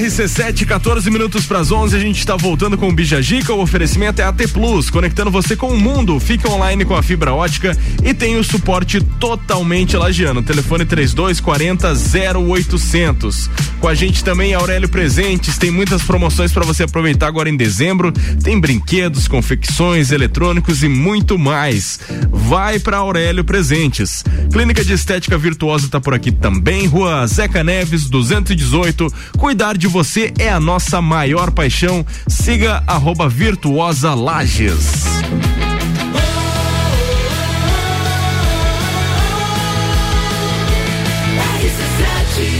RC7, 0.00 0.66
14 0.66 1.10
minutos 1.10 1.46
para 1.46 1.58
as 1.58 1.70
11, 1.70 1.94
a 1.94 1.98
gente 1.98 2.18
está 2.18 2.34
voltando 2.36 2.78
com 2.78 2.88
o 2.88 2.92
Bijagica. 2.92 3.52
O 3.52 3.60
oferecimento 3.60 4.20
é 4.20 4.24
AT 4.24 4.48
Plus, 4.48 4.88
conectando 4.88 5.30
você 5.30 5.54
com 5.54 5.68
o 5.68 5.78
mundo. 5.78 6.18
Fica 6.18 6.48
online 6.48 6.84
com 6.84 6.94
a 6.94 7.02
fibra 7.02 7.34
ótica 7.34 7.76
e 8.02 8.14
tem 8.14 8.36
o 8.36 8.44
suporte 8.44 9.00
totalmente 9.18 9.96
lagiano. 9.96 10.42
Telefone 10.42 10.84
3240 10.84 11.92
0800. 12.38 13.50
Com 13.80 13.88
a 13.88 13.94
gente 13.94 14.22
também 14.24 14.54
Aurélio 14.54 14.88
Presentes. 14.88 15.58
Tem 15.58 15.70
muitas 15.70 16.02
promoções 16.02 16.52
para 16.52 16.64
você 16.64 16.84
aproveitar 16.84 17.26
agora 17.26 17.50
em 17.50 17.56
dezembro. 17.56 18.12
Tem 18.42 18.58
brinquedos, 18.58 19.28
confecções, 19.28 20.12
eletrônicos 20.12 20.82
e 20.82 20.88
muito 20.88 21.38
mais. 21.38 22.00
Vai 22.30 22.78
para 22.78 22.98
Aurélio 22.98 23.44
Presentes. 23.44 24.24
Clínica 24.52 24.84
de 24.84 24.92
Estética 24.92 25.36
Virtuosa 25.36 25.86
está 25.86 26.00
por 26.00 26.14
aqui 26.14 26.32
também. 26.32 26.86
Rua 26.86 27.26
Zeca 27.26 27.62
Neves, 27.62 28.08
218. 28.20 29.06
Cuidar 29.38 29.76
de 29.76 29.86
você 29.86 30.32
é 30.38 30.50
a 30.50 30.60
nossa 30.60 31.00
maior 31.00 31.50
paixão. 31.50 32.04
Siga 32.28 32.82
arroba 32.86 33.28
Virtuosa 33.28 34.14
Lages. 34.14 35.04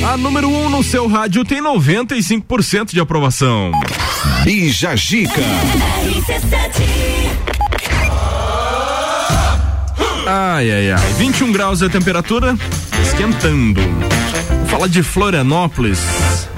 A 0.02 0.16
número 0.16 0.48
1 0.48 0.64
um 0.64 0.70
no 0.70 0.82
seu 0.82 1.06
rádio 1.06 1.44
tem 1.44 1.62
95% 1.62 2.92
de 2.92 3.00
aprovação. 3.00 3.70
Bija 4.44 4.96
Gica. 4.96 5.42
Ai, 10.26 10.70
ai, 10.70 10.92
ai. 10.92 11.12
21 11.18 11.52
graus 11.52 11.82
é 11.82 11.86
a 11.86 11.90
temperatura, 11.90 12.56
esquentando. 13.02 13.80
Vou 14.70 14.78
falar 14.78 14.88
de 14.88 15.02
Florianópolis. 15.02 15.98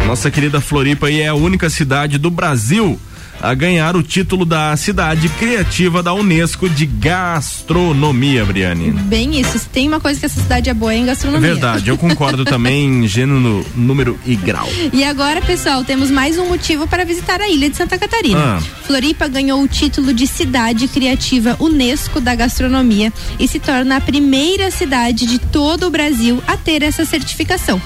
Nossa 0.06 0.30
querida 0.30 0.60
Floripa 0.60 1.06
aí 1.06 1.22
é 1.22 1.28
a 1.28 1.34
única 1.34 1.70
cidade 1.70 2.18
do 2.18 2.30
Brasil 2.30 3.00
a 3.42 3.54
ganhar 3.54 3.96
o 3.96 4.02
título 4.04 4.46
da 4.46 4.74
cidade 4.76 5.28
criativa 5.30 6.00
da 6.02 6.14
Unesco 6.14 6.68
de 6.68 6.86
gastronomia, 6.86 8.44
Briane. 8.44 8.92
Bem 8.92 9.40
isso, 9.40 9.58
se 9.58 9.68
tem 9.68 9.88
uma 9.88 9.98
coisa 9.98 10.20
que 10.20 10.26
essa 10.26 10.40
cidade 10.40 10.70
é 10.70 10.74
boa 10.74 10.94
é 10.94 10.98
em 10.98 11.02
É 11.02 11.06
gastronomia. 11.06 11.52
verdade, 11.52 11.88
eu 11.90 11.98
concordo 11.98 12.44
também 12.44 13.02
em 13.02 13.08
gênero, 13.08 13.66
número 13.74 14.18
e 14.24 14.36
grau. 14.36 14.68
E 14.92 15.02
agora, 15.02 15.42
pessoal, 15.42 15.82
temos 15.84 16.10
mais 16.10 16.38
um 16.38 16.48
motivo 16.48 16.86
para 16.86 17.04
visitar 17.04 17.40
a 17.40 17.48
ilha 17.48 17.68
de 17.68 17.76
Santa 17.76 17.98
Catarina. 17.98 18.58
Ah. 18.58 18.62
Floripa 18.86 19.26
ganhou 19.26 19.60
o 19.60 19.66
título 19.68 20.14
de 20.14 20.26
cidade 20.26 20.86
criativa 20.86 21.56
Unesco 21.58 22.20
da 22.20 22.34
gastronomia 22.36 23.12
e 23.40 23.48
se 23.48 23.58
torna 23.58 23.96
a 23.96 24.00
primeira 24.00 24.70
cidade 24.70 25.26
de 25.26 25.38
todo 25.40 25.86
o 25.86 25.90
Brasil 25.90 26.40
a 26.46 26.56
ter 26.56 26.82
essa 26.82 27.04
certificação. 27.04 27.80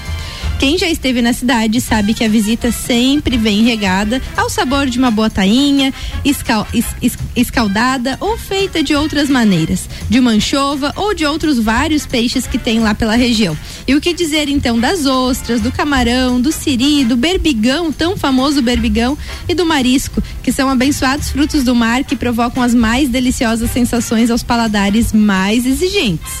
Quem 0.59 0.75
já 0.75 0.89
esteve 0.89 1.21
na 1.21 1.33
cidade 1.33 1.79
sabe 1.79 2.15
que 2.15 2.23
a 2.23 2.27
visita 2.27 2.71
sempre 2.71 3.37
vem 3.37 3.63
regada 3.63 4.19
ao 4.35 4.49
sabor 4.49 4.87
de 4.87 4.97
uma 4.97 5.11
boa 5.11 5.29
tainha, 5.29 5.93
escal- 6.25 6.67
es- 6.73 6.95
es- 6.99 7.17
escaldada 7.35 8.17
ou 8.19 8.35
feita 8.39 8.81
de 8.81 8.95
outras 8.95 9.29
maneiras, 9.29 9.87
de 10.09 10.19
uma 10.19 10.31
anchova 10.31 10.91
ou 10.95 11.13
de 11.13 11.25
outros 11.27 11.59
vários 11.59 12.07
peixes 12.07 12.47
que 12.47 12.57
tem 12.57 12.79
lá 12.79 12.95
pela 12.95 13.15
região. 13.15 13.55
E 13.87 13.93
o 13.93 14.01
que 14.01 14.13
dizer 14.13 14.49
então 14.49 14.79
das 14.79 15.05
ostras, 15.05 15.61
do 15.61 15.71
camarão, 15.71 16.41
do 16.41 16.51
siri, 16.51 17.05
do 17.05 17.15
berbigão, 17.15 17.91
tão 17.91 18.17
famoso 18.17 18.59
berbigão, 18.59 19.15
e 19.47 19.53
do 19.53 19.63
marisco, 19.65 20.23
que 20.41 20.51
são 20.51 20.69
abençoados 20.69 21.29
frutos 21.29 21.63
do 21.63 21.75
mar 21.75 22.03
que 22.03 22.15
provocam 22.15 22.63
as 22.63 22.73
mais 22.73 23.07
deliciosas 23.09 23.69
sensações 23.69 24.31
aos 24.31 24.41
paladares 24.41 25.13
mais 25.13 25.67
exigentes. 25.67 26.33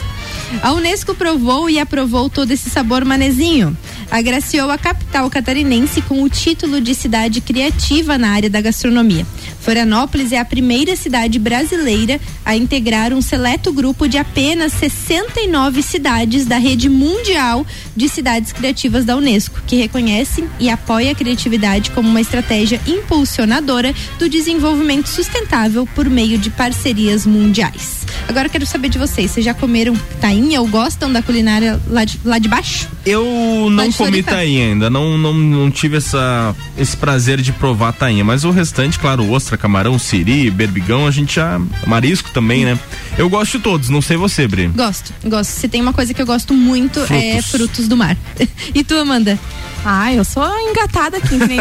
A 0.63 0.71
Unesco 0.71 1.13
provou 1.13 1.69
e 1.69 1.77
aprovou 1.77 2.29
todo 2.29 2.51
esse 2.51 2.69
sabor 2.69 3.03
manezinho. 3.03 3.77
Agraciou 4.09 4.71
a 4.71 4.77
capital 4.77 5.29
catarinense 5.29 6.01
com 6.01 6.23
o 6.23 6.29
título 6.29 6.79
de 6.79 6.95
cidade 6.95 7.41
criativa 7.41 8.17
na 8.17 8.29
área 8.29 8.49
da 8.49 8.61
gastronomia. 8.61 9.25
Florianópolis 9.59 10.31
é 10.31 10.39
a 10.39 10.45
primeira 10.45 10.95
cidade 10.95 11.37
brasileira 11.39 12.19
a 12.45 12.55
integrar 12.55 13.13
um 13.13 13.21
seleto 13.21 13.71
grupo 13.71 14.07
de 14.07 14.17
apenas 14.17 14.73
69 14.73 15.81
cidades 15.81 16.45
da 16.45 16.57
rede 16.57 16.89
mundial 16.89 17.65
de 17.95 18.07
cidades 18.07 18.53
criativas 18.53 19.05
da 19.05 19.15
Unesco, 19.15 19.59
que 19.67 19.75
reconhece 19.75 20.43
e 20.59 20.69
apoia 20.69 21.11
a 21.11 21.15
criatividade 21.15 21.91
como 21.91 22.09
uma 22.09 22.21
estratégia 22.21 22.79
impulsionadora 22.87 23.93
do 24.17 24.29
desenvolvimento 24.29 25.07
sustentável 25.07 25.87
por 25.95 26.09
meio 26.09 26.37
de 26.37 26.49
parcerias 26.49 27.25
mundiais. 27.25 28.05
Agora 28.27 28.47
eu 28.47 28.51
quero 28.51 28.65
saber 28.65 28.89
de 28.89 28.97
vocês, 28.97 29.31
vocês 29.31 29.45
já 29.45 29.53
comeram 29.53 29.95
tainha 30.19 30.61
ou 30.61 30.67
gostam 30.67 31.11
da 31.11 31.21
culinária 31.21 31.79
lá 31.87 32.05
de, 32.05 32.19
lá 32.23 32.39
de 32.39 32.47
baixo? 32.47 32.87
Eu 33.05 33.69
não 33.71 33.91
comi 33.91 34.23
tainha 34.23 34.67
ainda, 34.67 34.89
não, 34.89 35.17
não, 35.17 35.33
não 35.33 35.71
tive 35.71 35.97
essa, 35.97 36.55
esse 36.77 36.95
prazer 36.95 37.41
de 37.41 37.51
provar 37.51 37.93
tainha, 37.93 38.23
mas 38.23 38.43
o 38.43 38.51
restante, 38.51 38.99
claro, 38.99 39.29
ostra, 39.29 39.56
camarão, 39.57 39.97
siri, 39.99 40.49
berbigão, 40.49 41.07
a 41.07 41.11
gente 41.11 41.35
já, 41.35 41.59
marisco 41.85 42.29
também, 42.31 42.65
né? 42.65 42.79
Eu 43.17 43.29
gosto 43.29 43.57
de 43.57 43.63
todos, 43.63 43.89
não 43.89 44.01
sei 44.01 44.17
você, 44.17 44.47
Bri. 44.47 44.67
Gosto, 44.67 45.13
gosto. 45.25 45.49
Se 45.49 45.67
tem 45.67 45.81
uma 45.81 45.93
coisa 45.93 46.13
que 46.13 46.21
eu 46.21 46.25
gosto 46.25 46.53
muito 46.53 46.99
é 47.01 47.41
Frutos. 47.41 47.51
frutos 47.51 47.87
do 47.87 47.97
mar. 47.97 48.15
e 48.73 48.83
tu, 48.83 48.95
Amanda? 48.95 49.37
Ah, 49.85 50.13
eu 50.13 50.25
sou 50.25 50.43
engatada 50.69 51.17
aqui, 51.17 51.35
nem 51.37 51.59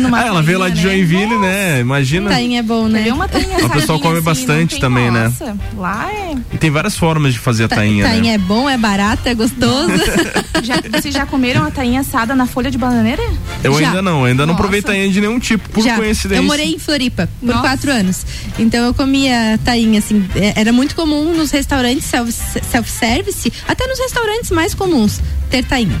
numa 0.00 0.18
Ah, 0.22 0.26
ela 0.26 0.42
veio 0.42 0.58
lá 0.58 0.68
de 0.70 0.80
Joinville, 0.80 1.38
né? 1.38 1.80
Imagina. 1.80 2.30
Tainha 2.30 2.60
é 2.60 2.62
bom, 2.62 2.88
né? 2.88 3.12
Uma 3.12 3.28
tainha 3.28 3.58
O 3.64 3.68
pessoal 3.70 4.00
come 4.00 4.20
bastante 4.22 4.78
também, 4.80 5.10
né? 5.10 5.24
Nossa, 5.24 5.56
lá 5.76 6.10
é. 6.10 6.34
E 6.52 6.56
tem 6.56 6.70
várias 6.70 6.96
formas 6.96 7.34
de 7.34 7.38
fazer 7.38 7.64
a 7.64 7.68
tainha, 7.68 8.04
Tainha 8.04 8.22
né? 8.22 8.34
é 8.34 8.38
bom, 8.38 8.68
é 8.70 8.78
barato, 8.78 9.28
é 9.28 9.34
gostoso. 9.34 9.92
Já, 10.62 10.76
vocês 11.00 11.14
já 11.14 11.24
comeram 11.24 11.64
a 11.64 11.70
tainha 11.70 12.00
assada 12.00 12.34
na 12.34 12.44
folha 12.46 12.70
de 12.70 12.76
bananeira? 12.76 13.22
Eu 13.62 13.78
Já. 13.78 13.86
ainda 13.88 14.02
não, 14.02 14.24
ainda 14.24 14.44
não 14.44 14.54
Nossa. 14.54 14.62
provei 14.62 14.82
tainha 14.82 15.08
de 15.08 15.20
nenhum 15.20 15.38
tipo, 15.38 15.68
por 15.68 15.84
Já. 15.84 15.94
coincidência. 15.96 16.40
Eu 16.42 16.46
morei 16.46 16.74
em 16.74 16.78
Floripa 16.78 17.28
por 17.38 17.46
Nossa. 17.46 17.60
quatro 17.60 17.90
anos. 17.92 18.26
Então 18.58 18.84
eu 18.86 18.92
comia 18.94 19.58
tainha, 19.64 19.98
assim. 20.00 20.26
é- 20.34 20.54
Era 20.60 20.72
muito 20.72 20.94
comum 20.96 21.32
nos 21.36 21.50
restaurantes 21.52 22.04
self- 22.06 22.32
self-service, 22.70 23.52
até 23.68 23.86
nos 23.86 23.98
restaurantes 24.00 24.50
mais 24.50 24.74
comuns, 24.74 25.20
ter 25.50 25.64
tainha. 25.64 26.00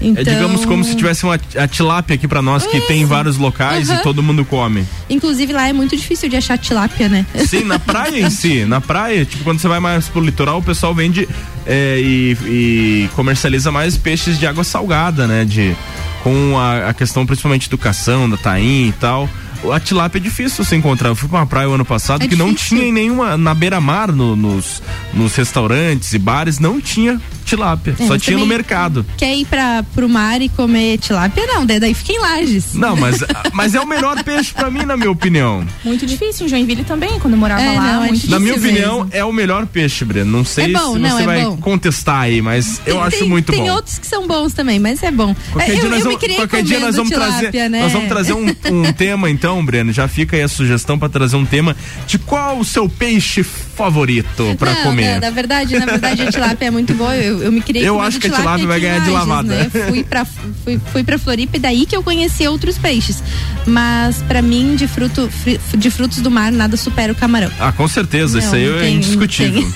Então, 0.00 0.20
É, 0.20 0.24
digamos 0.24 0.64
como 0.64 0.84
se 0.84 0.94
tivesse 0.94 1.24
uma 1.24 1.38
a 1.56 1.66
tilápia 1.66 2.14
aqui 2.16 2.28
pra 2.28 2.42
nós, 2.42 2.66
que 2.66 2.80
tem 2.82 3.02
em 3.02 3.06
vários 3.06 3.36
locais 3.38 3.88
Aham. 3.88 3.98
e 3.98 4.02
todo 4.02 4.22
mundo 4.22 4.44
come. 4.44 4.84
Inclusive 5.08 5.52
lá 5.52 5.68
é 5.68 5.72
muito 5.72 5.96
difícil 5.96 6.28
de 6.28 6.36
achar 6.36 6.58
tilápia, 6.58 7.08
né? 7.08 7.24
Sim, 7.48 7.64
na 7.64 7.78
praia 7.78 8.20
em 8.26 8.30
si. 8.30 8.64
Na 8.66 8.80
praia, 8.80 9.24
tipo, 9.24 9.42
quando 9.44 9.58
você 9.58 9.68
vai 9.68 9.80
mais 9.80 10.06
pro 10.08 10.20
litoral, 10.22 10.58
o 10.58 10.62
pessoal 10.62 10.94
vende 10.94 11.26
é, 11.66 11.98
e, 11.98 12.36
e 12.46 13.08
comercializa 13.16 13.72
mais 13.72 13.96
peixes 13.96 14.38
de 14.38 14.46
água 14.46 14.64
salgada, 14.64 15.26
né? 15.26 15.44
De, 15.44 15.74
com 16.22 16.58
a, 16.58 16.90
a 16.90 16.94
questão 16.94 17.24
principalmente 17.24 17.62
de 17.62 17.68
educação, 17.68 18.28
da 18.28 18.36
tainha 18.36 18.88
e 18.88 18.92
tal. 18.92 19.28
A 19.72 19.80
tilápia 19.80 20.18
é 20.18 20.20
difícil 20.20 20.62
você 20.64 20.76
encontrar. 20.76 21.08
Eu 21.08 21.16
fui 21.16 21.28
pra 21.28 21.38
uma 21.38 21.46
praia 21.46 21.68
o 21.68 21.72
ano 21.72 21.84
passado 21.84 22.22
É 22.22 22.28
que 22.28 22.36
não 22.36 22.52
difícil. 22.52 22.76
tinha 22.76 22.88
em 22.88 22.92
nenhuma. 22.92 23.36
Na 23.38 23.54
beira-mar, 23.54 24.12
no- 24.12 24.36
nos, 24.36 24.82
nos 25.14 25.34
restaurantes 25.34 26.12
e 26.12 26.18
bares, 26.18 26.58
não 26.58 26.78
tinha 26.80 27.20
tilápia. 27.46 27.94
É, 27.98 28.06
só 28.06 28.14
eu 28.14 28.20
tinha 28.20 28.36
no 28.36 28.44
mercado. 28.46 29.06
Quer 29.16 29.34
ir 29.34 29.44
pra, 29.46 29.82
pro 29.94 30.08
mar 30.08 30.42
e 30.42 30.48
comer 30.48 30.98
tilápia? 30.98 31.46
Não, 31.46 31.64
daí 31.64 31.94
fica 31.94 32.12
em 32.12 32.18
lajes. 32.18 32.74
Não, 32.74 32.96
mas, 32.96 33.20
mas 33.54 33.74
é 33.74 33.80
o 33.80 33.86
melhor 33.86 34.22
peixe 34.22 34.52
pra 34.52 34.70
mim, 34.70 34.84
na 34.84 34.96
minha 34.96 35.10
opinião. 35.10 35.64
Muito 35.84 36.04
difícil. 36.04 36.46
Em 36.46 36.48
Joinville 36.48 36.84
também, 36.84 37.18
quando 37.20 37.34
eu 37.34 37.38
morava 37.40 37.62
É, 37.62 37.72
lá. 37.78 37.80
não, 37.94 38.04
é 38.04 38.10
Na 38.28 38.38
minha 38.40 38.52
mesmo. 38.54 38.68
opinião, 38.68 39.08
é 39.12 39.24
o 39.24 39.32
melhor 39.32 39.64
peixe, 39.66 40.04
Breno. 40.04 40.30
Não 40.30 40.44
sei 40.44 40.66
É 40.66 40.68
bom, 40.78 40.92
se 40.94 40.98
não, 40.98 41.16
você 41.16 41.22
é 41.22 41.26
vai 41.26 41.44
bom. 41.44 41.56
contestar 41.58 42.22
aí, 42.22 42.42
mas 42.42 42.80
eu 42.84 42.94
Tem- 42.96 43.02
acho 43.04 43.18
tem- 43.20 43.28
muito 43.28 43.52
tem 43.52 43.62
bom. 43.64 43.72
outros 43.72 43.98
que 43.98 44.06
são 44.06 44.26
bons 44.26 44.52
também, 44.52 44.78
mas 44.78 45.02
é 45.02 45.10
bom. 45.10 45.34
Qualquer 45.52 45.70
É, 45.70 45.74
dia 45.74 45.84
eu, 45.84 45.90
nós 45.90 45.98
eu 46.00 46.04
vamos, 46.12 46.36
qualquer 46.36 46.62
dia 46.62 46.80
nós 46.80 46.96
vamos 46.96 47.10
trazer, 47.10 47.38
tilápia, 47.38 47.68
né? 47.68 47.82
nós 47.82 47.92
vamos 47.92 48.08
trazer 48.08 48.32
um, 48.32 48.46
um 48.72 48.92
tema 48.92 49.30
então, 49.30 49.64
Breno. 49.64 49.92
Já 49.92 50.08
fica 50.08 50.36
aí 50.36 50.42
a 50.42 50.48
sugestão 50.48 50.98
pra 50.98 51.08
trazer 51.08 51.36
um 51.36 51.44
tema 51.46 51.76
de 52.06 52.18
qual 52.18 52.58
o 52.58 52.64
seu 52.64 52.88
peixe 52.88 53.44
favorito 53.76 54.56
pra 54.58 54.72
não, 54.72 54.82
comer. 54.84 55.14
não, 55.14 55.20
na 55.20 55.30
verdade, 55.30 55.78
na 55.78 55.86
verdade 55.86 56.22
a 56.22 56.32
tilápia 56.32 56.66
é 56.66 56.70
muito 56.70 56.94
boa. 56.94 57.14
Eu, 57.14 57.42
eu, 57.42 57.52
me 57.52 57.60
criei 57.60 57.86
Eu 57.86 58.00
acho 58.00 58.18
que 58.18 58.26
a 58.26 58.30
tilápia 58.30 58.46
tilápia 58.46 58.66
vai 58.66 58.80
ganhar 58.80 59.00
de 59.00 59.10
lavada. 59.10 59.54
Né? 59.54 59.70
Fui 59.88 60.02
pra, 60.02 60.24
fui, 60.24 60.80
fui 60.92 61.04
pra 61.04 61.18
Floripa 61.18 61.56
e 61.56 61.60
daí 61.60 61.86
que 61.86 61.94
eu 61.94 62.02
conheci 62.02 62.46
outros 62.48 62.78
peixes. 62.78 63.22
Mas 63.66 64.22
pra 64.22 64.40
mim, 64.40 64.76
de, 64.76 64.88
fruto, 64.88 65.28
de 65.76 65.90
frutos 65.90 66.18
do 66.18 66.30
mar, 66.30 66.50
nada 66.50 66.76
supera 66.76 67.12
o 67.12 67.16
camarão. 67.16 67.50
Ah, 67.60 67.72
com 67.72 67.86
certeza, 67.86 68.38
Não, 68.38 68.46
isso 68.46 68.54
aí 68.54 68.66
não 68.66 68.76
é 68.76 68.80
tem, 68.80 68.90
não 68.90 68.96
indiscutível. 68.96 69.72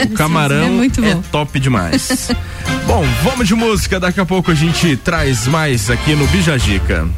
O 0.00 0.08
camarão 0.16 0.66
é 0.66 0.70
muito 0.70 1.00
bom. 1.00 1.22
top 1.30 1.60
demais. 1.60 2.30
bom, 2.86 3.04
vamos 3.22 3.46
de 3.46 3.54
música, 3.54 4.00
daqui 4.00 4.20
a 4.20 4.26
pouco 4.26 4.50
a 4.50 4.54
gente 4.54 4.96
traz 4.96 5.46
mais 5.46 5.88
aqui 5.90 6.14
no 6.14 6.26
Bijagica. 6.26 7.08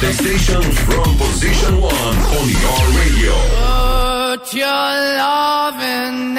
The 0.00 0.12
station 0.12 0.62
from 0.62 1.16
position 1.18 1.80
one 1.80 2.18
on 2.38 2.48
your 2.48 2.98
radio. 2.98 3.59
put 4.30 4.54
your 4.54 4.64
love 4.66 5.80
in 5.80 6.38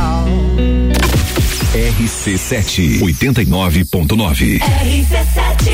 RC7 2.11 2.99
89.9. 2.99 4.59
RC7 4.59 5.71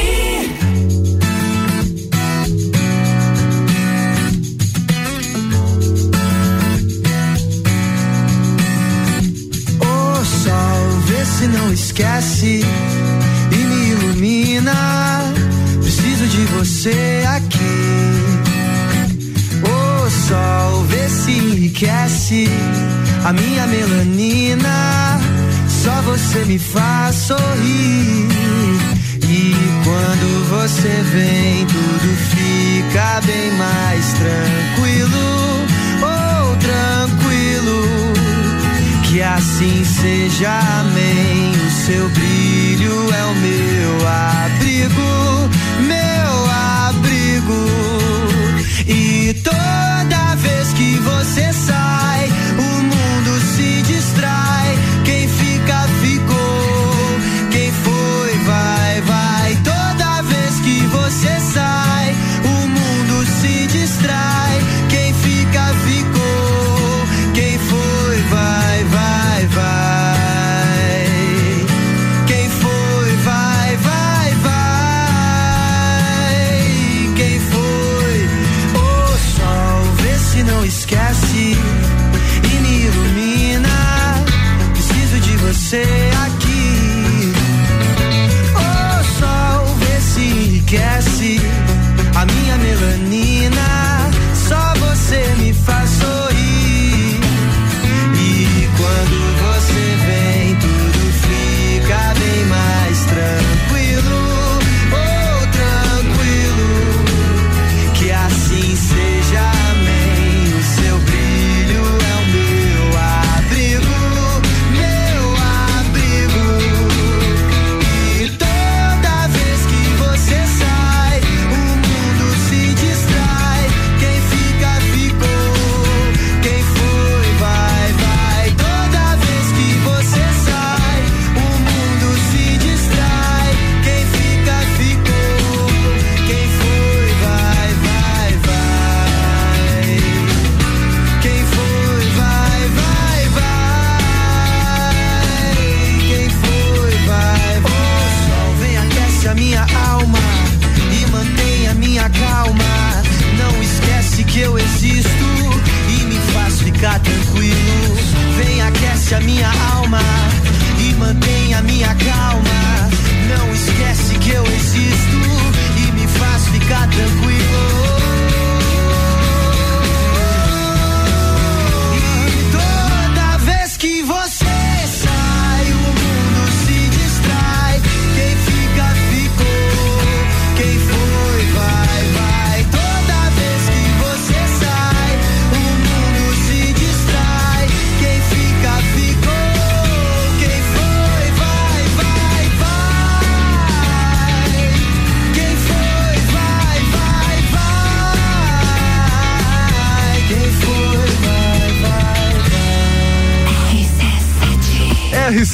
Ô 9.81 10.23
sol, 10.23 11.01
vê 11.07 11.25
se 11.25 11.47
não 11.47 11.73
esquece 11.73 12.61
e 13.51 13.55
me 13.55 13.89
ilumina. 13.89 15.33
Preciso 15.81 16.27
de 16.27 16.45
você 16.53 17.23
aqui. 17.27 17.57
Ô 19.63 20.09
sol, 20.09 20.83
vê 20.83 21.09
se 21.09 21.31
enriquece 21.31 22.47
a 23.25 23.33
minha 23.33 23.65
melanina. 23.67 25.26
Só 25.88 26.01
você 26.01 26.43
me 26.43 26.59
faz 26.59 27.15
sorrir. 27.15 28.27
E 29.23 29.55
quando 29.85 30.49
você 30.49 30.89
vem, 31.13 31.65
tudo 31.65 32.17
fica 32.27 33.21
bem 33.25 33.51
mais 33.53 34.05
tranquilo. 34.11 35.65
Oh, 36.03 36.57
tranquilo. 36.57 38.13
Que 39.03 39.21
assim 39.21 39.85
seja, 39.85 40.59
amém. 40.81 41.53
O 41.55 41.71
seu 41.85 42.09
brilho 42.09 43.13
é 43.13 43.23
o 43.23 43.35
meu 43.35 44.07
abrigo, 44.09 45.49
meu 45.88 46.51
abrigo. 46.89 47.65
E 48.85 49.33
toda 49.41 50.35
vez 50.35 50.73
que 50.73 50.97
você 50.97 51.53
sai, 51.53 52.29
o 52.57 52.81
mundo 52.83 53.39
se 53.55 53.81
distrai. 53.83 54.46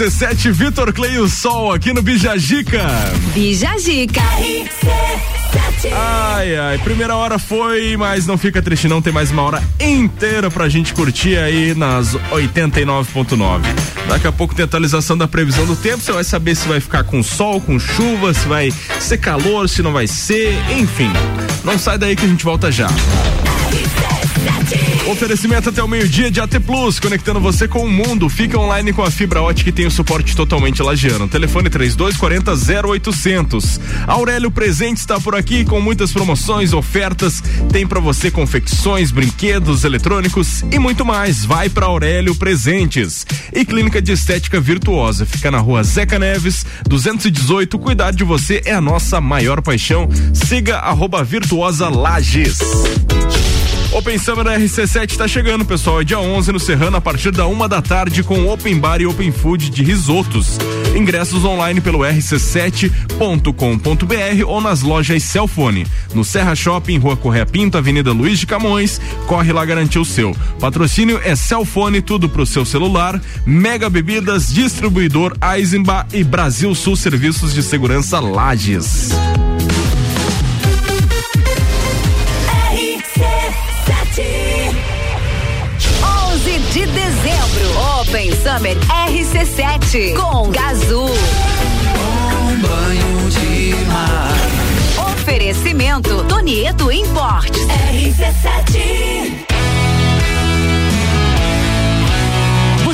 RC7 0.04 0.51
Vitor 0.51 0.91
Clay 0.91 1.14
e 1.14 1.20
o 1.20 1.30
Sol 1.30 1.72
aqui 1.72 1.93
no 1.93 2.01
Bijagica. 2.01 2.82
Bijagica. 3.34 4.22
Ai, 5.93 6.58
ai, 6.58 6.78
primeira 6.80 7.16
hora 7.16 7.39
foi, 7.39 7.95
mas 7.95 8.28
não 8.28 8.38
fica 8.38 8.62
triste 8.62 8.89
não, 8.89 9.01
tem 9.01 9.14
mais 9.14 9.32
uma 9.32 9.43
hora 9.43 9.64
inteira 9.80 10.51
pra 10.51 10.68
gente 10.68 10.93
curtir 10.93 11.38
aí 11.38 11.74
nas 11.74 12.16
89.9. 12.32 13.62
Daqui 14.10 14.28
a 14.28 14.32
pouco 14.34 14.54
tem 14.54 14.66
atualização 14.66 15.18
da 15.18 15.26
previsão 15.26 15.66
do 15.66 15.76
tempo, 15.78 16.04
você 16.04 16.12
vai 16.12 16.26
saber 16.26 16.56
se 16.56 16.68
vai 16.68 16.82
ficar 16.82 17.06
com 17.06 17.24
sol, 17.24 17.62
com 17.62 17.80
chuva, 17.80 18.34
se 18.34 18.45
vai 18.45 18.74
ser 18.99 19.20
calor, 19.20 19.70
se 19.70 19.82
não 19.82 19.93
vai 19.93 20.06
ser, 20.06 20.54
enfim. 20.78 21.12
Não 21.64 21.80
sai 21.80 21.97
daí 21.97 22.14
que 22.14 22.26
a 22.26 22.28
gente 22.28 22.43
volta 22.43 22.70
já. 22.70 22.89
Oferecimento 25.06 25.68
até 25.68 25.84
o 25.84 25.88
meio-dia 25.88 26.32
de 26.32 26.39
AT 26.39 26.62
Plus, 26.62 26.97
conectando 26.97 27.39
você 27.39 27.68
com 27.68 27.80
o 27.80 27.89
mundo. 27.89 28.30
Fica 28.30 28.58
online 28.58 28.93
com 28.93 29.04
a 29.04 29.12
fibra 29.12 29.41
ótica 29.41 29.70
e 29.70 29.74
tem 29.74 29.86
o 29.86 29.91
suporte 29.91 30.34
totalmente 30.34 30.82
lagiano. 30.82 31.28
Telefone 31.28 31.70
3240 31.70 32.88
0800. 32.88 33.82
Aurélio 34.08 34.49
Presente 34.49 34.99
está 34.99 35.20
por 35.20 35.36
aqui 35.36 35.66
com 35.66 35.82
muitas 35.82 36.14
promoções, 36.14 36.72
ofertas. 36.72 37.43
Tem 37.70 37.86
para 37.86 37.99
você 37.99 38.32
confecções, 38.32 39.12
brinquedos, 39.12 39.84
eletrônicos 39.84 40.64
e 40.72 40.80
muito 40.80 41.04
mais. 41.04 41.43
Vai 41.43 41.68
para 41.68 41.86
Aurélio 41.86 42.34
Presentes. 42.34 43.28
E 43.51 43.66
Clínica 43.66 44.01
de 44.01 44.14
Estética 44.14 44.62
Virtuosa. 44.62 45.26
Fica 45.26 45.51
na 45.51 45.60
rua 45.60 45.84
Zeca 45.84 46.18
Neves, 46.18 46.66
218. 46.88 47.78
Cuidar 47.78 48.12
de 48.12 48.24
você 48.24 48.62
é 48.64 48.74
a 48.74 48.82
nossa 48.82 49.20
maior 49.20 49.62
paixão. 49.62 50.08
Siga 50.34 50.78
arroba 50.78 51.26
Virtuosa 51.26 51.89
Lages. 51.89 52.60
Open 53.93 54.17
Summer 54.17 54.43
da 54.43 54.57
RC7 54.57 55.17
tá 55.17 55.27
chegando, 55.27 55.63
pessoal. 55.63 56.01
É 56.01 56.03
dia 56.03 56.19
11 56.19 56.51
no 56.51 56.59
Serrano, 56.59 56.97
a 56.97 57.01
partir 57.01 57.29
da 57.29 57.45
uma 57.45 57.69
da 57.69 57.79
tarde, 57.79 58.23
com 58.23 58.47
Open 58.47 58.79
Bar 58.79 58.99
e 58.99 59.05
Open 59.05 59.31
Food 59.31 59.69
de 59.69 59.83
risotos. 59.83 60.57
Ingressos 60.95 61.45
online 61.45 61.79
pelo 61.79 61.99
rc7.com.br 61.99 64.47
ou 64.47 64.59
nas 64.59 64.81
lojas 64.81 65.21
Celfone. 65.21 65.85
No 66.11 66.23
Serra 66.23 66.55
Shopping, 66.55 66.97
Rua 66.97 67.15
Correia 67.15 67.45
Pinto, 67.45 67.77
Avenida 67.77 68.11
Luiz 68.11 68.39
de 68.39 68.47
Camões. 68.47 68.99
Corre 69.27 69.53
lá 69.53 69.63
garantir 69.63 69.99
o 69.99 70.05
seu. 70.05 70.35
Patrocínio 70.59 71.21
é 71.23 71.35
Celfone, 71.35 72.01
tudo 72.01 72.27
pro 72.27 72.47
seu 72.47 72.65
celular. 72.65 73.21
Mega 73.45 73.91
Bebidas, 73.91 74.51
distribuidor 74.51 75.37
Eisenbach 75.39 76.07
e 76.13 76.23
Brasil 76.23 76.73
Sul 76.73 76.95
Serviços 76.95 77.53
de 77.53 77.61
Segurança 77.61 78.19
Lages. 78.19 79.11
Open 88.14 88.32
Summer 88.32 88.78
RC7 89.07 90.14
com 90.16 90.51
Gazul. 90.51 91.09
Um 91.09 92.61
banho 92.61 93.30
de 93.32 93.74
mar. 93.88 95.14
Oferecimento 95.14 96.24
Tonieto 96.26 96.91
Importes. 96.91 97.66
RC7. 97.91 99.53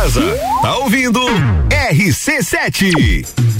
Tá 0.00 0.04
casa, 0.04 0.22
tá 0.62 0.78
ouvindo 0.78 1.20
RC7. 1.92 3.59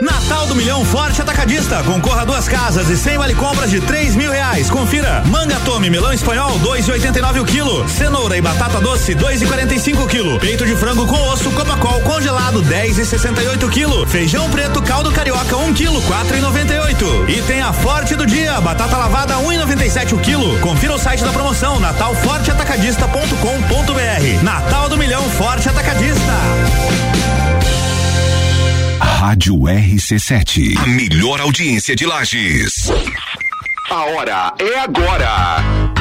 Natal 0.00 0.46
do 0.46 0.54
Milhão 0.54 0.82
Forte 0.84 1.20
Atacadista. 1.20 1.82
Concorra 1.82 2.22
a 2.22 2.24
duas 2.24 2.48
casas 2.48 2.88
e 2.88 2.96
sem 2.96 3.18
vale 3.18 3.34
compras 3.34 3.70
de 3.70 3.80
três 3.80 4.14
mil 4.16 4.32
reais. 4.32 4.70
Confira. 4.70 5.22
Manga 5.26 5.58
tome, 5.64 5.90
melão 5.90 6.12
espanhol, 6.12 6.56
dois 6.58 6.86
e 6.88 6.92
oitenta 6.92 7.18
e 7.18 7.22
nove 7.22 7.40
o 7.40 7.44
quilo. 7.44 7.86
Cenoura 7.88 8.36
e 8.36 8.40
batata 8.40 8.80
doce, 8.80 9.12
dois 9.14 9.42
e 9.42 9.46
quarenta 9.46 9.74
e 9.74 9.80
cinco 9.80 10.04
o 10.04 10.06
quilo. 10.06 10.38
Peito 10.38 10.64
de 10.64 10.76
frango 10.76 11.04
com 11.06 11.20
osso, 11.28 11.50
copacol 11.50 12.00
congelado, 12.00 12.62
dez 12.62 12.96
e 12.98 13.04
sessenta 13.04 13.42
e 13.42 13.48
oito 13.48 13.66
o 13.66 13.70
quilo. 13.70 14.06
Feijão 14.06 14.48
preto, 14.50 14.80
caldo 14.82 15.10
carioca, 15.12 15.56
um 15.56 15.74
quilo, 15.74 16.00
quatro 16.02 16.36
e 16.36 16.40
noventa 16.40 16.72
e 16.72 16.78
oito. 16.80 17.26
E 17.28 17.42
tem 17.42 17.60
a 17.60 17.72
Forte 17.72 18.14
do 18.16 18.26
Dia, 18.26 18.60
batata 18.60 18.96
lavada, 18.96 19.38
um 19.38 19.52
e 19.52 19.58
noventa 19.58 19.84
e 19.84 19.90
sete 19.90 20.14
o 20.14 20.18
quilo. 20.18 20.58
Confira 20.60 20.94
o 20.94 20.98
site 20.98 21.24
da 21.24 21.32
promoção, 21.32 21.78
natalforteatacadista.com.br. 21.78 24.42
Natal 24.42 24.88
do 24.88 24.96
Milhão 24.96 25.22
Forte 25.30 25.68
Atacadista. 25.68 26.32
Rádio 29.20 29.54
RC7. 29.54 30.78
A 30.78 30.86
melhor 30.86 31.42
audiência 31.42 31.94
de 31.94 32.06
Lages. 32.06 32.90
A 33.90 34.04
hora 34.06 34.54
é 34.58 34.78
agora. 34.78 35.89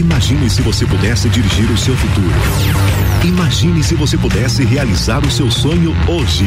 Imagine 0.00 0.48
se 0.48 0.62
você 0.62 0.86
pudesse 0.86 1.28
dirigir 1.28 1.70
o 1.70 1.76
seu 1.76 1.94
futuro. 1.94 2.32
Imagine 3.22 3.84
se 3.84 3.94
você 3.94 4.16
pudesse 4.16 4.64
realizar 4.64 5.22
o 5.26 5.30
seu 5.30 5.50
sonho 5.50 5.94
hoje. 6.08 6.46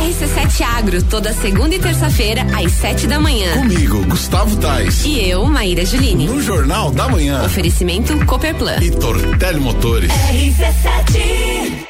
RC7 0.00 0.62
Agro, 0.62 1.02
toda 1.02 1.32
segunda 1.32 1.74
e 1.74 1.78
terça-feira, 1.78 2.42
às 2.56 2.72
sete 2.72 3.06
da 3.06 3.20
manhã. 3.20 3.52
Comigo, 3.52 4.04
Gustavo 4.06 4.56
Tais. 4.56 5.04
E 5.04 5.28
eu, 5.28 5.44
Maíra 5.44 5.84
Juline. 5.84 6.26
No 6.26 6.40
Jornal 6.40 6.90
da 6.90 7.08
Manhã. 7.08 7.44
Oferecimento 7.44 8.16
Cooperplan. 8.24 8.78
E 8.80 8.90
Tortelli 8.90 9.60
Motores. 9.60 10.10
RC7. 10.10 11.86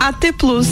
AT 0.00 0.32
Plus. 0.38 0.68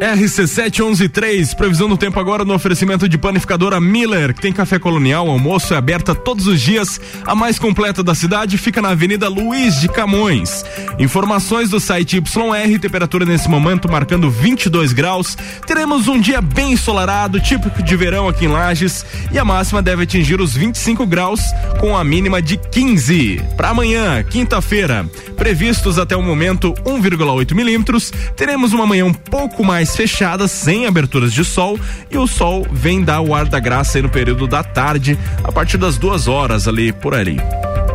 RC7113, 0.00 1.54
previsão 1.54 1.86
do 1.86 1.96
tempo 1.96 2.18
agora 2.18 2.42
no 2.42 2.54
oferecimento 2.54 3.06
de 3.06 3.18
panificadora 3.18 3.78
Miller, 3.78 4.32
que 4.32 4.40
tem 4.40 4.50
café 4.50 4.78
colonial, 4.78 5.28
almoço 5.28 5.74
é 5.74 5.76
aberta 5.76 6.14
todos 6.14 6.46
os 6.46 6.58
dias. 6.58 6.98
A 7.26 7.34
mais 7.34 7.58
completa 7.58 8.02
da 8.02 8.14
cidade 8.14 8.56
fica 8.56 8.80
na 8.80 8.88
Avenida 8.90 9.28
Luiz 9.28 9.78
de 9.78 9.88
Camões. 9.88 10.64
Informações 10.98 11.68
do 11.68 11.78
site 11.78 12.16
YR, 12.16 12.78
temperatura 12.80 13.26
nesse 13.26 13.46
momento 13.46 13.92
marcando 13.92 14.30
22 14.30 14.94
graus. 14.94 15.36
Teremos 15.66 16.08
um 16.08 16.18
dia 16.18 16.40
bem 16.40 16.72
ensolarado, 16.72 17.38
típico 17.38 17.82
de 17.82 17.94
verão 17.94 18.26
aqui 18.26 18.46
em 18.46 18.48
Lages, 18.48 19.04
e 19.30 19.38
a 19.38 19.44
máxima 19.44 19.82
deve 19.82 20.04
atingir 20.04 20.40
os 20.40 20.54
25 20.54 21.06
graus, 21.06 21.42
com 21.78 21.94
a 21.94 22.02
mínima 22.02 22.40
de 22.40 22.56
15. 22.56 23.42
Para 23.54 23.68
amanhã, 23.68 24.22
quinta-feira, 24.22 25.06
previstos 25.36 25.98
até 25.98 26.16
o 26.16 26.22
momento 26.22 26.72
1,8 26.86 27.54
milímetros, 27.54 28.10
teremos 28.34 28.72
uma 28.72 28.86
manhã 28.86 29.04
um 29.04 29.12
pouco 29.12 29.62
mais 29.62 29.89
fechada, 29.96 30.48
sem 30.48 30.86
aberturas 30.86 31.32
de 31.32 31.44
sol, 31.44 31.78
e 32.10 32.18
o 32.18 32.26
sol 32.26 32.66
vem 32.70 33.02
dar 33.02 33.20
o 33.20 33.34
ar 33.34 33.46
da 33.46 33.60
graça 33.60 33.98
aí 33.98 34.02
no 34.02 34.08
período 34.08 34.46
da 34.46 34.62
tarde, 34.62 35.18
a 35.42 35.52
partir 35.52 35.76
das 35.76 35.98
duas 35.98 36.28
horas 36.28 36.66
ali, 36.66 36.92
por 36.92 37.14
ali. 37.14 37.38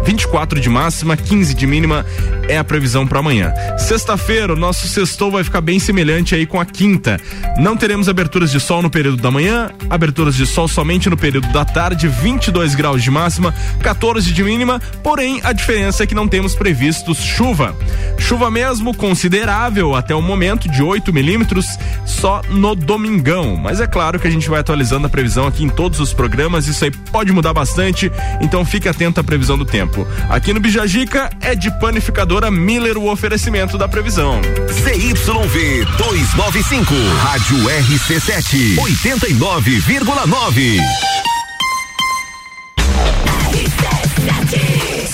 24 0.06 0.60
de 0.60 0.70
máxima, 0.70 1.18
15 1.18 1.53
de 1.53 1.66
mínima 1.66 2.06
é 2.47 2.58
a 2.58 2.64
previsão 2.64 3.08
para 3.08 3.20
amanhã. 3.20 3.51
Sexta-feira, 3.78 4.53
o 4.53 4.56
nosso 4.56 4.88
sextou 4.88 5.32
vai 5.32 5.43
ficar 5.43 5.62
bem 5.62 5.80
semelhante 5.80 6.36
aí 6.36 6.45
com 6.45 6.60
a 6.60 6.66
quinta. 6.66 7.20
Não 7.58 7.76
teremos 7.76 8.08
aberturas 8.08 8.51
de 8.51 8.60
sol 8.60 8.82
no 8.82 8.89
período 8.89 9.22
da 9.22 9.32
manhã, 9.32 9.72
aberturas 9.89 10.36
de 10.36 10.45
sol 10.45 10.68
somente 10.68 11.10
no 11.10 11.18
período 11.18 11.47
da 11.51 11.66
tarde, 11.66 12.08
22 12.08 12.76
graus 12.76 13.01
de 13.01 13.10
máxima, 13.10 13.53
14 13.82 14.32
de 14.32 14.43
mínima, 14.43 14.80
porém 15.03 15.39
a 15.43 15.51
diferença 15.51 16.03
é 16.03 16.08
que 16.08 16.16
não 16.16 16.28
temos 16.28 16.56
previstos 16.56 17.18
chuva. 17.18 17.76
Chuva 18.18 18.51
mesmo 18.51 18.95
considerável 18.95 19.95
até 19.95 20.14
o 20.14 20.22
momento 20.22 20.70
de 20.70 20.84
8 20.84 21.12
milímetros 21.12 21.66
só 22.06 22.41
no 22.49 22.76
domingão. 22.76 23.56
Mas 23.56 23.80
é 23.82 23.88
claro 23.88 24.20
que 24.20 24.28
a 24.28 24.32
gente 24.32 24.49
vai 24.49 24.60
atualizando 24.60 25.08
a 25.08 25.10
previsão 25.10 25.47
aqui 25.47 25.64
em 25.64 25.70
todos 25.70 25.99
os 25.99 26.14
programas, 26.14 26.68
isso 26.68 26.84
aí 26.84 26.91
pode 26.91 27.32
mudar 27.32 27.53
bastante, 27.53 28.12
então 28.41 28.64
fique 28.66 28.88
atento 28.88 29.20
à 29.20 29.24
previsão 29.24 29.58
do 29.58 29.66
tempo. 29.66 29.94
Aqui 30.29 30.53
no 30.53 30.59
Bijagica 30.59 31.29
é 31.41 31.55
de 31.55 31.69
panificadora 31.79 32.49
Miller 32.49 32.97
o 32.97 33.11
oferecimento 33.11 33.77
da 33.77 33.87
previsão. 33.87 34.41
ZYV 34.71 35.85
295, 35.97 36.93
Rádio 37.21 37.57
RC7, 37.57 38.77
89,9. 38.77 41.34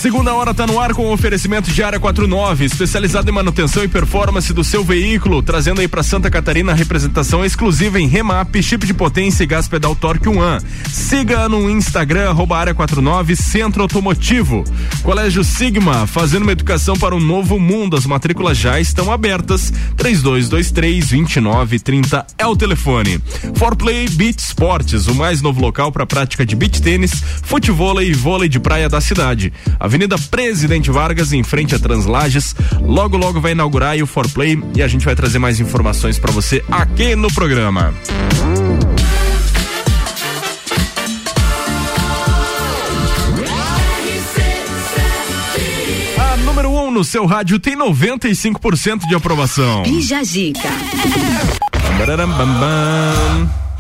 Segunda 0.02 0.34
hora 0.34 0.52
tá 0.52 0.66
no 0.66 0.80
ar 0.80 0.96
com 0.96 1.04
o 1.04 1.14
oferecimento 1.14 1.70
de 1.70 1.84
área 1.84 2.00
49, 2.00 2.66
especializado 2.66 3.30
em 3.30 3.34
manutenção 3.34 3.84
e 3.84 3.88
performance 3.88 4.52
do 4.52 4.64
seu 4.64 4.84
veículo, 4.84 5.44
trazendo 5.44 5.80
aí 5.80 5.88
para 5.88 6.02
Santa 6.02 6.28
Catarina 6.28 6.72
a 6.72 6.76
representação 6.76 7.46
exclusiva 7.46 8.00
em 8.00 8.08
remap, 8.08 8.60
chip 8.64 8.88
de 8.88 8.96
potência 8.96 9.44
e 9.44 9.46
gás 9.46 9.68
pedal 9.68 9.96
Torque 9.96 10.28
1A. 10.28 10.60
Siga 10.92 11.48
no 11.48 11.70
Instagram 11.70 12.32
arroba 12.32 12.58
área 12.58 12.74
49 12.74 13.36
Centro 13.36 13.84
Automotivo. 13.84 14.64
Colégio 15.04 15.44
Sigma, 15.44 16.08
fazendo 16.08 16.42
uma 16.42 16.52
educação 16.52 16.98
para 16.98 17.16
um 17.16 17.20
novo 17.20 17.60
mundo. 17.60 17.96
As 17.96 18.08
matrículas 18.08 18.58
já 18.58 18.80
estão 18.80 19.12
abertas. 19.12 19.72
3223 19.98 21.10
2930 21.10 22.26
é 22.40 22.48
o 22.48 22.56
telefone. 22.56 23.20
Forplay 23.54 24.10
Beach 24.10 24.40
Sports, 24.40 25.06
o 25.06 25.14
mais 25.14 25.44
novo 25.44 25.62
local 25.62 25.92
para 25.92 26.08
prática 26.08 26.44
de 26.44 26.56
beach 26.56 26.82
tênis, 26.82 27.12
futevôlei 27.44 28.10
e 28.10 28.14
vôlei 28.14 28.50
de 28.50 28.60
praia 28.60 28.90
da 28.90 29.00
cidade. 29.00 29.54
Avenida 29.92 30.18
Presidente 30.18 30.90
Vargas, 30.90 31.34
em 31.34 31.44
frente 31.44 31.76
a 31.76 31.80
Translages. 31.80 32.56
Logo, 32.80 33.18
logo 33.18 33.42
vai 33.42 33.52
inaugurar 33.52 33.90
aí 33.92 34.02
o 34.02 34.08
Forplay 34.08 34.58
e 34.74 34.82
a 34.82 34.88
gente 34.88 35.04
vai 35.04 35.14
trazer 35.16 35.38
mais 35.38 35.60
informações 35.60 36.18
para 36.18 36.32
você 36.32 36.64
aqui 36.72 37.14
no 37.14 37.28
programa. 37.34 37.94
A 46.18 46.38
número 46.38 46.70
1 46.70 46.88
um 46.88 46.92
no 46.92 47.04
seu 47.04 47.26
rádio 47.26 47.60
tem 47.60 47.78
95% 47.78 49.10
de 49.10 49.14
aprovação. 49.14 49.84
Bararam, 52.00 52.30
bam, 52.30 52.48
bam. 52.48 53.71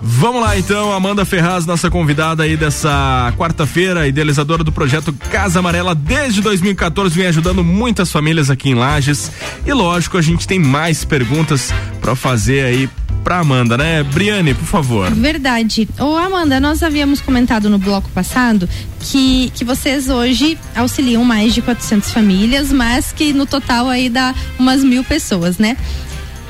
Vamos 0.00 0.40
lá 0.40 0.56
então, 0.56 0.92
Amanda 0.92 1.24
Ferraz, 1.24 1.66
nossa 1.66 1.90
convidada 1.90 2.44
aí 2.44 2.56
dessa 2.56 3.32
quarta-feira, 3.36 4.06
idealizadora 4.06 4.62
do 4.62 4.70
projeto 4.70 5.12
Casa 5.12 5.58
Amarela 5.58 5.94
desde 5.94 6.40
2014, 6.40 7.14
vem 7.14 7.26
ajudando 7.26 7.64
muitas 7.64 8.10
famílias 8.12 8.48
aqui 8.48 8.70
em 8.70 8.74
Lages. 8.74 9.30
E 9.66 9.72
lógico, 9.72 10.16
a 10.16 10.22
gente 10.22 10.46
tem 10.46 10.58
mais 10.58 11.04
perguntas 11.04 11.72
para 12.00 12.14
fazer 12.14 12.64
aí 12.64 12.88
pra 13.24 13.40
Amanda, 13.40 13.76
né? 13.76 14.02
Briane, 14.04 14.54
por 14.54 14.64
favor. 14.64 15.10
Verdade. 15.10 15.88
Ô 15.98 16.16
Amanda, 16.16 16.60
nós 16.60 16.82
havíamos 16.82 17.20
comentado 17.20 17.68
no 17.68 17.78
bloco 17.78 18.08
passado 18.10 18.68
que, 19.00 19.52
que 19.54 19.64
vocês 19.64 20.08
hoje 20.08 20.56
auxiliam 20.74 21.24
mais 21.24 21.52
de 21.52 21.60
400 21.60 22.10
famílias, 22.10 22.72
mas 22.72 23.12
que 23.12 23.32
no 23.32 23.46
total 23.46 23.88
aí 23.88 24.08
dá 24.08 24.34
umas 24.58 24.82
mil 24.82 25.02
pessoas, 25.04 25.58
né? 25.58 25.76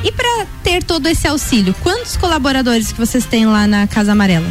E 0.03 0.13
para 0.13 0.47
ter 0.63 0.83
todo 0.83 1.07
esse 1.09 1.27
auxílio, 1.27 1.75
quantos 1.83 2.17
colaboradores 2.17 2.93
que 2.93 2.99
vocês 2.99 3.25
têm 3.25 3.47
lá 3.47 3.67
na 3.67 3.87
Casa 3.87 4.13
Amarela? 4.13 4.49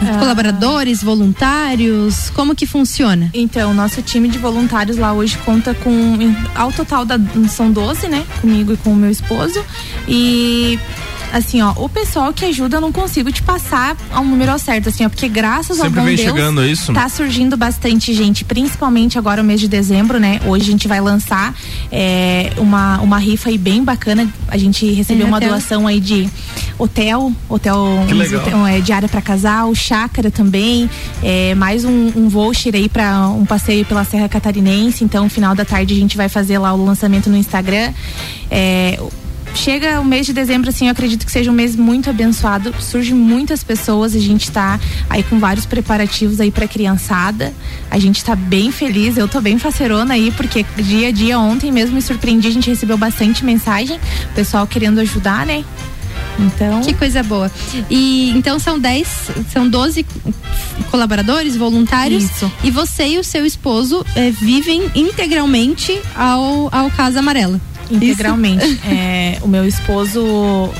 Ah. 0.00 0.18
Colaboradores, 0.18 1.02
voluntários, 1.02 2.30
como 2.30 2.54
que 2.54 2.66
funciona? 2.66 3.30
Então, 3.32 3.72
nosso 3.72 4.02
time 4.02 4.28
de 4.28 4.38
voluntários 4.38 4.96
lá 4.96 5.12
hoje 5.12 5.38
conta 5.38 5.74
com, 5.74 6.16
ao 6.54 6.72
total 6.72 7.04
da, 7.04 7.16
são 7.48 7.70
12, 7.70 8.08
né? 8.08 8.24
Comigo 8.40 8.72
e 8.72 8.76
com 8.76 8.92
o 8.92 8.96
meu 8.96 9.10
esposo. 9.10 9.64
E 10.08 10.78
assim, 11.32 11.62
ó, 11.62 11.72
o 11.76 11.88
pessoal 11.88 12.32
que 12.32 12.44
ajuda 12.44 12.76
eu 12.76 12.80
não 12.80 12.92
consigo 12.92 13.32
te 13.32 13.42
passar 13.42 13.96
ao 14.12 14.22
número 14.24 14.52
ao 14.52 14.58
certo, 14.58 14.90
assim, 14.90 15.04
ó, 15.04 15.08
porque 15.08 15.28
graças 15.28 15.78
ao 15.78 15.86
Sempre 15.86 16.00
bom 16.00 16.06
vem 16.06 16.16
Deus 16.16 16.28
chegando 16.28 16.64
isso, 16.64 16.92
né? 16.92 17.00
tá 17.00 17.08
surgindo 17.08 17.56
bastante 17.56 18.12
gente, 18.12 18.44
principalmente 18.44 19.18
agora 19.18 19.40
o 19.40 19.44
mês 19.44 19.60
de 19.60 19.66
dezembro, 19.66 20.20
né? 20.20 20.40
Hoje 20.46 20.68
a 20.68 20.70
gente 20.70 20.86
vai 20.86 21.00
lançar 21.00 21.54
é, 21.90 22.52
uma, 22.58 23.00
uma 23.00 23.18
rifa 23.18 23.48
aí 23.48 23.56
bem 23.56 23.82
bacana. 23.82 24.28
A 24.48 24.58
gente 24.58 24.86
recebeu 24.92 25.22
Tem 25.22 25.26
uma 25.26 25.38
hotel. 25.38 25.48
doação 25.48 25.86
aí 25.86 26.00
de 26.00 26.28
hotel, 26.78 27.32
hotel 27.48 28.04
Que 28.06 28.14
legal. 28.14 28.42
hotel, 28.42 28.66
é, 28.66 28.80
diária 28.80 29.08
para 29.08 29.22
casal, 29.22 29.74
chácara 29.74 30.30
também, 30.30 30.90
é, 31.22 31.54
mais 31.54 31.84
um, 31.84 32.12
um 32.14 32.28
voucher 32.28 32.74
aí 32.74 32.88
para 32.88 33.28
um 33.28 33.46
passeio 33.46 33.84
pela 33.86 34.04
Serra 34.04 34.28
Catarinense. 34.28 35.02
Então, 35.02 35.24
no 35.24 35.30
final 35.30 35.54
da 35.54 35.64
tarde 35.64 35.94
a 35.94 35.96
gente 35.96 36.16
vai 36.16 36.28
fazer 36.28 36.58
lá 36.58 36.74
o 36.74 36.84
lançamento 36.84 37.30
no 37.30 37.36
Instagram. 37.36 37.92
É, 38.50 38.98
Chega 39.54 40.00
o 40.00 40.04
mês 40.04 40.26
de 40.26 40.32
dezembro, 40.32 40.70
assim, 40.70 40.86
eu 40.86 40.92
acredito 40.92 41.24
que 41.24 41.32
seja 41.32 41.50
um 41.50 41.54
mês 41.54 41.76
muito 41.76 42.10
abençoado. 42.10 42.74
Surgem 42.80 43.14
muitas 43.14 43.62
pessoas, 43.62 44.14
a 44.14 44.18
gente 44.18 44.50
tá 44.50 44.80
aí 45.08 45.22
com 45.22 45.38
vários 45.38 45.66
preparativos 45.66 46.40
aí 46.40 46.50
pra 46.50 46.66
criançada. 46.66 47.52
A 47.90 47.98
gente 47.98 48.24
tá 48.24 48.34
bem 48.34 48.72
feliz, 48.72 49.16
eu 49.16 49.28
tô 49.28 49.40
bem 49.40 49.58
facerona 49.58 50.14
aí, 50.14 50.30
porque 50.32 50.64
dia 50.76 51.08
a 51.08 51.12
dia, 51.12 51.38
ontem 51.38 51.70
mesmo 51.70 51.94
me 51.94 52.02
surpreendi, 52.02 52.48
a 52.48 52.52
gente 52.52 52.68
recebeu 52.68 52.96
bastante 52.96 53.44
mensagem, 53.44 53.98
o 54.30 54.34
pessoal 54.34 54.66
querendo 54.66 54.98
ajudar, 55.00 55.46
né? 55.46 55.64
Então. 56.38 56.80
Que 56.80 56.94
coisa 56.94 57.22
boa. 57.22 57.50
E 57.90 58.30
então 58.30 58.58
são 58.58 58.78
10, 58.78 59.08
são 59.52 59.68
12 59.68 60.04
colaboradores, 60.90 61.56
voluntários. 61.56 62.24
Isso. 62.24 62.50
E 62.64 62.70
você 62.70 63.06
e 63.06 63.18
o 63.18 63.24
seu 63.24 63.44
esposo 63.44 64.04
eh, 64.16 64.30
vivem 64.30 64.90
integralmente 64.94 66.00
ao, 66.16 66.68
ao 66.72 66.90
Casa 66.90 67.18
Amarela. 67.18 67.60
Integralmente. 67.92 68.80
É, 68.86 69.38
o 69.42 69.48
meu 69.48 69.66
esposo 69.66 70.70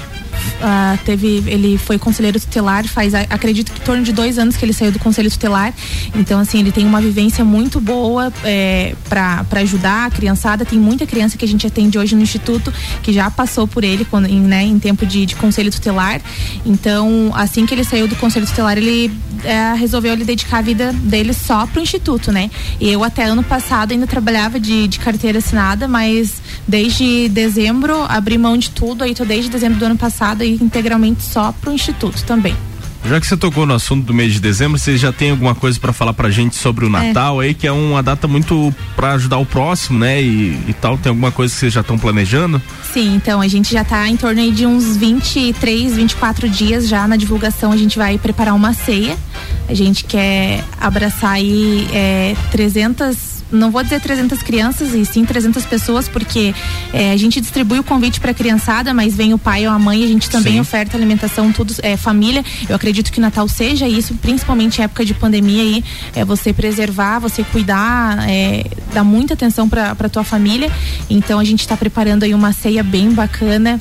ah, 0.60 0.98
teve, 1.04 1.42
ele 1.46 1.76
foi 1.78 1.98
conselheiro 1.98 2.38
tutelar 2.38 2.86
faz, 2.86 3.14
acredito 3.14 3.72
que 3.72 3.80
em 3.80 3.84
torno 3.84 4.02
de 4.02 4.12
dois 4.12 4.38
anos 4.38 4.56
que 4.56 4.64
ele 4.64 4.72
saiu 4.72 4.92
do 4.92 4.98
conselho 4.98 5.30
tutelar. 5.30 5.74
Então, 6.14 6.40
assim, 6.40 6.60
ele 6.60 6.72
tem 6.72 6.86
uma 6.86 7.00
vivência 7.00 7.44
muito 7.44 7.80
boa 7.80 8.32
é, 8.44 8.94
para 9.08 9.60
ajudar 9.60 10.06
a 10.06 10.10
criançada. 10.10 10.64
Tem 10.64 10.78
muita 10.78 11.06
criança 11.06 11.36
que 11.36 11.44
a 11.44 11.48
gente 11.48 11.66
atende 11.66 11.98
hoje 11.98 12.14
no 12.14 12.22
instituto 12.22 12.72
que 13.02 13.12
já 13.12 13.30
passou 13.30 13.66
por 13.66 13.84
ele 13.84 14.04
quando, 14.04 14.26
em, 14.26 14.40
né, 14.40 14.62
em 14.62 14.78
tempo 14.78 15.04
de, 15.04 15.26
de 15.26 15.34
conselho 15.36 15.70
tutelar. 15.70 16.20
Então, 16.64 17.32
assim 17.34 17.66
que 17.66 17.74
ele 17.74 17.84
saiu 17.84 18.06
do 18.06 18.16
conselho 18.16 18.46
tutelar, 18.46 18.78
ele 18.78 19.12
é, 19.44 19.74
resolveu 19.74 20.12
ele 20.12 20.24
dedicar 20.24 20.58
a 20.58 20.62
vida 20.62 20.92
dele 20.92 21.32
só 21.32 21.66
pro 21.66 21.80
instituto, 21.80 22.30
né? 22.30 22.50
E 22.80 22.90
eu 22.90 23.02
até 23.02 23.24
ano 23.24 23.42
passado 23.42 23.92
ainda 23.92 24.06
trabalhava 24.06 24.60
de, 24.60 24.86
de 24.86 24.98
carteira 24.98 25.38
assinada, 25.38 25.88
mas 25.88 26.40
desde 26.66 27.28
dezembro 27.28 28.04
abri 28.08 28.38
mão 28.38 28.56
de 28.56 28.70
tudo, 28.70 29.04
aí 29.04 29.14
tô 29.14 29.24
desde 29.24 29.50
dezembro 29.50 29.78
do 29.78 29.84
ano 29.84 29.96
passado 29.96 30.31
aí 30.40 30.58
integralmente 30.60 31.22
só 31.22 31.52
pro 31.52 31.72
instituto 31.72 32.24
também. 32.24 32.56
Já 33.04 33.20
que 33.20 33.26
você 33.26 33.36
tocou 33.36 33.66
no 33.66 33.74
assunto 33.74 34.06
do 34.06 34.14
mês 34.14 34.32
de 34.32 34.40
dezembro, 34.40 34.78
você 34.78 34.96
já 34.96 35.12
tem 35.12 35.32
alguma 35.32 35.56
coisa 35.56 35.78
pra 35.78 35.92
falar 35.92 36.12
pra 36.12 36.30
gente 36.30 36.54
sobre 36.54 36.84
o 36.84 36.88
Natal 36.88 37.40
aí, 37.40 37.52
que 37.52 37.66
é 37.66 37.72
uma 37.72 38.00
data 38.00 38.28
muito 38.28 38.72
pra 38.94 39.12
ajudar 39.14 39.38
o 39.38 39.46
próximo, 39.46 39.98
né? 39.98 40.22
E, 40.22 40.56
e 40.68 40.74
tal. 40.80 40.96
Tem 40.96 41.10
alguma 41.10 41.32
coisa 41.32 41.52
que 41.52 41.58
vocês 41.58 41.72
já 41.72 41.80
estão 41.80 41.98
planejando? 41.98 42.62
Sim, 42.92 43.16
então 43.16 43.40
a 43.40 43.48
gente 43.48 43.72
já 43.72 43.82
tá 43.82 44.08
em 44.08 44.16
torno 44.16 44.52
de 44.52 44.66
uns 44.66 44.96
23, 44.96 45.96
24 45.96 46.48
dias 46.48 46.88
já 46.88 47.08
na 47.08 47.16
divulgação. 47.16 47.72
A 47.72 47.76
gente 47.76 47.98
vai 47.98 48.18
preparar 48.18 48.54
uma 48.54 48.72
ceia. 48.72 49.16
A 49.68 49.74
gente 49.74 50.04
quer 50.04 50.64
abraçar 50.80 51.32
aí 51.32 51.88
é, 51.92 52.36
300 52.52 53.31
não 53.52 53.70
vou 53.70 53.82
dizer 53.82 54.00
300 54.00 54.42
crianças 54.42 54.94
e 54.94 55.04
sim 55.04 55.24
300 55.24 55.64
pessoas, 55.66 56.08
porque 56.08 56.54
é, 56.92 57.12
a 57.12 57.16
gente 57.16 57.40
distribui 57.40 57.78
o 57.78 57.84
convite 57.84 58.18
para 58.20 58.30
a 58.30 58.34
criançada, 58.34 58.92
mas 58.94 59.14
vem 59.14 59.32
o 59.34 59.38
pai 59.38 59.66
ou 59.66 59.72
a 59.72 59.78
mãe, 59.78 60.02
a 60.02 60.06
gente 60.06 60.28
também 60.30 60.54
Sim. 60.54 60.60
oferta 60.60 60.96
alimentação, 60.96 61.52
tudo 61.52 61.74
é 61.82 61.96
família. 61.96 62.44
Eu 62.68 62.74
acredito 62.76 63.12
que 63.12 63.18
o 63.18 63.20
Natal 63.20 63.46
seja 63.48 63.86
isso, 63.86 64.14
principalmente 64.14 64.78
em 64.80 64.84
época 64.84 65.04
de 65.04 65.14
pandemia 65.14 65.62
aí, 65.62 65.84
é 66.14 66.24
você 66.24 66.52
preservar, 66.52 67.18
você 67.18 67.44
cuidar, 67.44 68.28
é, 68.28 68.64
dar 68.92 69.04
muita 69.04 69.34
atenção 69.34 69.68
para 69.68 70.08
tua 70.08 70.24
família. 70.24 70.70
Então 71.10 71.38
a 71.38 71.44
gente 71.44 71.60
está 71.60 71.76
preparando 71.76 72.22
aí 72.24 72.34
uma 72.34 72.52
ceia 72.52 72.82
bem 72.82 73.10
bacana. 73.12 73.78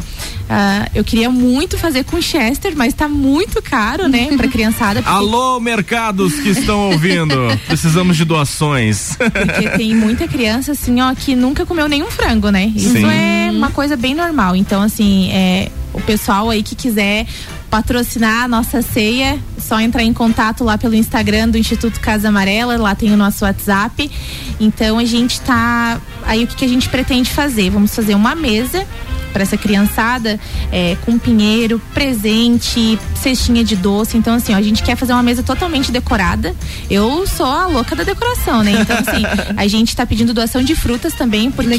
Ah, 0.50 0.90
eu 0.94 1.04
queria 1.04 1.30
muito 1.30 1.78
fazer 1.78 2.04
com 2.04 2.22
Chester, 2.22 2.74
mas 2.76 2.94
tá 2.94 3.08
muito 3.08 3.62
caro, 3.62 4.08
né, 4.10 4.28
para 4.36 4.48
criançada. 4.50 5.02
porque- 5.02 5.16
Alô, 5.16 5.60
mercados 5.62 6.34
que 6.42 6.50
estão 6.50 6.92
ouvindo. 6.92 7.36
Precisamos 7.68 8.18
de 8.18 8.26
doações. 8.26 9.18
Porque 9.64 9.78
tem 9.78 9.95
muita 9.95 10.28
criança, 10.28 10.72
assim, 10.72 11.01
ó, 11.01 11.14
que 11.14 11.36
nunca 11.36 11.66
comeu 11.66 11.88
nenhum 11.88 12.09
frango, 12.09 12.49
né? 12.49 12.72
Isso 12.76 12.93
Sim. 12.93 13.05
é 13.05 13.49
uma 13.51 13.72
coisa 13.72 13.95
bem 13.95 14.16
normal. 14.16 14.55
Então, 14.55 14.82
assim, 14.82 15.32
é, 15.32 15.70
o 15.93 16.01
pessoal 16.01 16.49
aí 16.49 16.64
que 16.64 16.76
quiser 16.76 17.26
patrocinar 17.70 18.43
a 18.43 18.47
nossa 18.49 18.82
ceia, 18.82 19.39
só 19.57 19.80
entrar 19.80 20.03
em 20.03 20.12
contato 20.12 20.64
lá 20.64 20.78
pelo 20.78 20.93
Instagram 20.93 21.47
do 21.47 21.57
Instituto 21.57 22.01
Casa 22.01 22.28
Amarela, 22.28 22.76
lá 22.78 22.93
tem 22.93 23.14
o 23.14 23.18
nosso 23.18 23.45
WhatsApp. 23.45 24.12
Então 24.59 24.99
a 24.99 25.05
gente 25.05 25.39
tá. 25.41 25.99
Aí 26.24 26.43
o 26.43 26.47
que, 26.47 26.57
que 26.57 26.66
a 26.66 26.68
gente 26.68 26.89
pretende 26.89 27.30
fazer? 27.30 27.70
Vamos 27.70 27.95
fazer 27.95 28.14
uma 28.14 28.36
mesa 28.36 28.86
para 29.32 29.44
essa 29.44 29.58
criançada 29.58 30.40
é, 30.72 30.96
com 31.06 31.18
pinheiro, 31.18 31.82
presente, 31.94 33.00
cestinha 33.16 33.64
de 33.64 33.76
doce. 33.76 34.18
Então, 34.18 34.36
assim, 34.36 34.54
ó, 34.54 34.58
a 34.58 34.62
gente 34.62 34.84
quer 34.84 34.96
fazer 34.96 35.14
uma 35.14 35.24
mesa 35.24 35.42
totalmente 35.44 35.92
decorada. 35.92 36.54
Eu 36.90 37.26
sou 37.28 37.46
a 37.46 37.68
louca 37.68 37.96
da 37.96 38.04
decoração, 38.04 38.64
né? 38.64 38.72
Então, 38.82 38.98
assim, 38.98 39.24
a 39.58 39.68
gente 39.68 39.96
tá 39.96 40.06
pedindo 40.06 40.34
doação 40.34 40.62
de 40.64 40.76
frutas 40.76 41.14
também, 41.14 41.50
porque 41.52 41.70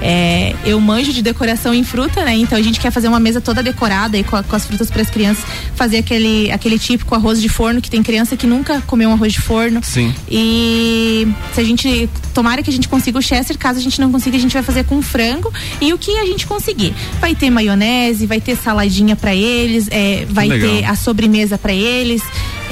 é, 0.00 0.54
eu 0.64 0.80
manjo 0.80 1.12
de 1.12 1.22
decoração 1.22 1.72
em 1.72 1.84
fruta, 1.84 2.24
né? 2.24 2.36
Então 2.36 2.58
a 2.58 2.62
gente 2.62 2.78
quer 2.80 2.90
fazer 2.90 3.08
uma 3.08 3.20
mesa 3.20 3.40
toda 3.40 3.62
decorada 3.62 4.16
aí 4.16 4.24
com, 4.24 4.36
a- 4.36 4.42
com 4.42 4.54
as 4.56 4.64
frutas 4.66 4.90
para 4.90 5.02
as 5.02 5.10
crianças, 5.10 5.44
fazer 5.74 5.98
aquele, 5.98 6.50
aquele 6.50 6.78
típico 6.78 7.14
arroz 7.14 7.40
de 7.40 7.48
forno, 7.48 7.80
que 7.80 7.90
tem 7.90 8.02
criança 8.02 8.36
que 8.36 8.46
nunca 8.46 8.80
comeu 8.82 9.08
um 9.10 9.12
arroz 9.12 9.32
de 9.32 9.40
forno. 9.40 9.80
Sim. 9.82 10.14
E 10.30 11.26
se 11.54 11.60
a 11.60 11.64
gente. 11.64 12.08
Tomara 12.38 12.62
que 12.62 12.70
a 12.70 12.72
gente 12.72 12.86
consiga 12.88 13.18
o 13.18 13.20
Chester, 13.20 13.58
caso 13.58 13.80
a 13.80 13.82
gente 13.82 14.00
não 14.00 14.12
consiga, 14.12 14.36
a 14.36 14.40
gente 14.40 14.52
vai 14.52 14.62
fazer 14.62 14.84
com 14.84 15.02
frango. 15.02 15.52
E 15.80 15.92
o 15.92 15.98
que 15.98 16.16
a 16.18 16.24
gente 16.24 16.46
conseguir. 16.46 16.94
Vai 17.18 17.34
ter 17.34 17.50
maionese, 17.50 18.26
vai 18.26 18.40
ter 18.40 18.56
saladinha 18.56 19.16
para 19.16 19.34
eles, 19.34 19.88
é, 19.90 20.24
vai 20.30 20.46
Legal. 20.46 20.70
ter 20.70 20.84
a 20.84 20.94
sobremesa 20.94 21.58
para 21.58 21.72
eles. 21.72 22.22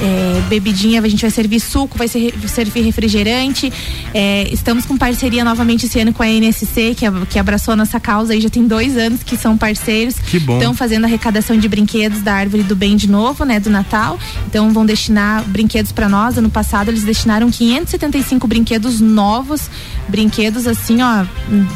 É, 0.01 0.42
bebidinha, 0.49 1.01
a 1.01 1.09
gente 1.09 1.22
vai 1.22 1.30
servir 1.30 1.61
suco, 1.61 1.97
vai 1.97 2.09
ser, 2.09 2.34
servir 2.49 2.82
refrigerante. 2.82 3.72
É, 4.12 4.49
estamos 4.53 4.84
com 4.84 4.97
parceria 4.97 5.44
novamente 5.44 5.86
esse 5.86 5.99
ano 5.99 6.12
com 6.12 6.22
a 6.22 6.28
NSC, 6.28 6.94
que, 6.94 7.07
que 7.30 7.38
abraçou 7.38 7.72
a 7.72 7.76
nossa 7.76 7.99
causa 7.99 8.32
aí 8.32 8.40
já 8.40 8.51
tem 8.51 8.66
dois 8.66 8.97
anos 8.97 9.22
que 9.22 9.36
são 9.36 9.57
parceiros. 9.57 10.16
Que 10.16 10.38
bom. 10.38 10.59
Estão 10.59 10.74
fazendo 10.74 11.05
arrecadação 11.05 11.59
de 11.59 11.68
brinquedos 11.68 12.20
da 12.22 12.34
Árvore 12.34 12.62
do 12.62 12.76
Bem 12.76 12.97
de 12.97 13.09
novo, 13.09 13.44
né, 13.44 13.59
do 13.59 13.70
Natal. 13.70 14.18
Então 14.47 14.70
vão 14.70 14.84
destinar 14.84 15.42
brinquedos 15.44 15.92
para 15.92 16.09
nós. 16.09 16.36
Ano 16.36 16.51
passado 16.51 16.90
eles 16.90 17.03
destinaram 17.03 17.51
575 17.51 18.47
brinquedos 18.47 19.01
novos, 19.01 19.70
brinquedos 20.09 20.66
assim, 20.66 20.99
ó, 21.03 21.24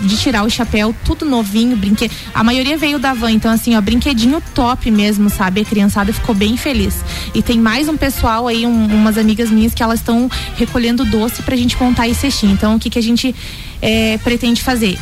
de 0.04 0.16
tirar 0.18 0.44
o 0.44 0.50
chapéu, 0.50 0.94
tudo 1.04 1.24
novinho, 1.24 1.76
brinquedo. 1.76 2.12
A 2.34 2.44
maioria 2.44 2.76
veio 2.76 2.98
da 2.98 3.14
van, 3.14 3.32
então 3.32 3.50
assim, 3.50 3.76
ó, 3.76 3.80
brinquedinho 3.80 4.42
top 4.54 4.90
mesmo, 4.90 5.30
sabe? 5.30 5.62
A 5.62 5.64
criançada 5.64 6.12
ficou 6.12 6.34
bem 6.34 6.56
feliz. 6.56 6.96
E 7.34 7.42
tem 7.42 7.58
mais 7.58 7.88
um 7.88 7.96
pessoal 7.96 8.09
aí, 8.48 8.66
um- 8.66 8.86
umas 8.86 9.16
amigas 9.18 9.50
minhas 9.50 9.72
que 9.74 9.82
elas 9.82 10.00
estão 10.00 10.28
recolhendo 10.56 11.04
doce 11.04 11.42
pra 11.42 11.56
gente 11.56 11.76
montar 11.80 12.08
esse 12.08 12.20
cestinho. 12.20 12.52
Então 12.52 12.76
o 12.76 12.78
que 12.78 12.90
que 12.90 12.98
a 12.98 13.02
gente 13.02 13.34
eh, 13.82 14.18
pretende 14.24 14.62
fazer? 14.62 14.98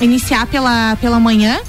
Iniciar 0.00 0.46
pela, 0.46 0.96
pela 1.00 1.18
manhã, 1.20 1.60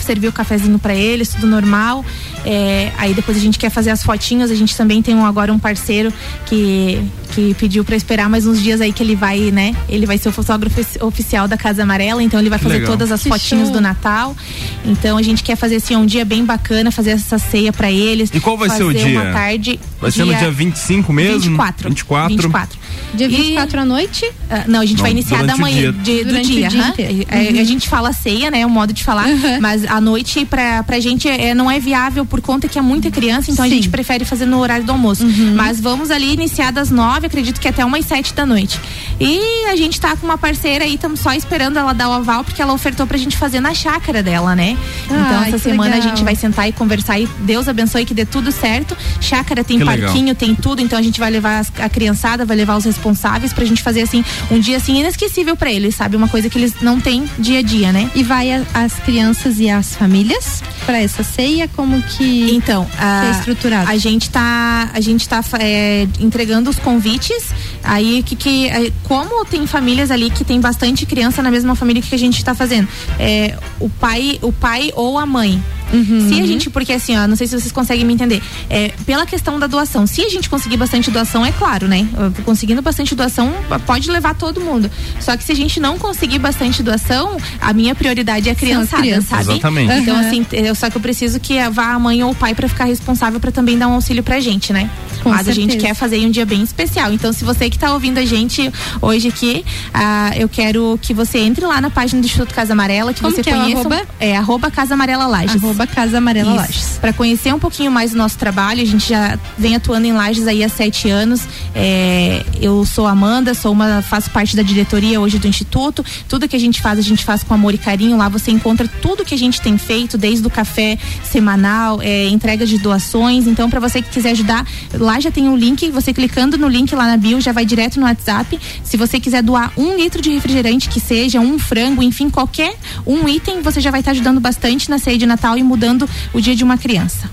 servir 0.00 0.28
o 0.28 0.32
cafezinho 0.32 0.78
para 0.78 0.94
eles, 0.94 1.28
tudo 1.30 1.46
normal. 1.46 2.04
É, 2.44 2.92
aí 2.98 3.14
depois 3.14 3.36
a 3.36 3.40
gente 3.40 3.58
quer 3.58 3.70
fazer 3.70 3.90
as 3.90 4.02
fotinhas. 4.02 4.50
A 4.50 4.54
gente 4.54 4.76
também 4.76 5.00
tem 5.02 5.14
um, 5.14 5.24
agora 5.24 5.52
um 5.52 5.58
parceiro 5.58 6.12
que, 6.46 7.00
que 7.32 7.54
pediu 7.54 7.84
pra 7.84 7.96
esperar 7.96 8.28
mais 8.28 8.46
uns 8.46 8.62
dias 8.62 8.80
aí 8.80 8.92
que 8.92 9.02
ele 9.02 9.16
vai, 9.16 9.50
né? 9.50 9.74
Ele 9.88 10.06
vai 10.06 10.18
ser 10.18 10.28
o 10.28 10.32
fotógrafo 10.32 10.80
ofi- 10.80 11.02
oficial 11.02 11.48
da 11.48 11.56
Casa 11.56 11.82
Amarela, 11.82 12.22
então 12.22 12.38
ele 12.40 12.50
vai 12.50 12.58
fazer 12.58 12.74
legal. 12.74 12.90
todas 12.92 13.10
as 13.10 13.22
Que 13.22 13.28
fotinhos 13.28 13.64
show. 13.68 13.72
do 13.74 13.80
Natal. 13.80 14.36
Então 14.84 15.16
a 15.16 15.22
gente 15.22 15.42
quer 15.42 15.56
fazer 15.56 15.76
assim 15.76 15.96
um 15.96 16.04
dia 16.06 16.24
bem 16.24 16.44
bacana, 16.44 16.90
fazer 16.90 17.10
essa 17.12 17.38
ceia 17.38 17.72
pra 17.72 17.90
eles. 17.90 18.30
E 18.32 18.40
qual 18.40 18.56
vai 18.56 18.68
ser 18.70 18.82
o 18.84 18.92
dia? 18.92 19.20
Uma 19.20 19.32
tarde. 19.32 19.80
Vai 20.00 20.10
ser 20.10 20.24
no 20.24 20.34
dia 20.34 20.50
25 20.50 21.12
mesmo? 21.12 21.40
24. 21.40 21.88
24. 21.88 22.28
24. 22.36 22.78
Dia 23.14 23.28
24 23.28 23.80
à 23.80 23.84
noite? 23.84 24.30
Ah, 24.50 24.64
não, 24.66 24.80
a 24.80 24.84
gente 24.84 24.96
Não, 24.96 25.02
vai 25.02 25.10
iniciar 25.12 25.38
durante 25.38 25.56
da 25.56 25.56
manhã, 25.56 25.80
dia. 25.80 25.92
de- 25.92 26.24
do 26.24 26.28
Durante 26.28 26.48
dia. 26.52 26.66
o 26.66 26.70
dia. 26.70 27.26
É, 27.28 27.52
Uhum. 27.54 27.60
A 27.60 27.64
gente 27.64 27.88
fala 27.88 28.12
ceia, 28.12 28.50
né? 28.50 28.66
O 28.66 28.70
modo 28.70 28.92
de 28.92 29.02
falar, 29.04 29.26
mas 29.60 29.84
a 29.84 30.00
noite 30.00 30.44
pra, 30.44 30.82
pra 30.82 30.98
gente 31.00 31.28
é, 31.28 31.54
não 31.54 31.70
é 31.70 31.78
viável 31.80 32.24
por 32.34 32.40
conta 32.42 32.66
que 32.66 32.76
é 32.76 32.82
muita 32.82 33.12
criança, 33.12 33.52
então 33.52 33.64
a 33.64 33.68
Sim. 33.68 33.76
gente 33.76 33.88
prefere 33.90 34.24
fazer 34.24 34.44
no 34.44 34.58
horário 34.58 34.84
do 34.84 34.90
almoço. 34.90 35.24
Mas 35.54 35.80
vamos 35.80 36.10
ali 36.10 36.32
iniciar 36.32 36.72
das 36.72 36.90
nove, 36.90 37.28
acredito 37.28 37.60
que 37.60 37.68
até 37.68 37.84
umas 37.84 38.04
sete 38.06 38.34
da 38.34 38.44
noite. 38.44 38.80
E 39.20 39.66
a 39.70 39.76
gente 39.76 40.00
tá 40.00 40.16
com 40.16 40.26
uma 40.26 40.36
parceira 40.36 40.84
aí, 40.84 40.96
estamos 40.96 41.20
só 41.20 41.32
esperando 41.32 41.78
ela 41.78 41.92
dar 41.92 42.08
o 42.08 42.12
aval, 42.12 42.42
porque 42.42 42.60
ela 42.60 42.72
ofertou 42.72 43.06
pra 43.06 43.16
gente 43.16 43.36
fazer 43.36 43.60
na 43.60 43.72
chácara 43.72 44.20
dela, 44.20 44.56
né? 44.56 44.76
então 45.04 45.16
Ai, 45.38 45.48
essa 45.48 45.58
semana 45.58 45.94
legal. 45.94 46.08
a 46.08 46.10
gente 46.10 46.24
vai 46.24 46.34
sentar 46.34 46.68
e 46.68 46.72
conversar 46.72 47.20
e 47.20 47.28
Deus 47.40 47.68
abençoe 47.68 48.04
que 48.04 48.12
dê 48.14 48.24
tudo 48.26 48.50
certo. 48.50 48.96
Chácara 49.20 49.62
tem 49.62 49.78
Que 49.78 49.84
legal. 49.84 50.08
parquinho, 50.08 50.34
tem 50.34 50.56
tudo, 50.56 50.82
então 50.82 50.98
a 50.98 51.02
gente 51.02 51.20
vai 51.20 51.30
levar 51.30 51.60
as- 51.60 51.70
a 51.78 51.88
criançada, 51.88 52.44
vai 52.44 52.56
levar 52.56 52.76
os 52.76 52.84
responsáveis 52.84 53.52
pra 53.52 53.64
gente 53.64 53.80
fazer 53.80 54.02
assim 54.02 54.24
um 54.50 54.58
dia 54.58 54.78
assim 54.78 54.98
inesquecível 54.98 55.54
pra 55.54 55.70
eles, 55.72 55.94
sabe? 55.94 56.16
Uma 56.16 56.26
coisa 56.28 56.50
que 56.50 56.58
eles 56.58 56.74
não 56.82 56.98
têm 57.00 57.24
dia 57.38 57.60
a 57.60 57.62
dia, 57.62 57.92
né? 57.92 58.10
E 58.12 58.24
vai 58.24 58.52
a- 58.52 58.62
as 58.74 58.94
crianças 58.94 59.60
e 59.60 59.70
as 59.70 59.94
famílias 59.94 60.62
para 60.84 60.98
essa 60.98 61.22
ceia? 61.22 61.68
Como 61.76 62.02
que, 62.02 62.23
Então, 62.24 62.84
que 62.86 62.96
a, 62.98 63.26
é 63.26 63.30
estruturado? 63.30 63.90
a 63.90 63.96
gente 63.96 64.30
tá, 64.30 64.90
a 64.92 65.00
gente 65.00 65.28
tá 65.28 65.42
é, 65.58 66.06
entregando 66.20 66.70
os 66.70 66.78
convites. 66.78 67.52
Aí 67.82 68.22
que, 68.22 68.36
que 68.36 68.68
é, 68.68 68.90
como 69.02 69.44
tem 69.44 69.66
famílias 69.66 70.10
ali 70.10 70.30
que 70.30 70.44
tem 70.44 70.60
bastante 70.60 71.06
criança 71.06 71.42
na 71.42 71.50
mesma 71.50 71.74
família 71.74 72.02
que 72.02 72.14
a 72.14 72.18
gente 72.18 72.44
tá 72.44 72.54
fazendo, 72.54 72.88
é, 73.18 73.56
o 73.78 73.88
pai, 73.88 74.38
o 74.42 74.52
pai 74.52 74.90
ou 74.94 75.18
a 75.18 75.26
mãe. 75.26 75.62
Uhum. 75.92 76.28
Se 76.28 76.40
a 76.40 76.46
gente, 76.46 76.70
porque 76.70 76.92
assim, 76.92 77.16
ó, 77.16 77.26
não 77.26 77.36
sei 77.36 77.46
se 77.46 77.58
vocês 77.58 77.72
conseguem 77.72 78.04
me 78.04 78.12
entender, 78.14 78.42
é, 78.68 78.88
pela 79.06 79.26
questão 79.26 79.58
da 79.58 79.66
doação, 79.66 80.06
se 80.06 80.22
a 80.22 80.28
gente 80.28 80.48
conseguir 80.50 80.76
bastante 80.76 81.10
doação, 81.10 81.44
é 81.44 81.52
claro, 81.52 81.86
né? 81.86 82.06
Conseguindo 82.44 82.82
bastante 82.82 83.14
doação, 83.14 83.52
pode 83.86 84.10
levar 84.10 84.34
todo 84.34 84.60
mundo. 84.60 84.90
Só 85.20 85.36
que 85.36 85.44
se 85.44 85.52
a 85.52 85.56
gente 85.56 85.78
não 85.80 85.98
conseguir 85.98 86.38
bastante 86.38 86.82
doação, 86.82 87.36
a 87.60 87.72
minha 87.72 87.94
prioridade 87.94 88.48
é 88.48 88.52
a 88.52 88.54
criançada, 88.54 89.02
crianças. 89.02 89.28
sabe? 89.28 89.52
Exatamente. 89.52 89.92
Então, 89.92 90.16
Aham. 90.16 90.26
assim, 90.26 90.46
eu, 90.52 90.74
só 90.74 90.90
que 90.90 90.96
eu 90.96 91.00
preciso 91.00 91.38
que 91.40 91.56
vá 91.70 91.92
a 91.92 91.98
mãe 91.98 92.22
ou 92.24 92.30
o 92.30 92.34
pai 92.34 92.54
pra 92.54 92.68
ficar 92.68 92.84
responsável 92.84 93.38
pra 93.38 93.50
também 93.52 93.78
dar 93.78 93.88
um 93.88 93.92
auxílio 93.94 94.22
pra 94.22 94.40
gente, 94.40 94.72
né? 94.72 94.90
Com 95.24 95.30
Mas 95.30 95.48
a 95.48 95.52
gente 95.52 95.72
certeza. 95.72 95.86
quer 95.86 95.94
fazer 95.94 96.18
um 96.18 96.30
dia 96.30 96.44
bem 96.44 96.62
especial. 96.62 97.10
Então, 97.10 97.32
se 97.32 97.44
você 97.44 97.70
que 97.70 97.78
tá 97.78 97.94
ouvindo 97.94 98.18
a 98.18 98.26
gente 98.26 98.70
hoje 99.00 99.28
aqui, 99.28 99.64
ah, 99.94 100.32
eu 100.36 100.50
quero 100.50 100.98
que 101.00 101.14
você 101.14 101.38
entre 101.38 101.64
lá 101.64 101.80
na 101.80 101.88
página 101.88 102.20
do 102.20 102.26
Instituto 102.26 102.52
Casa 102.52 102.74
Amarela, 102.74 103.14
que 103.14 103.22
Como 103.22 103.34
você 103.34 103.42
que 103.42 103.48
é 103.48 103.56
o 103.56 103.60
conheça. 103.60 103.80
arroba? 103.80 104.02
É 104.20 104.36
arroba 104.36 104.70
Casa 104.70 104.92
Amarela 104.92 105.26
Lages. 105.26 105.64
Arroba 105.64 105.86
Casa 105.86 106.18
Amarela 106.18 106.50
Isso. 106.50 106.60
Lages. 106.60 106.98
Para 107.00 107.14
conhecer 107.14 107.54
um 107.54 107.58
pouquinho 107.58 107.90
mais 107.90 108.10
do 108.10 108.18
nosso 108.18 108.36
trabalho, 108.36 108.82
a 108.82 108.84
gente 108.84 109.08
já 109.08 109.38
vem 109.56 109.74
atuando 109.74 110.06
em 110.06 110.12
Lages 110.12 110.46
aí 110.46 110.62
há 110.62 110.68
sete 110.68 111.08
anos. 111.08 111.40
É, 111.74 112.44
eu 112.60 112.84
sou 112.84 113.06
Amanda, 113.06 113.54
sou 113.54 113.72
uma, 113.72 114.02
faço 114.02 114.28
parte 114.30 114.54
da 114.54 114.62
diretoria 114.62 115.18
hoje 115.18 115.38
do 115.38 115.48
Instituto. 115.48 116.04
Tudo 116.28 116.46
que 116.46 116.54
a 116.54 116.60
gente 116.60 116.82
faz, 116.82 116.98
a 116.98 117.02
gente 117.02 117.24
faz 117.24 117.42
com 117.42 117.54
amor 117.54 117.72
e 117.72 117.78
carinho. 117.78 118.18
Lá 118.18 118.28
você 118.28 118.50
encontra 118.50 118.86
tudo 119.00 119.24
que 119.24 119.34
a 119.34 119.38
gente 119.38 119.58
tem 119.62 119.78
feito, 119.78 120.18
desde 120.18 120.46
o 120.46 120.50
café 120.50 120.98
semanal, 121.22 122.02
é, 122.02 122.28
entrega 122.28 122.66
de 122.66 122.76
doações. 122.76 123.46
Então, 123.46 123.70
para 123.70 123.80
você 123.80 124.02
que 124.02 124.10
quiser 124.10 124.32
ajudar, 124.32 124.66
lá 124.92 125.13
já 125.20 125.30
tem 125.30 125.48
um 125.48 125.56
link. 125.56 125.90
Você 125.90 126.12
clicando 126.12 126.56
no 126.56 126.68
link 126.68 126.94
lá 126.94 127.06
na 127.06 127.16
bio, 127.16 127.40
já 127.40 127.52
vai 127.52 127.64
direto 127.64 127.98
no 127.98 128.06
WhatsApp. 128.06 128.58
Se 128.82 128.96
você 128.96 129.18
quiser 129.20 129.42
doar 129.42 129.72
um 129.76 129.96
litro 129.96 130.20
de 130.20 130.30
refrigerante, 130.30 130.88
que 130.88 131.00
seja 131.00 131.40
um 131.40 131.58
frango, 131.58 132.02
enfim, 132.02 132.30
qualquer 132.30 132.76
um 133.06 133.28
item, 133.28 133.62
você 133.62 133.80
já 133.80 133.90
vai 133.90 134.00
estar 134.00 134.12
ajudando 134.12 134.40
bastante 134.40 134.90
na 134.90 134.98
ceia 134.98 135.18
de 135.18 135.26
Natal 135.26 135.56
e 135.56 135.62
mudando 135.62 136.08
o 136.32 136.40
dia 136.40 136.54
de 136.54 136.64
uma 136.64 136.78
criança. 136.78 137.30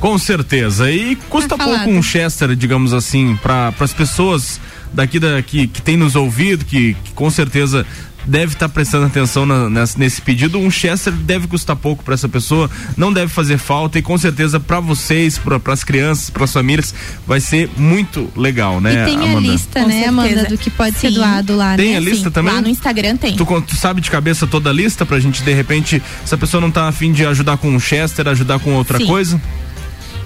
Com 0.00 0.18
certeza. 0.18 0.90
E 0.90 1.16
custa 1.28 1.56
Tá 1.56 1.64
pouco 1.64 1.90
um 1.90 2.02
Chester, 2.02 2.54
digamos 2.54 2.92
assim, 2.92 3.36
para 3.42 3.72
as 3.80 3.92
pessoas 3.92 4.60
daqui 4.92 5.18
da, 5.18 5.42
que, 5.42 5.66
que 5.66 5.82
tem 5.82 5.96
nos 5.96 6.14
ouvido, 6.14 6.64
que, 6.64 6.94
que 7.02 7.12
com 7.12 7.30
certeza 7.30 7.86
deve 8.26 8.52
estar 8.54 8.68
prestando 8.68 9.06
atenção 9.06 9.46
na- 9.46 9.70
nesse, 9.70 9.98
nesse 9.98 10.20
pedido. 10.22 10.58
Um 10.58 10.70
Chester 10.70 11.12
deve 11.12 11.46
custar 11.46 11.76
pouco 11.76 12.02
para 12.02 12.14
essa 12.14 12.28
pessoa, 12.28 12.70
não 12.96 13.12
deve 13.12 13.32
fazer 13.32 13.58
falta 13.58 13.98
e 13.98 14.02
com 14.02 14.16
certeza 14.18 14.58
para 14.58 14.80
vocês, 14.80 15.38
para 15.38 15.60
as 15.72 15.84
crianças, 15.84 16.28
para 16.30 16.44
as 16.44 16.52
famílias, 16.52 16.94
vai 17.26 17.40
ser 17.40 17.70
muito 17.76 18.30
legal, 18.36 18.80
né? 18.80 19.02
e 19.02 19.04
tem 19.06 19.16
a 19.16 19.30
Amanda? 19.32 19.40
lista, 19.48 19.80
Com 19.82 19.88
né, 19.88 20.06
Amanda, 20.06 20.28
certeza. 20.28 20.48
do 20.48 20.58
que 20.58 20.70
pode 20.70 20.98
ser 20.98 21.08
Sim. 21.08 21.14
doado 21.14 21.56
lá, 21.56 21.76
Tem 21.76 21.92
né? 21.92 21.96
a 21.96 22.00
lista 22.00 22.24
Sim, 22.24 22.30
também? 22.30 22.54
Lá 22.54 22.60
no 22.60 22.68
Instagram 22.68 23.16
tem. 23.16 23.36
Tu, 23.36 23.44
tu 23.62 23.76
sabe 23.76 24.00
de 24.00 24.10
cabeça 24.10 24.46
toda 24.46 24.70
a 24.70 24.72
lista 24.72 25.06
pra 25.06 25.18
gente, 25.20 25.42
de 25.42 25.52
repente, 25.52 26.02
se 26.24 26.34
a 26.34 26.38
pessoa 26.38 26.60
não 26.60 26.70
tá 26.70 26.88
afim 26.88 27.12
de 27.12 27.24
ajudar 27.24 27.56
com 27.58 27.68
um 27.70 27.78
Chester, 27.80 28.26
ajudar 28.28 28.58
com 28.58 28.72
outra 28.74 28.98
Sim. 28.98 29.06
coisa? 29.06 29.40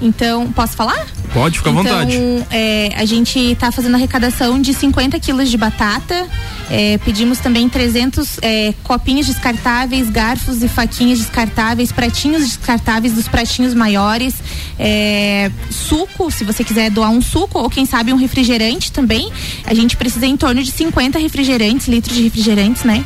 Então, 0.00 0.50
posso 0.52 0.74
falar? 0.74 1.06
Pode, 1.32 1.58
fica 1.58 1.70
à 1.70 1.72
então, 1.72 1.84
vontade. 1.84 2.18
é, 2.50 2.92
a 2.96 3.04
gente 3.04 3.38
está 3.38 3.70
fazendo 3.70 3.94
arrecadação 3.94 4.60
de 4.60 4.74
50 4.74 5.20
quilos 5.20 5.50
de 5.50 5.56
batata. 5.56 6.26
é, 6.70 6.98
pedimos 6.98 7.38
também 7.38 7.68
300 7.68 8.38
é, 8.42 8.74
copinhos 8.82 9.26
descartáveis, 9.26 10.08
garfos 10.08 10.62
e 10.62 10.68
faquinhas 10.68 11.18
descartáveis, 11.18 11.92
pratinhos 11.92 12.42
descartáveis 12.42 13.12
dos 13.12 13.28
pratinhos 13.28 13.74
maiores, 13.74 14.34
é, 14.78 15.50
suco, 15.70 16.30
se 16.30 16.44
você 16.44 16.64
quiser 16.64 16.90
doar 16.90 17.10
um 17.10 17.20
suco 17.20 17.58
ou 17.58 17.68
quem 17.68 17.84
sabe 17.84 18.12
um 18.12 18.16
refrigerante 18.16 18.90
também. 18.90 19.30
A 19.66 19.74
gente 19.74 19.96
precisa 19.96 20.26
em 20.26 20.36
torno 20.36 20.62
de 20.62 20.70
50 20.70 21.18
refrigerantes, 21.18 21.88
litros 21.88 22.16
de 22.16 22.22
refrigerantes, 22.22 22.84
né? 22.84 23.04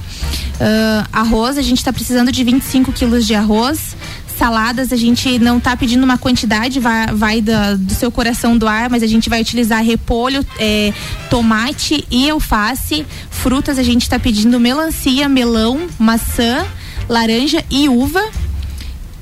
Ah, 0.60 1.06
arroz, 1.12 1.58
a 1.58 1.62
gente 1.62 1.78
está 1.78 1.92
precisando 1.92 2.30
de 2.30 2.44
25 2.44 2.92
quilos 2.92 3.26
de 3.26 3.34
arroz 3.34 3.96
saladas 4.38 4.92
a 4.92 4.96
gente 4.96 5.38
não 5.38 5.60
tá 5.60 5.76
pedindo 5.76 6.02
uma 6.04 6.18
quantidade, 6.18 6.80
vai, 6.80 7.06
vai 7.06 7.40
do 7.40 7.92
seu 7.92 8.10
coração 8.10 8.56
doar, 8.56 8.90
mas 8.90 9.02
a 9.02 9.06
gente 9.06 9.28
vai 9.28 9.40
utilizar 9.40 9.82
repolho, 9.82 10.44
é, 10.58 10.92
tomate 11.30 12.04
e 12.10 12.28
alface. 12.30 13.06
Frutas 13.30 13.78
a 13.78 13.82
gente 13.82 14.08
tá 14.08 14.18
pedindo 14.18 14.58
melancia, 14.60 15.28
melão, 15.28 15.86
maçã, 15.98 16.66
laranja 17.08 17.64
e 17.70 17.88
uva. 17.88 18.22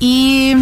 E 0.01 0.55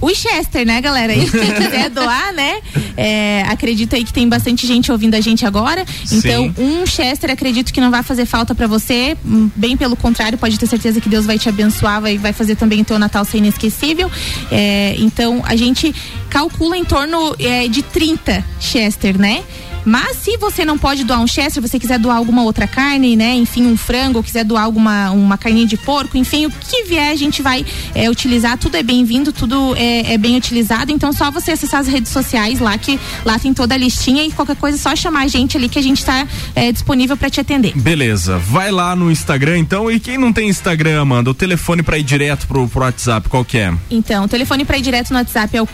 o 0.00 0.14
Chester, 0.14 0.66
né, 0.66 0.80
galera? 0.80 1.12
E 1.14 1.28
quem 1.28 1.52
quiser 1.52 1.90
doar, 1.90 2.32
né? 2.32 2.60
É, 2.96 3.44
acredito 3.48 3.94
aí 3.94 4.04
que 4.04 4.12
tem 4.12 4.28
bastante 4.28 4.66
gente 4.66 4.90
ouvindo 4.90 5.14
a 5.14 5.20
gente 5.20 5.44
agora. 5.46 5.84
Então, 6.10 6.52
um 6.58 6.86
Chester 6.86 7.30
acredito 7.30 7.72
que 7.72 7.80
não 7.80 7.90
vai 7.90 8.02
fazer 8.02 8.26
falta 8.26 8.54
pra 8.54 8.66
você. 8.66 9.16
Hum, 9.24 9.50
Bem 9.54 9.76
pelo 9.76 9.96
contrário, 9.96 10.38
pode 10.38 10.58
ter 10.58 10.66
certeza 10.66 11.00
que 11.00 11.08
Deus 11.08 11.26
vai 11.26 11.38
te 11.38 11.48
abençoar, 11.48 12.00
vai, 12.00 12.16
vai 12.16 12.32
fazer 12.32 12.56
também 12.56 12.80
o 12.80 12.84
teu 12.84 12.98
Natal 12.98 13.24
ser 13.24 13.38
inesquecível. 13.38 14.10
É, 14.50 14.94
então, 14.98 15.42
a 15.44 15.56
gente 15.56 15.94
calcula 16.28 16.76
em 16.76 16.84
torno 16.84 17.34
é, 17.38 17.68
de 17.68 17.82
30 17.82 18.44
Chester, 18.58 19.18
né? 19.18 19.42
Mas 19.84 20.16
se 20.18 20.36
você 20.36 20.64
não 20.64 20.78
pode 20.78 21.04
doar 21.04 21.20
um 21.20 21.26
Chester, 21.26 21.62
você 21.62 21.78
quiser 21.78 21.98
doar 21.98 22.16
alguma 22.16 22.42
outra 22.42 22.66
carne, 22.66 23.16
né? 23.16 23.34
Enfim, 23.34 23.66
um 23.66 23.76
frango, 23.76 24.18
ou 24.18 24.22
quiser 24.22 24.44
doar 24.44 24.64
alguma 24.64 25.10
uma 25.10 25.38
carninha 25.38 25.66
de 25.66 25.76
porco, 25.76 26.16
enfim, 26.16 26.46
o 26.46 26.50
que 26.50 26.84
vier 26.84 27.10
a 27.10 27.16
gente 27.16 27.42
vai 27.42 27.64
é, 27.94 28.10
utilizar. 28.10 28.58
Tudo 28.58 28.76
é 28.76 28.82
bem-vindo, 28.82 29.32
tudo 29.32 29.74
é, 29.76 30.14
é 30.14 30.18
bem 30.18 30.36
utilizado. 30.36 30.92
Então, 30.92 31.12
só 31.12 31.30
você 31.30 31.52
acessar 31.52 31.80
as 31.80 31.88
redes 31.88 32.12
sociais 32.12 32.60
lá, 32.60 32.76
que 32.76 32.98
lá 33.24 33.38
tem 33.38 33.54
toda 33.54 33.74
a 33.74 33.78
listinha 33.78 34.24
e 34.24 34.30
qualquer 34.30 34.56
coisa, 34.56 34.76
é 34.76 34.80
só 34.80 34.94
chamar 34.94 35.22
a 35.22 35.28
gente 35.28 35.56
ali 35.56 35.68
que 35.68 35.78
a 35.78 35.82
gente 35.82 36.04
tá 36.04 36.26
é, 36.54 36.70
disponível 36.72 37.16
para 37.16 37.30
te 37.30 37.40
atender. 37.40 37.72
Beleza, 37.76 38.38
vai 38.38 38.70
lá 38.70 38.94
no 38.94 39.10
Instagram 39.10 39.58
então. 39.58 39.90
E 39.90 39.98
quem 39.98 40.18
não 40.18 40.32
tem 40.32 40.48
Instagram, 40.48 41.00
Amanda, 41.00 41.30
o 41.30 41.34
telefone 41.34 41.82
pra 41.82 41.98
ir 41.98 42.02
direto 42.02 42.46
pro, 42.46 42.68
pro 42.68 42.82
WhatsApp, 42.82 43.28
qual 43.28 43.44
que 43.44 43.58
é? 43.58 43.72
Então, 43.90 44.24
o 44.24 44.28
telefone 44.28 44.64
para 44.64 44.78
ir 44.78 44.82
direto 44.82 45.10
no 45.10 45.16
WhatsApp 45.16 45.56
é 45.56 45.62
o 45.62 45.66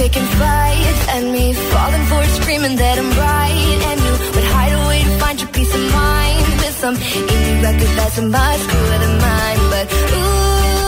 picking 0.00 0.28
fights 0.40 1.02
and 1.12 1.30
me 1.30 1.52
falling 1.52 2.04
for 2.08 2.20
it, 2.24 2.32
screaming 2.40 2.74
that 2.76 2.96
I'm 3.02 3.10
right. 3.28 3.78
And 3.90 3.98
you 4.06 4.12
would 4.34 4.48
hide 4.56 4.72
away 4.80 4.98
to 5.04 5.12
find 5.20 5.36
your 5.42 5.50
peace 5.56 5.72
of 5.74 5.84
mind 5.92 6.46
with 6.60 6.76
some 6.84 6.96
indie 6.96 7.62
record 7.62 7.92
that's 7.98 8.16
a 8.16 8.24
much 8.36 8.62
cooler 8.70 8.98
than 9.04 9.14
mine. 9.28 9.60
But 9.72 9.86
ooh, 9.92 10.79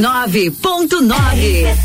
89.9 0.00 1.76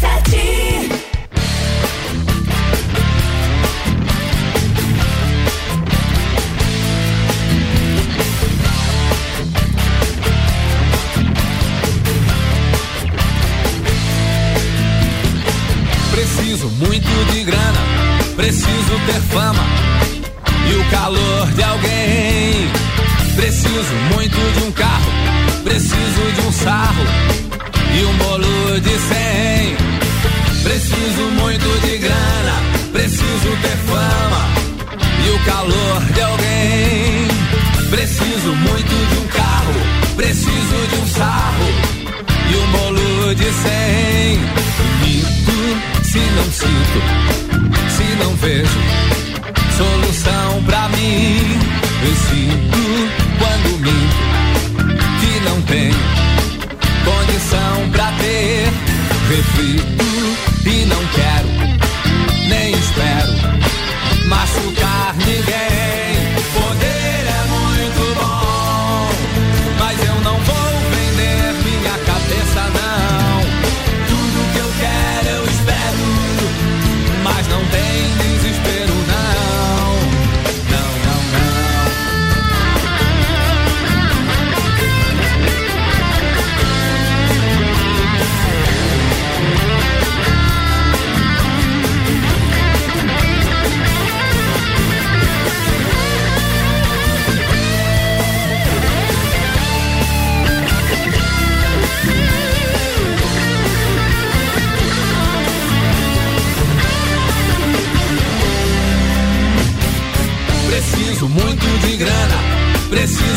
Preciso 16.11 16.69
muito 16.69 17.33
de 17.33 17.43
grana, 17.43 17.79
preciso 18.37 18.69
ter 19.05 19.21
fama 19.33 19.61
e 20.69 20.75
o 20.75 20.89
calor 20.89 21.51
de 21.51 21.63
alguém. 21.63 22.71
Preciso 23.35 23.93
muito 24.13 24.37
de 24.53 24.63
um 24.63 24.71
carro, 24.71 25.11
preciso 25.63 26.31
de 26.33 26.47
um 26.47 26.51
sarro 26.53 27.35
preciso 33.55 33.61
ter 33.61 33.77
fama 33.87 34.41
e 35.25 35.29
o 35.29 35.39
calor 35.45 36.01
de 36.13 36.21
alguém. 36.21 37.27
Preciso 37.89 38.53
muito 38.53 39.09
de 39.09 39.17
um 39.17 39.27
carro, 39.27 39.73
preciso 40.15 40.87
de 40.89 40.95
um 40.95 41.07
sarro 41.07 41.67
e 42.51 42.55
um 42.55 42.71
bolo 42.71 43.35
de 43.35 43.51
cem. 43.53 44.39
Minto 45.01 46.03
se 46.03 46.19
não 46.19 46.43
sinto, 46.51 46.99
se 47.89 48.15
não 48.23 48.35
vejo 48.35 48.79
solução 49.77 50.63
pra 50.65 50.89
mim. 50.89 51.59
Eu 52.03 52.15
sinto 52.15 52.77
quando 53.39 53.79
minto 53.79 54.25
que 55.19 55.39
não 55.49 55.61
tenho 55.63 55.95
condição 57.05 57.89
pra 57.91 58.11
ter. 58.19 58.71
Reflito 59.27 60.14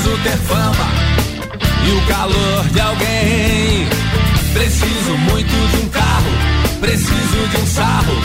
preciso 0.08 0.16
ter 0.22 0.38
fama 0.46 0.88
e 1.84 1.90
o 1.90 2.00
calor 2.06 2.64
de 2.72 2.80
alguém. 2.80 3.88
Preciso 4.52 5.16
muito 5.18 5.70
de 5.70 5.84
um 5.84 5.88
carro, 5.90 6.30
preciso 6.80 7.48
de 7.50 7.56
um 7.58 7.66
sarro 7.66 8.16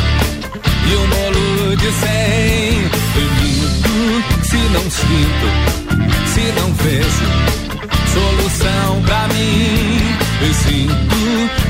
e 0.89 0.95
um 0.95 1.07
bolo 1.07 1.75
de 1.75 1.91
cem. 1.91 2.89
Eu 3.15 3.29
minto 3.41 4.45
se 4.45 4.57
não 4.57 4.81
sinto, 4.91 5.47
se 6.33 6.41
não 6.59 6.73
vejo 6.73 7.25
solução 8.13 9.01
pra 9.05 9.27
mim. 9.27 9.99
Eu 10.41 10.53
sinto 10.53 11.15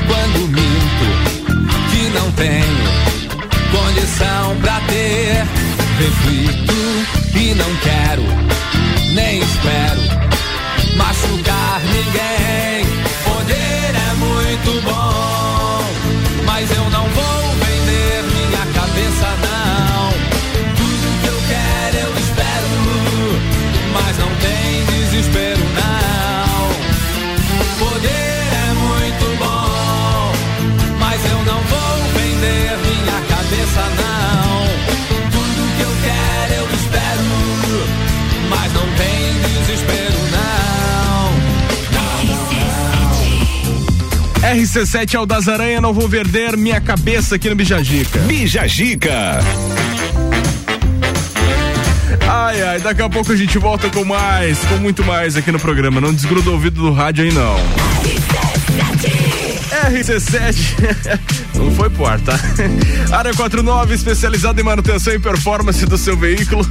quando 0.06 0.48
minto 0.48 1.06
que 1.90 2.08
não 2.18 2.30
tenho 2.32 2.84
condição 3.72 4.56
pra 4.60 4.80
ter 4.80 5.44
RC7 44.54 45.14
é 45.14 45.18
o 45.18 45.26
das 45.26 45.48
Aranha, 45.48 45.80
não 45.80 45.92
vou 45.92 46.08
perder 46.08 46.56
minha 46.56 46.80
cabeça 46.80 47.34
aqui 47.34 47.50
no 47.50 47.56
Bijagica. 47.56 48.20
Bijagica. 48.20 49.40
Ai, 52.28 52.62
ai, 52.62 52.78
daqui 52.78 53.02
a 53.02 53.08
pouco 53.08 53.32
a 53.32 53.36
gente 53.36 53.58
volta 53.58 53.90
com 53.90 54.04
mais, 54.04 54.56
com 54.66 54.76
muito 54.76 55.02
mais 55.02 55.36
aqui 55.36 55.50
no 55.50 55.58
programa. 55.58 56.00
Não 56.00 56.14
desgruda 56.14 56.50
o 56.50 56.52
ouvido 56.52 56.80
do 56.80 56.92
rádio 56.92 57.24
aí, 57.24 57.32
não. 57.32 57.56
RC7, 59.90 60.76
não 61.64 61.72
foi 61.72 61.88
por, 61.88 62.20
tá? 62.20 62.38
Área 63.10 63.32
49, 63.32 63.94
especializada 63.94 64.60
em 64.60 64.64
manutenção 64.64 65.14
e 65.14 65.18
performance 65.18 65.84
do 65.86 65.96
seu 65.96 66.16
veículo, 66.16 66.64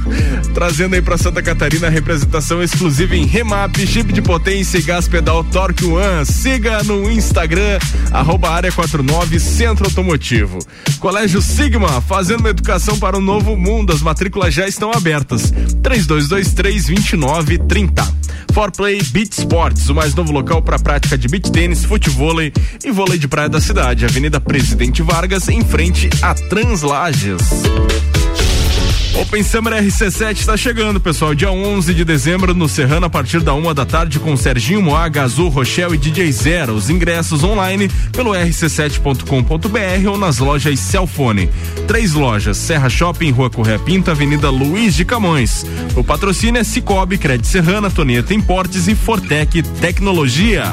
trazendo 0.54 0.94
aí 0.94 1.02
pra 1.02 1.18
Santa 1.18 1.42
Catarina 1.42 1.88
a 1.88 1.90
representação 1.90 2.62
exclusiva 2.62 3.16
em 3.16 3.26
remap, 3.26 3.76
chip 3.86 4.12
de 4.12 4.22
potência 4.22 4.78
e 4.78 4.82
gás 4.82 5.08
pedal 5.08 5.42
Torque 5.44 5.84
One. 5.84 6.24
Siga 6.24 6.82
no 6.84 7.10
Instagram, 7.10 7.78
arroba 8.12 8.50
área 8.50 8.70
49 8.70 9.40
Centro 9.40 9.86
Automotivo. 9.86 10.58
Colégio 10.98 11.42
Sigma, 11.42 12.00
fazendo 12.00 12.40
uma 12.40 12.50
educação 12.50 12.98
para 12.98 13.18
o 13.18 13.20
novo 13.20 13.56
mundo. 13.56 13.92
As 13.92 14.00
matrículas 14.00 14.54
já 14.54 14.66
estão 14.66 14.92
abertas. 14.92 15.52
3223 15.82 16.86
2930. 16.86 18.24
Forplay 18.54 19.02
Beach 19.10 19.32
Sports, 19.40 19.88
o 19.88 19.94
mais 19.94 20.14
novo 20.14 20.32
local 20.32 20.62
para 20.62 20.78
prática 20.78 21.18
de 21.18 21.26
beach 21.26 21.50
tênis, 21.50 21.84
futevôlei 21.84 22.52
e 22.84 22.90
vôlei 22.92 23.18
de 23.18 23.26
praia 23.26 23.48
da 23.48 23.60
cidade. 23.60 24.04
Avenida 24.04 24.40
Presidente 24.40 24.83
Vargas, 24.92 25.48
em 25.48 25.62
frente 25.62 26.10
a 26.22 26.34
Translages. 26.34 27.40
Open 29.14 29.42
Summer 29.44 29.72
RC7 29.82 30.40
está 30.40 30.56
chegando, 30.56 31.00
pessoal. 31.00 31.34
Dia 31.34 31.50
11 31.50 31.94
de 31.94 32.04
dezembro 32.04 32.52
no 32.52 32.68
Serrano, 32.68 33.06
a 33.06 33.10
partir 33.10 33.40
da 33.40 33.54
uma 33.54 33.72
da 33.72 33.86
tarde, 33.86 34.18
com 34.18 34.36
Serginho 34.36 34.82
Moaga, 34.82 35.22
Azul, 35.22 35.48
Rochelle 35.48 35.94
e 35.94 35.98
DJ 35.98 36.30
Zero. 36.32 36.74
Os 36.74 36.90
ingressos 36.90 37.44
online 37.44 37.88
pelo 38.12 38.32
rc7.com.br 38.32 40.08
ou 40.10 40.18
nas 40.18 40.38
lojas 40.38 40.80
Celfone. 40.80 41.48
Três 41.86 42.12
lojas: 42.12 42.56
Serra 42.56 42.90
Shopping, 42.90 43.30
Rua 43.30 43.48
Correia 43.48 43.78
Pinta, 43.78 44.10
Avenida 44.10 44.50
Luiz 44.50 44.94
de 44.94 45.04
Camões. 45.04 45.64
O 45.94 46.02
patrocínio 46.02 46.60
é 46.60 46.64
Cicobi, 46.64 47.16
Crédito 47.16 47.46
Serrana, 47.46 47.90
Toneta 47.90 48.34
Importes 48.34 48.88
e 48.88 48.94
Fortec 48.94 49.62
Tecnologia. 49.80 50.72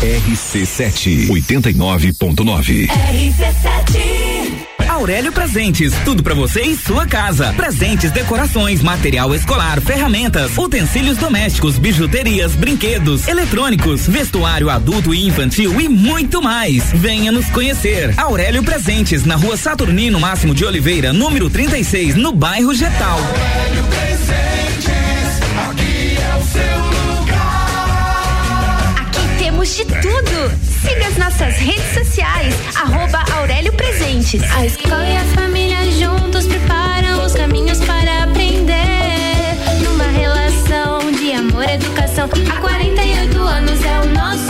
RC7 0.00 1.28
89.9. 1.28 2.88
Aurélio 4.88 5.30
Presentes, 5.30 5.92
tudo 6.06 6.22
pra 6.22 6.34
você 6.34 6.62
e 6.62 6.74
sua 6.74 7.06
casa. 7.06 7.52
Presentes, 7.52 8.10
decorações, 8.10 8.82
material 8.82 9.34
escolar, 9.34 9.78
ferramentas, 9.80 10.56
utensílios 10.56 11.18
domésticos, 11.18 11.76
bijuterias, 11.78 12.52
brinquedos, 12.52 13.28
eletrônicos, 13.28 14.06
vestuário 14.06 14.70
adulto 14.70 15.14
e 15.14 15.26
infantil 15.26 15.78
e 15.78 15.86
muito 15.86 16.40
mais. 16.40 16.82
Venha 16.94 17.30
nos 17.30 17.46
conhecer. 17.50 18.14
Aurélio 18.18 18.62
Presentes, 18.62 19.26
na 19.26 19.36
rua 19.36 19.56
Saturnino 19.56 20.18
Máximo 20.18 20.54
de 20.54 20.64
Oliveira, 20.64 21.12
número 21.12 21.50
36, 21.50 22.16
no 22.16 22.32
bairro 22.32 22.74
Getal. 22.74 23.18
Aqui 25.68 26.16
é 26.16 26.36
o 26.36 26.42
seu. 26.42 26.89
Temos 29.60 29.76
de 29.76 29.84
tudo. 29.84 30.50
Siga 30.80 31.06
as 31.06 31.18
nossas 31.18 31.54
redes 31.56 31.92
sociais, 31.92 32.54
arroba 32.76 33.22
Aurélio 33.36 33.70
Presentes. 33.74 34.42
A 34.52 34.64
escola 34.64 35.06
e 35.06 35.14
a 35.14 35.24
família 35.34 35.76
juntos 35.92 36.46
preparam 36.46 37.26
os 37.26 37.34
caminhos 37.34 37.78
para 37.80 38.24
aprender. 38.24 38.74
Numa 39.84 40.04
relação 40.04 41.12
de 41.12 41.32
amor 41.32 41.64
e 41.64 41.74
educação. 41.74 42.30
Há 42.50 42.58
48 42.58 43.38
anos 43.38 43.84
é 43.84 44.00
o 44.00 44.06
nosso 44.14 44.49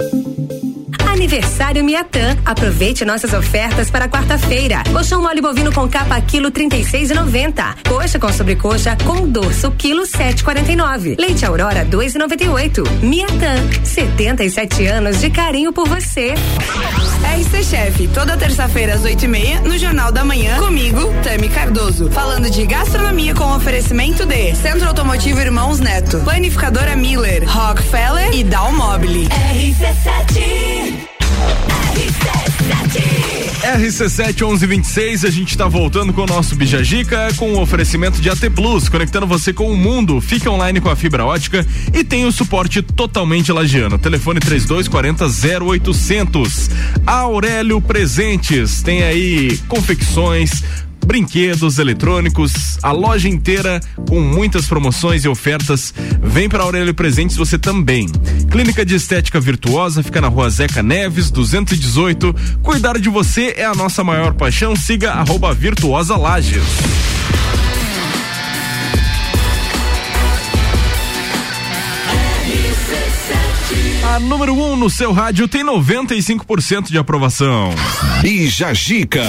Aniversário 1.21 1.83
Miatã. 1.83 2.35
Aproveite 2.43 3.05
nossas 3.05 3.31
ofertas 3.31 3.91
para 3.91 4.09
quarta-feira. 4.09 4.81
Colchão 4.91 5.21
mole 5.21 5.39
bovino 5.39 5.71
com 5.71 5.87
capa 5.87 6.19
quilo 6.19 6.51
36,90. 6.51 7.87
Coxa 7.87 8.17
com 8.17 8.33
sobrecoxa 8.33 8.97
com 9.05 9.29
dorso 9.29 9.69
quilo 9.73 10.01
7,49. 10.01 11.19
Leite 11.19 11.45
Aurora 11.45 11.85
2,98. 11.85 13.03
Miatã. 13.03 13.53
77 13.83 14.87
anos 14.87 15.21
de 15.21 15.29
carinho 15.29 15.71
por 15.71 15.87
você. 15.87 16.33
RC 17.37 17.63
Chef, 17.65 18.07
toda 18.07 18.35
terça-feira 18.35 18.95
às 18.95 19.03
oito 19.03 19.23
e 19.23 19.27
meia, 19.27 19.61
no 19.61 19.77
Jornal 19.77 20.11
da 20.11 20.25
Manhã, 20.25 20.57
comigo, 20.57 21.01
Tami 21.23 21.49
Cardoso. 21.49 22.09
Falando 22.09 22.49
de 22.49 22.65
gastronomia 22.65 23.35
com 23.35 23.55
oferecimento 23.55 24.25
de 24.25 24.55
Centro 24.55 24.87
Automotivo 24.87 25.39
Irmãos 25.39 25.79
Neto, 25.79 26.19
Planificadora 26.21 26.95
Miller, 26.95 27.47
Rockefeller 27.47 28.33
e 28.33 28.43
Dalmobile. 28.43 29.29
RC7 29.29 31.10
RC7 33.61 34.41
1126, 34.41 35.23
a 35.23 35.29
gente 35.29 35.57
tá 35.57 35.67
voltando 35.67 36.11
com 36.11 36.21
o 36.21 36.25
nosso 36.25 36.55
Bijagica 36.55 37.27
com 37.37 37.53
o 37.53 37.61
oferecimento 37.61 38.19
de 38.19 38.29
AT 38.29 38.49
Plus, 38.49 38.89
conectando 38.89 39.25
você 39.25 39.53
com 39.53 39.71
o 39.71 39.77
mundo. 39.77 40.19
Fica 40.19 40.51
online 40.51 40.81
com 40.81 40.89
a 40.89 40.95
fibra 40.95 41.25
ótica 41.25 41.65
e 41.93 42.03
tem 42.03 42.25
o 42.25 42.31
suporte 42.31 42.81
totalmente 42.81 43.51
lagiano. 43.51 43.97
Telefone 43.97 44.39
3240 44.39 45.25
0800. 45.65 46.69
Aurélio 47.05 47.79
Presentes, 47.79 48.81
tem 48.81 49.03
aí 49.03 49.57
confecções, 49.67 50.63
brinquedos 51.05 51.77
eletrônicos, 51.77 52.77
a 52.81 52.91
loja 52.91 53.27
inteira 53.27 53.79
com 54.07 54.19
muitas 54.21 54.65
promoções 54.65 55.23
e 55.23 55.27
ofertas. 55.27 55.93
Vem 56.21 56.47
para 56.47 56.63
Aurélio 56.63 56.93
Presentes 56.93 57.35
você 57.35 57.57
também. 57.57 58.07
Clínica 58.49 58.85
de 58.85 58.95
Estética 58.95 59.39
Virtuosa 59.39 60.03
fica 60.03 60.21
na 60.21 60.27
rua 60.27 60.49
Zeca 60.49 60.81
Neves, 60.81 61.31
218. 61.31 62.35
Cuidar 62.61 62.97
de 62.97 63.09
você 63.09 63.53
é 63.57 63.65
a 63.65 63.75
nossa 63.75 64.03
maior 64.03 64.33
paixão. 64.33 64.75
Siga 64.75 65.11
arroba 65.11 65.53
Virtuosa 65.53 66.15
Lages. 66.15 66.63
A 74.13 74.19
número 74.19 74.53
1 74.53 74.73
um 74.73 74.75
no 74.75 74.89
seu 74.89 75.13
rádio 75.13 75.47
tem 75.47 75.63
95% 75.63 76.87
de 76.87 76.97
aprovação. 76.97 77.69
Bija 78.21 78.73
Gica. 78.73 79.23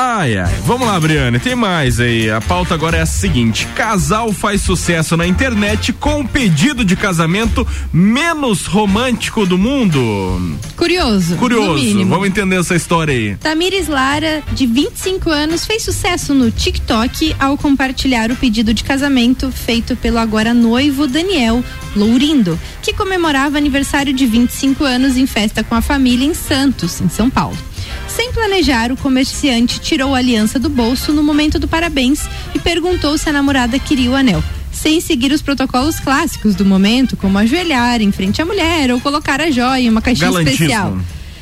Ai, 0.00 0.38
ai. 0.38 0.54
Vamos 0.64 0.86
lá, 0.86 1.00
Briane. 1.00 1.40
Tem 1.40 1.56
mais 1.56 1.98
aí. 1.98 2.30
A 2.30 2.40
pauta 2.40 2.72
agora 2.72 2.98
é 2.98 3.00
a 3.00 3.06
seguinte: 3.06 3.66
casal 3.74 4.32
faz 4.32 4.60
sucesso 4.60 5.16
na 5.16 5.26
internet 5.26 5.92
com 5.92 6.20
o 6.20 6.28
pedido 6.28 6.84
de 6.84 6.94
casamento 6.94 7.66
menos 7.92 8.64
romântico 8.66 9.44
do 9.44 9.58
mundo. 9.58 10.56
Curioso. 10.76 11.34
Curioso. 11.34 12.06
Vamos 12.06 12.28
entender 12.28 12.60
essa 12.60 12.76
história 12.76 13.12
aí. 13.12 13.34
Tamires 13.38 13.88
Lara, 13.88 14.40
de 14.52 14.66
25 14.66 15.30
anos, 15.30 15.66
fez 15.66 15.82
sucesso 15.82 16.32
no 16.32 16.48
TikTok 16.48 17.34
ao 17.36 17.58
compartilhar 17.58 18.30
o 18.30 18.36
pedido 18.36 18.72
de 18.72 18.84
casamento 18.84 19.50
feito 19.50 19.96
pelo 19.96 20.18
agora 20.18 20.54
noivo 20.54 21.08
Daniel 21.08 21.64
Lourindo, 21.96 22.56
que 22.82 22.92
comemorava 22.92 23.58
aniversário 23.58 24.12
de 24.12 24.26
25 24.26 24.84
anos 24.84 25.16
em 25.16 25.26
festa 25.26 25.64
com 25.64 25.74
a 25.74 25.80
família 25.80 26.24
em 26.24 26.34
Santos, 26.34 27.00
em 27.00 27.08
São 27.08 27.28
Paulo. 27.28 27.58
Sem 28.06 28.32
planejar, 28.32 28.92
o 28.92 28.96
comerciante 28.96 29.80
tirou 29.80 30.14
a 30.14 30.18
aliança 30.18 30.58
do 30.58 30.68
bolso 30.68 31.12
no 31.12 31.22
momento 31.22 31.58
do 31.58 31.68
parabéns 31.68 32.22
e 32.54 32.58
perguntou 32.58 33.16
se 33.18 33.28
a 33.28 33.32
namorada 33.32 33.78
queria 33.78 34.10
o 34.10 34.14
anel. 34.14 34.42
Sem 34.72 35.00
seguir 35.00 35.32
os 35.32 35.42
protocolos 35.42 35.98
clássicos 35.98 36.54
do 36.54 36.64
momento, 36.64 37.16
como 37.16 37.38
ajoelhar 37.38 38.00
em 38.00 38.12
frente 38.12 38.40
à 38.40 38.44
mulher 38.44 38.92
ou 38.92 39.00
colocar 39.00 39.40
a 39.40 39.50
joia 39.50 39.82
em 39.82 39.90
uma 39.90 40.00
caixinha 40.02 40.30
especial. 40.30 40.98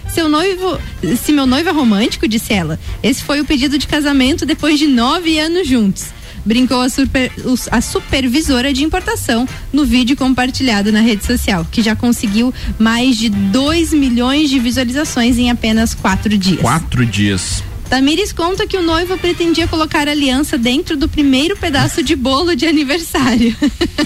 Seu 0.08 0.28
noivo, 0.28 0.78
se 1.22 1.32
meu 1.32 1.46
noivo 1.46 1.68
é 1.68 1.72
romântico, 1.72 2.26
disse 2.26 2.52
ela, 2.52 2.78
esse 3.02 3.22
foi 3.22 3.40
o 3.40 3.44
pedido 3.44 3.76
de 3.76 3.86
casamento 3.86 4.46
depois 4.46 4.78
de 4.78 4.86
nove 4.86 5.38
anos 5.38 5.68
juntos. 5.68 6.15
Brincou 6.47 6.81
a, 6.81 6.89
super- 6.89 7.32
a 7.73 7.81
supervisora 7.81 8.73
de 8.73 8.85
importação 8.85 9.47
no 9.73 9.85
vídeo 9.85 10.16
compartilhado 10.16 10.93
na 10.93 11.01
rede 11.01 11.24
social, 11.27 11.66
que 11.70 11.82
já 11.82 11.97
conseguiu 11.97 12.55
mais 12.78 13.16
de 13.16 13.28
2 13.28 13.93
milhões 13.93 14.48
de 14.48 14.59
visualizações 14.60 15.36
em 15.39 15.51
apenas 15.51 15.93
quatro 15.93 16.39
dias. 16.39 16.60
Quatro 16.60 17.05
dias. 17.05 17.62
Tamires 17.90 18.32
conta 18.32 18.66
que 18.66 18.77
o 18.77 18.82
noivo 18.82 19.16
pretendia 19.16 19.68
colocar 19.68 20.09
a 20.09 20.10
aliança 20.10 20.59
dentro 20.59 20.97
do 20.97 21.09
primeiro 21.09 21.56
pedaço 21.56 22.02
de 22.02 22.16
bolo 22.16 22.56
de 22.56 22.66
aniversário 22.66 23.55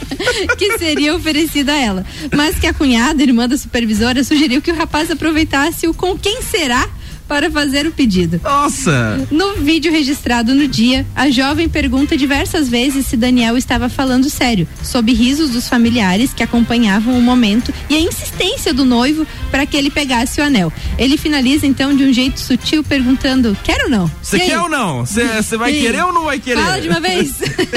que 0.59 0.79
seria 0.79 1.15
oferecido 1.17 1.71
a 1.71 1.77
ela. 1.77 2.07
Mas 2.37 2.59
que 2.59 2.67
a 2.67 2.75
cunhada, 2.75 3.23
irmã 3.23 3.49
da 3.49 3.57
supervisora, 3.57 4.23
sugeriu 4.23 4.61
que 4.61 4.71
o 4.71 4.77
rapaz 4.77 5.11
aproveitasse 5.11 5.89
o 5.89 5.95
com 5.95 6.17
quem 6.19 6.43
será 6.43 6.87
para 7.31 7.48
fazer 7.48 7.86
o 7.86 7.93
pedido. 7.93 8.40
Nossa! 8.43 9.24
No 9.31 9.55
vídeo 9.55 9.93
registrado 9.93 10.52
no 10.52 10.66
dia, 10.66 11.07
a 11.15 11.31
jovem 11.31 11.69
pergunta 11.69 12.16
diversas 12.16 12.69
vezes 12.69 13.07
se 13.07 13.16
Daniel 13.16 13.57
estava 13.57 13.89
falando 13.89 14.28
sério, 14.28 14.66
sob 14.82 15.12
risos 15.12 15.51
dos 15.51 15.69
familiares 15.69 16.35
que 16.35 16.43
acompanhavam 16.43 17.16
o 17.16 17.23
momento 17.23 17.73
e 17.89 17.94
a 17.94 18.01
insistência 18.01 18.74
do 18.74 18.85
noivo 18.85 19.24
para 19.48 19.65
que 19.65 19.77
ele 19.77 19.90
pegasse 19.90 20.40
o 20.40 20.44
anel. 20.44 20.73
Ele 20.98 21.16
finaliza 21.16 21.69
então 21.69 21.94
de 21.94 22.02
um 22.02 22.12
jeito 22.12 22.40
sutil 22.40 22.82
perguntando: 22.82 23.57
quer 23.62 23.85
ou 23.85 23.90
não? 23.90 24.11
Você 24.20 24.40
quer 24.40 24.59
ou 24.59 24.69
não? 24.69 25.07
Você 25.07 25.57
vai 25.57 25.73
E 25.73 25.82
querer 25.82 26.02
ou 26.02 26.12
não 26.12 26.24
vai 26.24 26.40
querer? 26.40 26.61
Fala 26.61 26.81
de 26.81 26.89
uma 26.89 26.98
vez. 26.98 27.31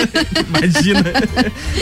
Imagina. 0.49 1.03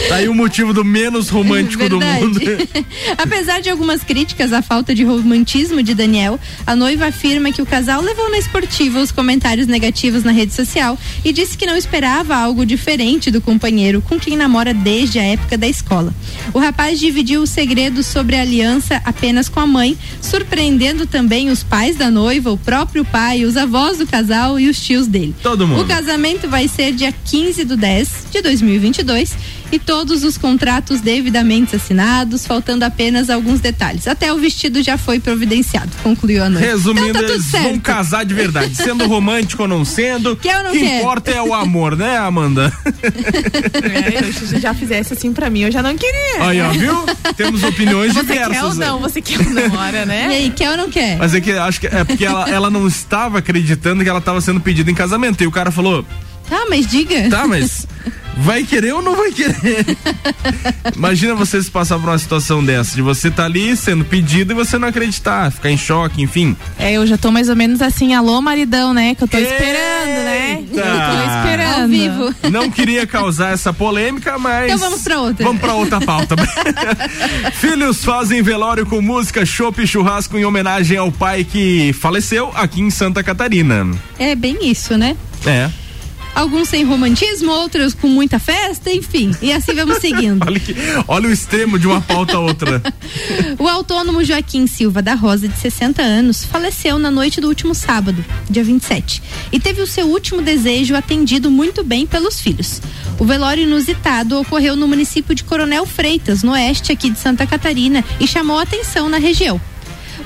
tá 0.10 0.16
aí 0.16 0.28
o 0.28 0.34
motivo 0.34 0.74
do 0.74 0.84
menos 0.84 1.30
romântico 1.30 1.88
do 1.88 2.00
Verdade. 2.00 2.26
mundo. 2.26 2.42
Apesar 3.18 3.62
de 3.62 3.70
algumas 3.70 4.04
críticas 4.04 4.52
à 4.52 4.62
falta 4.62 4.94
de 4.94 5.06
romantismo 5.06 5.82
de 5.82 5.96
Daniel, 5.96 6.38
a 6.68 6.76
noiva 6.76 7.06
afirma 7.08 7.50
que 7.50 7.61
o 7.62 7.66
casal 7.66 8.02
levou 8.02 8.30
na 8.30 8.38
esportiva 8.38 9.00
os 9.00 9.12
comentários 9.12 9.68
negativos 9.68 10.24
na 10.24 10.32
rede 10.32 10.54
social 10.54 10.98
e 11.24 11.32
disse 11.32 11.58
que 11.58 11.66
não 11.66 11.78
esperava 11.78 12.36
algo 12.36 12.66
diferente 12.66 13.30
do 13.30 13.42
companheiro 13.42 14.02
com 14.02 14.20
quem 14.20 14.36
namora 14.36 14.74
desde 14.74 15.20
a 15.20 15.24
época 15.24 15.58
da 15.58 15.68
escola. 15.68 16.14
O 16.54 16.60
rapaz 16.60 17.00
dividiu 17.00 17.42
o 17.42 17.48
segredo 17.48 18.04
sobre 18.04 18.36
a 18.36 18.42
aliança 18.42 19.02
apenas 19.06 19.48
com 19.48 19.60
a 19.60 19.68
mãe, 19.68 19.98
surpreendendo 20.22 21.06
também 21.06 21.50
os 21.50 21.64
pais 21.64 21.96
da 21.96 22.10
noiva, 22.10 22.52
o 22.52 22.58
próprio 22.58 23.06
pai, 23.06 23.46
os 23.46 23.56
avós 23.56 23.98
do 23.98 24.08
casal 24.08 24.60
e 24.60 24.68
os 24.68 24.80
tios 24.80 25.08
dele. 25.08 25.36
Todo 25.42 25.68
mundo. 25.68 25.82
O 25.82 25.88
casamento 25.88 26.50
vai 26.50 26.68
ser 26.68 26.94
dia 26.94 27.14
15 27.26 27.64
do 27.64 27.78
10 27.78 28.26
de 28.32 28.42
2022 28.42 29.36
e 29.72 29.80
todos 29.80 30.24
os 30.24 30.38
contratos 30.38 31.02
devidamente 31.02 31.76
assinados, 31.76 32.46
faltando 32.46 32.84
apenas 32.84 33.30
alguns 33.30 33.60
detalhes. 33.60 34.08
Até 34.08 34.34
o 34.34 34.38
vestido 34.38 34.84
já 34.84 34.98
foi 34.98 35.20
providenciado, 35.20 35.90
concluiu 36.04 36.44
a 36.44 36.50
noite. 36.50 36.66
Resumindo, 36.66 37.10
então 37.10 37.22
tá 37.22 37.34
eles 37.34 37.46
certo. 37.46 37.64
vão 37.64 37.80
casar 37.80 38.26
de 38.26 38.34
verdade, 38.34 38.76
sendo 38.78 39.08
romântico 39.08 39.64
ou 39.64 39.68
não 39.68 39.86
sendo. 39.86 40.36
Quer 40.36 40.58
ou 40.58 40.64
não 40.64 40.70
o 40.72 40.74
que 40.74 40.84
importa 40.84 41.32
é 41.32 41.42
o 41.42 41.54
amor, 41.54 41.96
né, 41.96 42.18
Amanda? 42.18 42.72
É, 43.84 44.32
se 44.32 44.60
já 44.60 44.74
fizesse 44.74 45.14
assim 45.14 45.34
pra 45.34 45.50
mim, 45.50 45.62
eu 45.62 45.72
já 45.72 45.82
não 45.82 45.96
queria. 45.96 46.48
Aí, 46.48 46.62
ó, 46.62 46.70
viu? 46.72 47.06
Temos 47.36 47.64
opiniões 47.64 48.14
Você 48.14 48.22
diversas. 48.22 48.58
quer 48.58 48.64
ou 48.64 48.76
não? 48.76 48.96
aí. 48.98 49.02
Você 49.02 49.22
quer 49.22 49.40
ou 49.40 49.50
não, 49.50 49.80
hora, 49.80 50.06
né? 50.06 50.28
E 50.30 50.34
aí, 50.36 50.50
quer 50.52 50.72
ou 50.72 50.78
não 50.78 50.90
quer? 50.90 51.18
Mas 51.18 51.34
é 51.34 51.42
que 51.42 51.52
acho 51.52 51.80
que 51.80 51.88
é 51.88 52.04
porque 52.04 52.26
ela, 52.26 52.50
ela 52.50 52.70
não 52.70 52.88
estava 52.88 53.40
acreditando 53.40 54.04
que 54.04 54.10
ela 54.10 54.20
estava 54.20 54.42
sendo 54.42 54.60
pedida 54.60 54.92
em 54.92 54.96
casamento. 54.96 55.44
E 55.44 55.48
o 55.48 55.52
cara 55.52 55.72
falou: 55.72 56.06
Tá, 56.50 56.66
mas 56.70 56.86
diga. 56.88 57.30
Tá, 57.30 57.48
mas 57.48 57.88
vai 58.38 58.64
querer 58.64 58.94
ou 58.94 59.02
não 59.02 59.16
vai 59.16 59.32
querer? 59.32 59.86
Imagina 60.96 61.36
você 61.36 61.62
se 61.62 61.70
passar 61.70 62.00
por 62.00 62.10
uma 62.10 62.18
situação 62.18 62.64
dessa, 62.64 62.96
de 62.96 63.02
você 63.02 63.30
tá 63.30 63.46
ali 63.46 63.76
sendo 63.76 64.06
pedido 64.06 64.52
e 64.52 64.56
você 64.56 64.78
não 64.78 64.88
acreditar, 64.88 65.52
ficar 65.52 65.70
em 65.70 65.78
choque, 65.78 66.22
enfim. 66.22 66.56
É, 66.78 66.94
eu 66.94 67.06
já 67.06 67.18
tô 67.18 67.32
mais 67.32 67.50
ou 67.50 67.56
menos 67.56 67.82
assim, 67.82 68.14
alô 68.14 68.42
maridão, 68.42 68.94
né? 68.94 69.16
Que 69.16 69.24
eu 69.24 69.28
tô 69.28 69.38
esperando, 69.38 70.24
né? 70.24 70.54
Eu 70.54 70.68
tô 70.68 71.38
esperando. 71.38 71.72
Ao 71.72 71.88
vivo. 71.88 72.36
Não 72.52 72.70
queria 72.70 73.08
causar 73.08 73.54
essa 73.54 73.72
polêmica, 73.72 74.38
mas. 74.38 74.66
Então 74.66 74.78
vamos 74.78 75.02
pra 75.02 75.20
outra. 75.20 75.46
Vamos 75.46 75.62
pra 75.62 75.74
outra 75.74 76.02
pauta. 76.02 76.36
Filhos 77.54 78.04
fazem 78.04 78.42
velório 78.42 78.86
com 78.86 79.02
música, 79.02 79.46
chopp 79.46 79.82
e 79.82 79.88
churrasco 79.88 80.38
em 80.38 80.46
homenagem 80.46 80.98
ao 80.98 81.12
pai 81.12 81.44
que 81.44 81.94
faleceu 81.94 82.52
aqui 82.56 82.82
em 82.82 82.90
Santa 82.90 83.24
Catarina. 83.24 83.90
É 84.20 84.36
bem 84.36 84.70
isso, 84.70 84.98
né? 84.98 85.16
É. 85.46 85.70
Alguns 86.34 86.70
sem 86.70 86.84
romantismo, 86.84 87.52
outros 87.52 87.94
com 87.94 88.08
muita 88.08 88.40
festa, 88.40 88.90
enfim. 88.92 89.32
E 89.42 89.52
assim 89.52 89.74
vamos 89.74 89.98
seguindo. 90.02 90.44
Olha, 90.46 90.60
que- 90.60 90.76
olha 91.08 91.28
o 91.30 91.32
extremo 91.32 91.78
de 91.78 91.88
uma 91.88 92.02
pauta 92.02 92.38
a 92.38 92.40
outra. 92.40 92.82
O 93.60 93.68
autônomo 93.68 94.24
Joaquim 94.24 94.66
Silva 94.66 95.02
da 95.02 95.14
Rosa, 95.14 95.48
de 95.48 95.58
60 95.60 96.02
anos, 96.02 96.44
faleceu 96.46 96.98
na 96.98 97.12
noite 97.12 97.40
do 97.42 97.48
último 97.48 97.76
sábado, 97.76 98.24
dia 98.50 98.64
27, 98.64 99.22
e 99.52 99.60
teve 99.60 99.82
o 99.82 99.88
seu 99.88 100.08
último 100.08 100.42
desejo 100.42 100.96
atendido 100.96 101.52
muito 101.52 101.84
bem 101.84 102.08
pelos 102.08 102.40
filhos. 102.40 102.82
O 103.20 103.26
velório 103.26 103.64
inusitado 103.64 104.40
ocorreu 104.40 104.76
no 104.76 104.88
município 104.88 105.36
de 105.36 105.44
Coronel 105.44 105.86
Freitas, 105.86 106.42
no 106.44 106.54
oeste 106.54 106.92
aqui 106.92 107.10
de 107.10 107.20
Santa 107.20 107.46
Catarina, 107.46 108.04
e 108.20 108.28
chamou 108.28 108.58
a 108.58 108.64
atenção 108.64 109.10
na 109.10 109.18
região. 109.18 109.60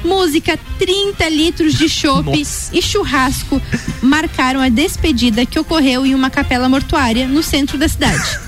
Música, 0.03 0.59
30 0.77 1.29
litros 1.29 1.73
de 1.73 1.87
chopp 1.87 2.29
e 2.73 2.81
churrasco 2.81 3.61
marcaram 4.01 4.61
a 4.61 4.69
despedida 4.69 5.45
que 5.45 5.59
ocorreu 5.59 6.05
em 6.05 6.13
uma 6.13 6.29
capela 6.29 6.69
mortuária 6.69 7.27
no 7.27 7.41
centro 7.41 7.77
da 7.77 7.87
cidade. 7.87 8.39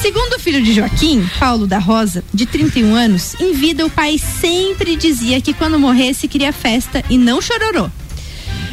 Segundo 0.00 0.36
o 0.36 0.38
filho 0.40 0.62
de 0.62 0.72
Joaquim, 0.72 1.28
Paulo 1.38 1.66
da 1.66 1.78
Rosa, 1.78 2.24
de 2.32 2.46
31 2.46 2.94
anos, 2.94 3.34
em 3.38 3.52
vida 3.52 3.84
o 3.84 3.90
pai 3.90 4.18
sempre 4.18 4.96
dizia 4.96 5.40
que 5.42 5.52
quando 5.52 5.78
morresse 5.78 6.26
queria 6.26 6.52
festa 6.52 7.04
e 7.10 7.18
não 7.18 7.40
chororô. 7.40 7.90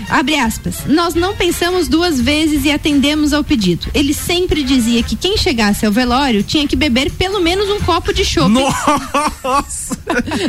Abre 0.10 0.36
aspas. 0.40 0.86
Nós 0.86 1.14
não 1.14 1.36
pensamos 1.36 1.88
duas 1.88 2.20
vezes 2.20 2.64
e 2.66 2.72
atendemos 2.72 3.34
ao 3.34 3.44
pedido. 3.44 3.88
Ele 3.94 4.14
sempre 4.14 4.64
dizia 4.64 5.04
que 5.04 5.16
quem 5.16 5.38
chegasse 5.38 5.86
ao 5.86 5.92
velório 5.92 6.42
tinha 6.44 6.66
que 6.68 6.76
beber 6.78 7.12
pelo 7.12 7.42
menos 7.42 7.70
um 7.70 7.80
copo 7.82 8.14
de 8.14 8.24
chopp. 8.24 8.50
Nossa! 8.50 9.98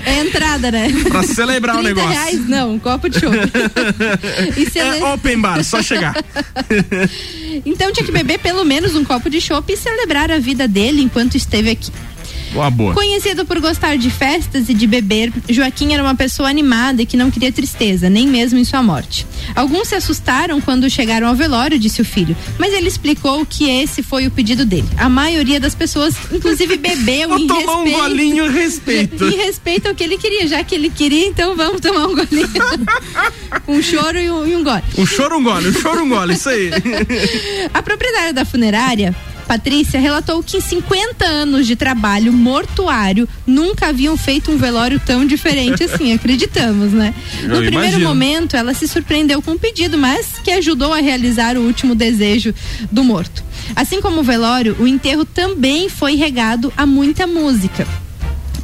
É 0.06 0.20
entrada, 0.20 0.70
né? 0.70 0.88
Pra 1.08 1.22
celebrar 1.24 1.76
o 1.76 1.80
30 1.80 1.94
negócio. 1.94 2.10
reais, 2.20 2.48
não, 2.48 2.74
um 2.74 2.78
copo 2.78 3.08
de 3.08 3.18
chopp. 3.18 3.36
E 4.56 4.70
cele- 4.70 4.98
É 4.98 5.04
open 5.12 5.40
bar, 5.40 5.62
só 5.64 5.82
chegar. 5.82 6.14
Então 7.64 7.92
tinha 7.92 8.04
que 8.06 8.12
beber 8.12 8.38
pelo 8.38 8.64
menos 8.64 8.94
um 8.94 9.04
copo 9.04 9.28
de 9.28 9.40
chopp 9.40 9.72
e 9.72 9.76
celebrar 9.76 10.30
a 10.30 10.38
vida 10.38 10.68
dele 10.68 11.02
enquanto 11.02 11.36
esteve 11.36 11.70
aqui. 11.70 11.90
Boa, 12.52 12.70
boa. 12.70 12.94
Conhecido 12.94 13.44
por 13.44 13.60
gostar 13.60 13.96
de 13.96 14.10
festas 14.10 14.68
e 14.68 14.74
de 14.74 14.86
beber, 14.86 15.32
Joaquim 15.48 15.92
era 15.92 16.02
uma 16.02 16.14
pessoa 16.14 16.48
animada 16.48 17.02
e 17.02 17.06
que 17.06 17.16
não 17.16 17.30
queria 17.30 17.52
tristeza, 17.52 18.08
nem 18.08 18.26
mesmo 18.26 18.58
em 18.58 18.64
sua 18.64 18.82
morte. 18.82 19.26
Alguns 19.54 19.88
se 19.88 19.94
assustaram 19.94 20.60
quando 20.60 20.88
chegaram 20.90 21.26
ao 21.28 21.34
velório, 21.34 21.78
disse 21.78 22.00
o 22.00 22.04
filho, 22.04 22.36
mas 22.58 22.72
ele 22.72 22.88
explicou 22.88 23.44
que 23.46 23.68
esse 23.68 24.02
foi 24.02 24.26
o 24.26 24.30
pedido 24.30 24.64
dele. 24.64 24.88
A 24.96 25.08
maioria 25.08 25.60
das 25.60 25.74
pessoas, 25.74 26.14
inclusive, 26.32 26.76
bebeu 26.78 27.28
Vou 27.28 27.38
em 27.38 27.46
tomar 27.46 27.80
um 27.80 27.84
respeito. 27.84 27.98
golinho 28.02 28.46
em 28.46 28.52
respeito. 28.52 29.24
Em 29.28 29.36
respeito 29.36 29.88
ao 29.88 29.94
que 29.94 30.02
ele 30.04 30.16
queria, 30.16 30.46
já 30.46 30.64
que 30.64 30.74
ele 30.74 30.90
queria, 30.90 31.26
então 31.26 31.54
vamos 31.56 31.80
tomar 31.80 32.06
um 32.06 32.14
golinho. 32.14 32.48
um 33.68 33.82
choro 33.82 34.18
e 34.18 34.30
um, 34.30 34.46
e 34.46 34.56
um 34.56 34.64
gole. 34.64 34.82
Um 34.96 35.06
choro, 35.06 35.38
um 35.38 35.42
gole, 35.42 35.68
um 35.68 35.72
choro, 35.72 36.02
um 36.02 36.08
gole, 36.08 36.34
isso 36.34 36.48
aí. 36.48 36.70
A 37.72 37.82
proprietária 37.82 38.32
da 38.32 38.44
funerária, 38.44 39.14
Patrícia, 39.48 39.98
relatou 39.98 40.42
que 40.42 40.58
em 40.58 40.60
50 40.60 41.24
anos 41.24 41.66
de 41.66 41.74
trabalho 41.74 42.34
mortuário 42.34 43.26
nunca 43.46 43.88
haviam 43.88 44.14
feito 44.14 44.52
um 44.52 44.58
velório 44.58 45.00
tão 45.00 45.26
diferente 45.26 45.82
assim, 45.84 46.12
acreditamos, 46.14 46.92
né? 46.92 47.14
Eu 47.42 47.48
No 47.48 47.56
primeiro 47.56 47.96
imagino. 47.98 48.08
momento, 48.08 48.56
ela 48.58 48.74
se 48.74 48.86
surpreendeu 48.86 49.40
com 49.40 49.52
o 49.52 49.58
pedido, 49.58 49.96
mas 49.96 50.34
que 50.44 50.50
ajudou 50.50 50.92
a 50.92 50.98
realizar 50.98 51.56
o 51.56 51.62
último 51.62 51.94
desejo 51.94 52.54
do 52.92 53.02
morto. 53.02 53.42
Assim 53.74 54.02
como 54.02 54.20
o 54.20 54.22
velório, 54.22 54.76
o 54.78 54.86
enterro 54.86 55.24
também 55.24 55.88
foi 55.88 56.14
regado 56.14 56.70
a 56.76 56.84
muita 56.84 57.26
música. 57.26 57.86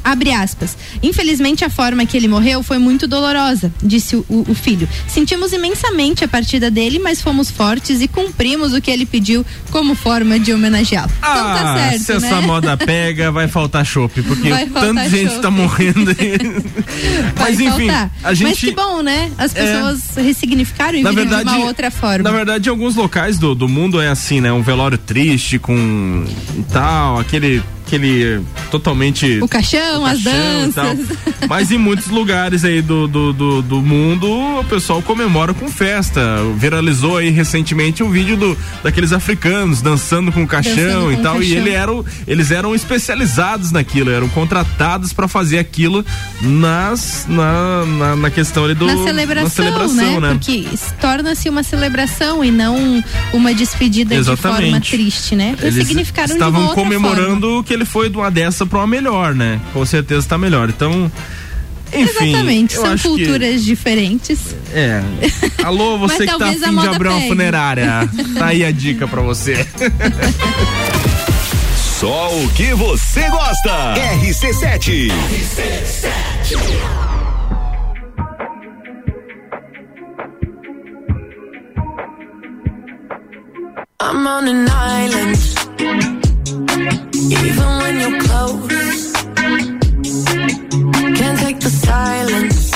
Abre 0.04 0.32
aspas. 0.32 0.76
Infelizmente, 1.02 1.64
a 1.64 1.70
forma 1.70 2.04
que 2.04 2.14
ele 2.16 2.28
morreu 2.28 2.62
foi 2.62 2.76
muito 2.76 3.06
dolorosa, 3.08 3.72
disse 3.82 4.14
o, 4.16 4.24
o- 4.28 4.54
filho. 4.54 4.86
Sentimos 5.08 5.52
imensamente 5.54 6.22
a 6.22 6.28
partida 6.28 6.70
dele, 6.70 6.98
mas 6.98 7.22
fomos 7.22 7.50
fortes 7.50 8.02
e 8.02 8.06
cumprimos 8.06 8.74
o 8.74 8.82
que 8.82 8.90
ele 8.90 9.06
pediu 9.06 9.44
como 9.70 9.94
forma 9.94 10.38
de 10.38 10.52
homenageá-lo. 10.52 11.10
então 11.18 11.32
tá 11.34 11.74
Ah, 11.74 11.78
certo, 11.90 12.02
se 12.02 12.12
né? 12.12 12.16
essa 12.18 12.40
moda 12.42 12.76
pega, 12.76 13.32
vai 13.32 13.48
faltar 13.48 13.84
chopp, 13.86 14.20
porque 14.22 14.50
Vai 14.50 14.66
tanta 14.66 15.08
gente 15.08 15.30
chopp. 15.30 15.40
tá 15.42 15.50
morrendo 15.50 16.10
aí. 16.10 16.38
Vai 17.34 17.50
Mas 17.50 17.60
enfim, 17.60 17.86
faltar. 17.88 18.10
a 18.22 18.28
Mas 18.28 18.38
gente. 18.38 18.66
que 18.66 18.72
bom, 18.72 19.02
né? 19.02 19.30
As 19.38 19.54
É. 19.56 19.62
pessoas 19.72 20.02
ressignificaram 20.16 20.98
e 20.98 21.02
Na 21.02 21.10
viram 21.10 21.22
verdade, 21.24 21.48
de 21.50 21.56
uma 21.56 21.66
outra 21.66 21.90
forma. 21.90 22.22
Na 22.30 22.36
verdade, 22.36 22.68
em 22.68 22.70
alguns 22.70 22.94
locais 22.94 23.38
do, 23.38 23.54
do 23.54 23.66
mundo 23.68 24.00
é 24.00 24.08
assim, 24.08 24.40
né? 24.40 24.52
Um 24.52 24.62
velório 24.62 24.98
triste 24.98 25.58
com 25.58 26.24
tal, 26.72 27.18
aquele 27.18 27.62
aquele 27.86 28.40
totalmente 28.70 29.38
O 29.42 29.48
caixão, 29.48 30.04
as 30.06 30.22
caixão 30.22 30.68
e 30.68 30.72
tal. 30.72 30.94
danças. 30.96 31.16
Mas 31.48 31.70
em 31.70 31.78
muitos 31.78 32.06
lugares 32.08 32.64
aí 32.64 32.80
do, 32.80 33.06
do, 33.06 33.32
do, 33.32 33.62
do 33.62 33.82
mundo, 33.82 34.26
o 34.60 34.64
pessoal 34.64 35.02
comemora 35.02 35.52
com 35.52 35.68
festa. 35.68 36.20
Viralizou 36.56 37.18
aí 37.18 37.30
recentemente 37.30 38.02
um 38.02 38.10
vídeo 38.10 38.36
do, 38.36 38.56
daqueles 38.82 39.12
africanos 39.12 39.82
dançando 39.82 40.32
com 40.32 40.42
o 40.42 40.46
caixão 40.46 40.74
Dançando 40.74 41.12
e 41.12 41.14
o 41.16 41.22
tal. 41.22 41.36
E 41.36 41.38
caixão. 41.48 41.58
ele 41.58 41.70
eram, 41.70 42.04
eles 42.26 42.50
eram 42.50 42.74
especializados 42.74 43.70
naquilo, 43.70 44.10
eram 44.10 44.28
contratados 44.28 45.12
para 45.12 45.28
fazer 45.28 45.58
aquilo 45.58 46.04
nas, 46.40 47.26
na, 47.28 47.84
na, 47.86 48.16
na 48.16 48.30
questão 48.30 48.64
ali 48.64 48.74
do. 48.74 48.86
na 48.86 49.02
celebração, 49.02 49.44
na 49.44 49.50
celebração, 49.50 50.20
né? 50.20 50.28
Porque 50.30 50.66
s- 50.72 50.92
torna-se 51.00 51.48
uma 51.48 51.62
celebração 51.62 52.44
e 52.44 52.50
não 52.50 53.02
uma 53.32 53.52
despedida 53.54 54.16
de 54.16 54.24
forma 54.24 54.58
Exatamente. 54.58 54.90
triste, 54.90 55.34
né? 55.36 55.54
Eles 55.60 55.76
Ressignificaram 55.76 56.28
de 56.36 56.42
uma 56.42 56.48
estavam 56.48 56.74
comemorando 56.74 57.62
que 57.64 57.72
ele 57.72 57.83
foi 57.84 58.08
de 58.08 58.16
uma 58.16 58.30
dessa 58.30 58.64
pra 58.66 58.78
uma 58.78 58.86
melhor, 58.86 59.34
né? 59.34 59.60
Com 59.72 59.84
certeza 59.84 60.26
tá 60.28 60.38
melhor. 60.38 60.68
Então, 60.68 61.10
enfim. 61.92 62.30
Exatamente, 62.30 62.74
são 62.74 62.98
culturas 62.98 63.64
diferentes. 63.64 64.54
Que, 64.70 64.78
é. 64.78 65.02
Alô, 65.64 65.98
você 65.98 66.26
que 66.26 66.38
tá 66.38 66.48
afim 66.48 66.58
de 66.58 66.88
abrir 66.88 67.08
uma 67.08 67.16
pegue. 67.18 67.28
funerária. 67.28 68.08
Tá 68.38 68.46
aí 68.46 68.64
a 68.64 68.70
dica 68.72 69.06
pra 69.06 69.20
você. 69.22 69.64
Só 72.00 72.28
o 72.36 72.48
que 72.50 72.74
você 72.74 73.28
gosta. 73.30 73.94
RC7. 74.20 75.10
I'm 84.00 84.26
on 84.26 84.46
an 84.48 84.68
island. 84.68 86.23
Even 86.74 87.68
when 87.78 88.00
you're 88.00 88.20
close, 88.22 89.12
can't 91.18 91.38
take 91.38 91.60
the 91.60 91.70
silence. 91.70 92.73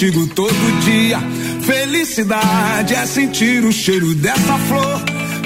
Contigo 0.00 0.26
todo 0.28 0.80
dia. 0.80 1.18
Felicidade 1.60 2.94
é 2.94 3.04
sentir 3.04 3.62
o 3.64 3.70
cheiro 3.70 4.14
dessa 4.14 4.56
flor. 4.66 5.02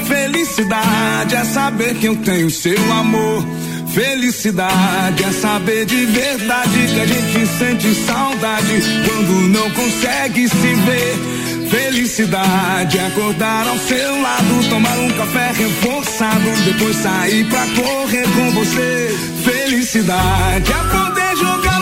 Felicidade 0.07 1.35
é 1.35 1.45
saber 1.45 1.97
que 1.97 2.07
eu 2.07 2.15
tenho 2.17 2.49
seu 2.49 2.79
amor. 2.93 3.45
Felicidade 3.93 5.25
é 5.25 5.33
saber 5.33 5.87
de 5.87 6.07
verdade 6.07 6.87
que 6.95 7.01
a 7.01 7.07
gente 7.07 7.47
sente 7.59 7.95
saudade 8.07 8.81
quando 9.05 9.49
não 9.49 9.69
consegue 9.71 10.49
se 10.49 10.55
ver. 10.55 11.69
Felicidade 11.69 12.97
é 12.97 13.07
acordar 13.09 13.67
ao 13.67 13.79
seu 13.79 14.23
lado, 14.23 14.69
tomar 14.71 14.99
um 14.99 15.11
café 15.11 15.51
reforçado, 15.51 16.51
depois 16.65 16.97
sair 16.97 17.45
pra 17.49 17.67
correr 17.75 18.29
com 18.29 18.51
você. 18.53 19.19
Felicidade 19.43 20.71
é 20.71 20.97
poder 20.97 21.37
jogar 21.39 21.74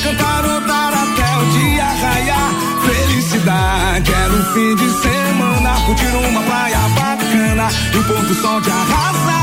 Caetano, 0.00 0.18
cantarotar 0.18 0.92
até 0.94 1.38
o 1.38 1.44
dia 1.50 1.84
raiar. 1.84 2.50
Felicidade 2.84 4.12
no 4.30 4.44
fim 4.52 4.74
de 4.76 4.90
semana, 5.00 5.80
curtir 5.86 6.06
uma 6.06 6.42
praia 6.42 6.78
bacana 6.94 7.68
e 7.92 7.98
o 7.98 8.04
pôr 8.04 8.24
do 8.24 8.34
sol 8.34 8.60
de 8.60 8.70
arrasar. 8.70 9.39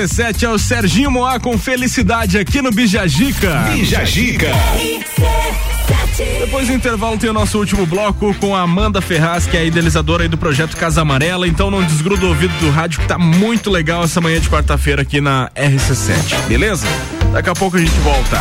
RC7 0.00 0.44
é 0.44 0.48
o 0.48 0.58
Serginho 0.58 1.10
Moá 1.10 1.38
com 1.38 1.58
felicidade 1.58 2.38
aqui 2.38 2.62
no 2.62 2.70
Bijagica. 2.70 3.66
Bijagica. 3.70 4.48
Depois 6.38 6.68
do 6.68 6.72
intervalo 6.72 7.18
tem 7.18 7.28
o 7.28 7.34
nosso 7.34 7.58
último 7.58 7.84
bloco 7.84 8.32
com 8.34 8.56
a 8.56 8.62
Amanda 8.62 9.02
Ferraz, 9.02 9.46
que 9.46 9.58
é 9.58 9.60
a 9.60 9.64
idealizadora 9.64 10.22
aí 10.22 10.28
do 10.28 10.38
projeto 10.38 10.74
Casa 10.74 11.02
Amarela. 11.02 11.46
Então 11.46 11.70
não 11.70 11.82
desgruda 11.82 12.24
o 12.24 12.28
ouvido 12.28 12.52
do 12.60 12.70
rádio 12.70 13.00
que 13.00 13.06
tá 13.06 13.18
muito 13.18 13.70
legal 13.70 14.02
essa 14.02 14.22
manhã 14.22 14.40
de 14.40 14.48
quarta-feira 14.48 15.02
aqui 15.02 15.20
na 15.20 15.50
RC7, 15.54 16.46
beleza? 16.48 16.86
Daqui 17.32 17.50
a 17.50 17.54
pouco 17.54 17.76
a 17.76 17.80
gente 17.80 18.00
volta. 18.00 18.38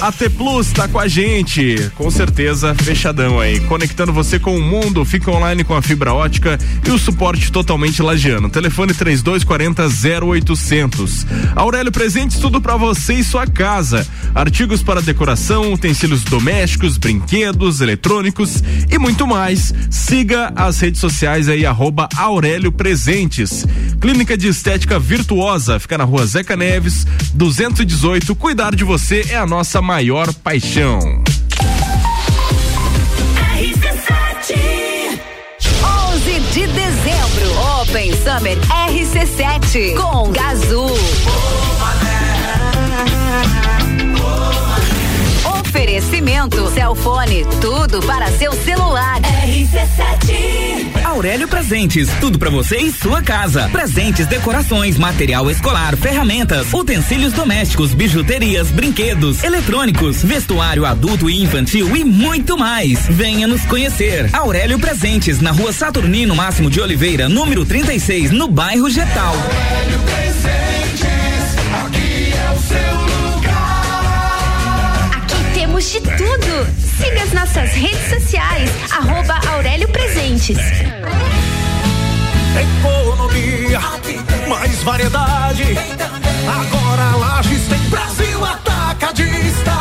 AT 0.00 0.30
Plus 0.36 0.72
tá 0.72 0.86
com 0.86 0.98
a 0.98 1.08
gente, 1.08 1.90
com 1.94 2.10
certeza, 2.10 2.74
fechadão 2.74 3.40
aí, 3.40 3.60
conectando 3.60 4.12
você 4.12 4.38
com 4.38 4.56
o 4.56 4.62
mundo, 4.62 5.04
fica 5.04 5.30
online 5.30 5.64
com 5.64 5.74
a 5.74 5.80
fibra 5.80 6.12
ótica 6.12 6.58
e 6.86 6.90
o 6.90 6.98
suporte 6.98 7.50
totalmente 7.50 8.02
lagiano. 8.02 8.50
Telefone 8.50 8.92
3240 8.92 9.86
0800. 10.26 11.26
Aurélio 11.54 11.90
Presentes, 11.90 12.38
tudo 12.38 12.60
para 12.60 12.76
você 12.76 13.14
e 13.14 13.24
sua 13.24 13.46
casa. 13.46 14.06
Artigos 14.36 14.82
para 14.82 15.00
decoração, 15.00 15.72
utensílios 15.72 16.22
domésticos, 16.22 16.98
brinquedos, 16.98 17.80
eletrônicos 17.80 18.62
e 18.90 18.98
muito 18.98 19.26
mais. 19.26 19.72
Siga 19.90 20.52
as 20.54 20.78
redes 20.78 21.00
sociais 21.00 21.48
aí, 21.48 21.64
arroba 21.64 22.06
Aurélio 22.14 22.70
Presentes. 22.70 23.64
Clínica 23.98 24.36
de 24.36 24.48
Estética 24.48 24.98
Virtuosa, 24.98 25.80
fica 25.80 25.96
na 25.96 26.04
rua 26.04 26.26
Zeca 26.26 26.54
Neves, 26.54 27.06
218. 27.32 28.34
Cuidar 28.34 28.76
de 28.76 28.84
você 28.84 29.24
é 29.30 29.36
a 29.36 29.46
nossa 29.46 29.80
maior 29.80 30.30
paixão. 30.34 31.24
de 36.56 36.66
dezembro. 36.68 37.82
Open 37.82 38.12
Summer 38.12 38.58
RC7 38.88 39.94
com 39.94 40.32
Gazul. 40.32 41.65
Oferecimento 45.96 46.70
Celfone, 46.72 47.46
tudo 47.58 48.02
para 48.02 48.30
seu 48.32 48.52
celular. 48.52 49.18
RC7. 49.22 51.02
Aurélio 51.02 51.48
Presentes, 51.48 52.10
tudo 52.20 52.38
pra 52.38 52.50
você 52.50 52.76
e 52.76 52.92
sua 52.92 53.22
casa. 53.22 53.66
Presentes, 53.70 54.26
decorações, 54.26 54.98
material 54.98 55.50
escolar, 55.50 55.96
ferramentas, 55.96 56.66
utensílios 56.74 57.32
domésticos, 57.32 57.94
bijuterias, 57.94 58.68
brinquedos, 58.68 59.42
eletrônicos, 59.42 60.22
vestuário 60.22 60.84
adulto 60.84 61.30
e 61.30 61.42
infantil 61.42 61.96
e 61.96 62.04
muito 62.04 62.58
mais. 62.58 63.06
Venha 63.08 63.46
nos 63.46 63.64
conhecer. 63.64 64.28
Aurélio 64.34 64.78
Presentes, 64.78 65.40
na 65.40 65.50
rua 65.50 65.72
Saturnino 65.72 66.36
Máximo 66.36 66.68
de 66.68 66.78
Oliveira, 66.78 67.26
número 67.26 67.64
36, 67.64 68.32
no 68.32 68.48
bairro 68.48 68.90
Getal. 68.90 69.34
Aqui 71.86 72.32
é 72.32 72.52
o 72.54 72.58
seu 72.60 73.05
de 75.90 76.00
tudo. 76.00 76.66
Siga 76.98 77.22
as 77.22 77.32
nossas 77.32 77.70
redes 77.72 78.08
sociais, 78.08 78.70
arroba 78.90 79.38
Aurélio 79.52 79.88
Presentes. 79.88 80.58
Economia, 82.58 83.80
mais 84.48 84.82
variedade. 84.82 85.76
Agora 86.48 87.16
Lages 87.16 87.68
tem 87.68 87.78
Brasil 87.88 88.44
Atacadista. 88.44 89.72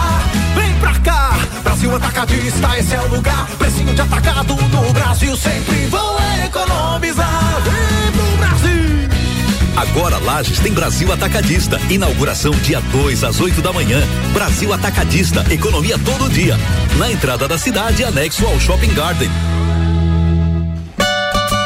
Vem 0.55 0.73
pra 0.79 0.93
cá, 0.99 1.39
Brasil 1.63 1.95
Atacadista, 1.95 2.77
esse 2.77 2.93
é 2.93 3.01
o 3.01 3.07
lugar. 3.07 3.47
Precinho 3.57 3.93
de 3.93 4.01
atacado 4.01 4.55
no 4.55 4.93
Brasil, 4.93 5.35
sempre 5.35 5.87
vou 5.87 6.17
economizar. 6.45 7.61
Vem 7.63 8.11
pro 8.11 8.37
Brasil. 8.37 9.14
Agora 9.75 10.17
Lages 10.17 10.59
tem 10.59 10.71
Brasil 10.71 11.11
Atacadista. 11.11 11.79
Inauguração 11.89 12.51
dia 12.51 12.79
2 12.79 13.23
às 13.25 13.41
8 13.41 13.61
da 13.61 13.73
manhã. 13.73 14.01
Brasil 14.33 14.71
Atacadista, 14.71 15.45
economia 15.51 15.99
todo 15.99 16.29
dia. 16.29 16.57
Na 16.97 17.11
entrada 17.11 17.45
da 17.45 17.57
cidade, 17.57 18.03
anexo 18.03 18.45
ao 18.45 18.57
Shopping 18.57 18.93
Garden. 18.93 19.29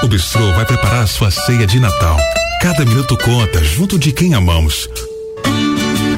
O 0.02 0.08
Bistrô 0.08 0.52
vai 0.54 0.66
preparar 0.66 1.04
a 1.04 1.08
sua 1.08 1.30
ceia 1.30 1.68
de 1.68 1.80
Natal. 1.80 2.18
Cada 2.62 2.84
minuto 2.84 3.16
conta, 3.16 3.64
junto 3.64 4.00
de 4.00 4.12
quem 4.12 4.34
amamos. 4.34 4.90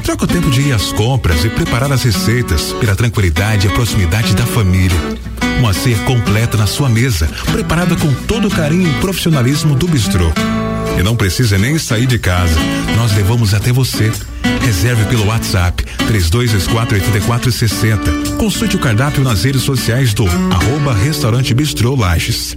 Troca 0.02 0.24
o 0.24 0.26
tempo 0.26 0.50
de 0.50 0.62
ir 0.62 0.72
às 0.72 0.92
compras 0.92 1.44
e 1.44 1.50
preparar 1.50 1.92
as 1.92 2.02
receitas 2.02 2.72
pela 2.80 2.96
tranquilidade 2.96 3.66
e 3.66 3.70
a 3.70 3.72
proximidade 3.74 4.34
da 4.34 4.46
família. 4.46 4.98
Uma 5.58 5.74
ceia 5.74 5.98
completa 6.00 6.56
na 6.56 6.66
sua 6.66 6.88
mesa, 6.88 7.28
preparada 7.52 7.94
com 7.96 8.12
todo 8.26 8.48
o 8.48 8.50
carinho 8.50 8.90
e 8.90 9.00
profissionalismo 9.00 9.74
do 9.74 9.86
Bistrô. 9.86 10.32
E 11.02 11.04
não 11.04 11.16
precisa 11.16 11.58
nem 11.58 11.76
sair 11.78 12.06
de 12.06 12.16
casa. 12.16 12.54
Nós 12.96 13.12
levamos 13.16 13.54
até 13.54 13.72
você. 13.72 14.12
Reserve 14.60 15.04
pelo 15.06 15.26
WhatsApp 15.26 15.84
32248460. 16.06 18.36
Consulte 18.38 18.76
o 18.76 18.78
cardápio 18.78 19.24
nas 19.24 19.42
redes 19.42 19.62
sociais 19.62 20.14
do 20.14 20.24
arroba 20.28 20.94
Restaurante 20.94 21.52
Bistrô 21.54 21.96
Lages. 21.96 22.56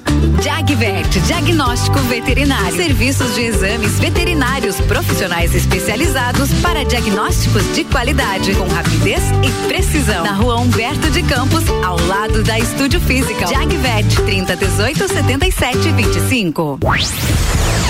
Jagvet, 0.41 1.19
diagnóstico 1.21 1.99
veterinário. 1.99 2.75
Serviços 2.75 3.35
de 3.35 3.41
exames 3.41 3.99
veterinários 3.99 4.79
profissionais 4.81 5.53
especializados 5.53 6.51
para 6.61 6.83
diagnósticos 6.83 7.63
de 7.75 7.83
qualidade, 7.83 8.55
com 8.55 8.67
rapidez 8.67 9.21
e 9.43 9.67
precisão. 9.67 10.23
Na 10.23 10.33
rua 10.33 10.59
Humberto 10.59 11.09
de 11.11 11.21
Campos, 11.23 11.63
ao 11.85 11.99
lado 12.07 12.43
da 12.43 12.57
Estúdio 12.57 12.99
Física. 13.01 13.45
Jagvet, 13.47 14.21
30 14.25 14.55
18 14.55 15.07
77 15.07 15.91
25. 15.91 16.79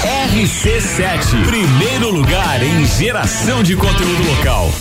RC7, 0.01 1.45
primeiro 1.45 2.11
lugar 2.11 2.61
em 2.63 2.85
geração 2.85 3.63
de 3.63 3.75
conteúdo 3.75 4.27
local. 4.27 4.71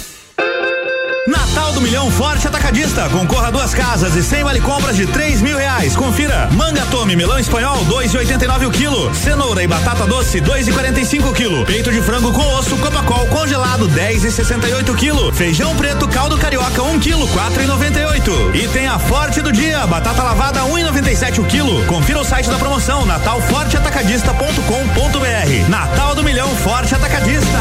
Natal 1.30 1.72
do 1.72 1.80
Milhão 1.80 2.10
Forte 2.10 2.48
Atacadista. 2.48 3.08
Concorra 3.08 3.48
a 3.48 3.50
duas 3.50 3.72
casas 3.72 4.14
e 4.16 4.22
sem 4.22 4.42
vale 4.42 4.60
compras 4.60 4.96
de 4.96 5.06
três 5.06 5.40
mil 5.40 5.56
reais. 5.56 5.94
Confira. 5.94 6.48
Manga 6.50 6.84
tome, 6.90 7.14
melão 7.14 7.38
espanhol, 7.38 7.84
dois 7.84 8.12
e 8.12 8.18
oitenta 8.18 8.44
e 8.44 8.48
nove 8.48 8.66
o 8.66 8.70
quilo. 8.70 9.14
Cenoura 9.14 9.62
e 9.62 9.68
batata 9.68 10.06
doce, 10.06 10.40
dois 10.40 10.66
e 10.66 10.72
quarenta 10.72 10.98
e 11.00 11.06
cinco 11.06 11.28
o 11.28 11.32
quilo. 11.32 11.64
Peito 11.64 11.92
de 11.92 12.02
frango 12.02 12.32
com 12.32 12.44
osso, 12.56 12.76
copacol 12.78 13.28
congelado, 13.28 13.86
dez 13.88 14.24
e 14.24 14.32
sessenta 14.32 14.68
e 14.68 14.74
oito 14.74 14.92
o 14.92 14.96
quilo. 14.96 15.32
Feijão 15.32 15.76
preto, 15.76 16.08
caldo 16.08 16.36
carioca, 16.36 16.82
um 16.82 16.98
quilo, 16.98 17.28
quatro 17.28 17.62
e 17.62 17.66
noventa 17.66 18.00
e 18.00 18.06
oito. 18.06 18.32
E 18.52 18.66
tem 18.68 18.88
a 18.88 18.98
Forte 18.98 19.40
do 19.40 19.52
Dia, 19.52 19.86
batata 19.86 20.24
lavada, 20.24 20.64
um 20.64 20.76
e 20.76 20.82
noventa 20.82 21.12
e 21.12 21.16
sete 21.16 21.40
o 21.40 21.44
quilo. 21.44 21.86
Confira 21.86 22.18
o 22.18 22.24
site 22.24 22.50
da 22.50 22.58
promoção, 22.58 23.06
natalforteatacadista.com.br. 23.06 25.68
Natal 25.68 26.16
do 26.16 26.24
Milhão 26.24 26.48
Forte 26.56 26.92
Atacadista. 26.92 27.60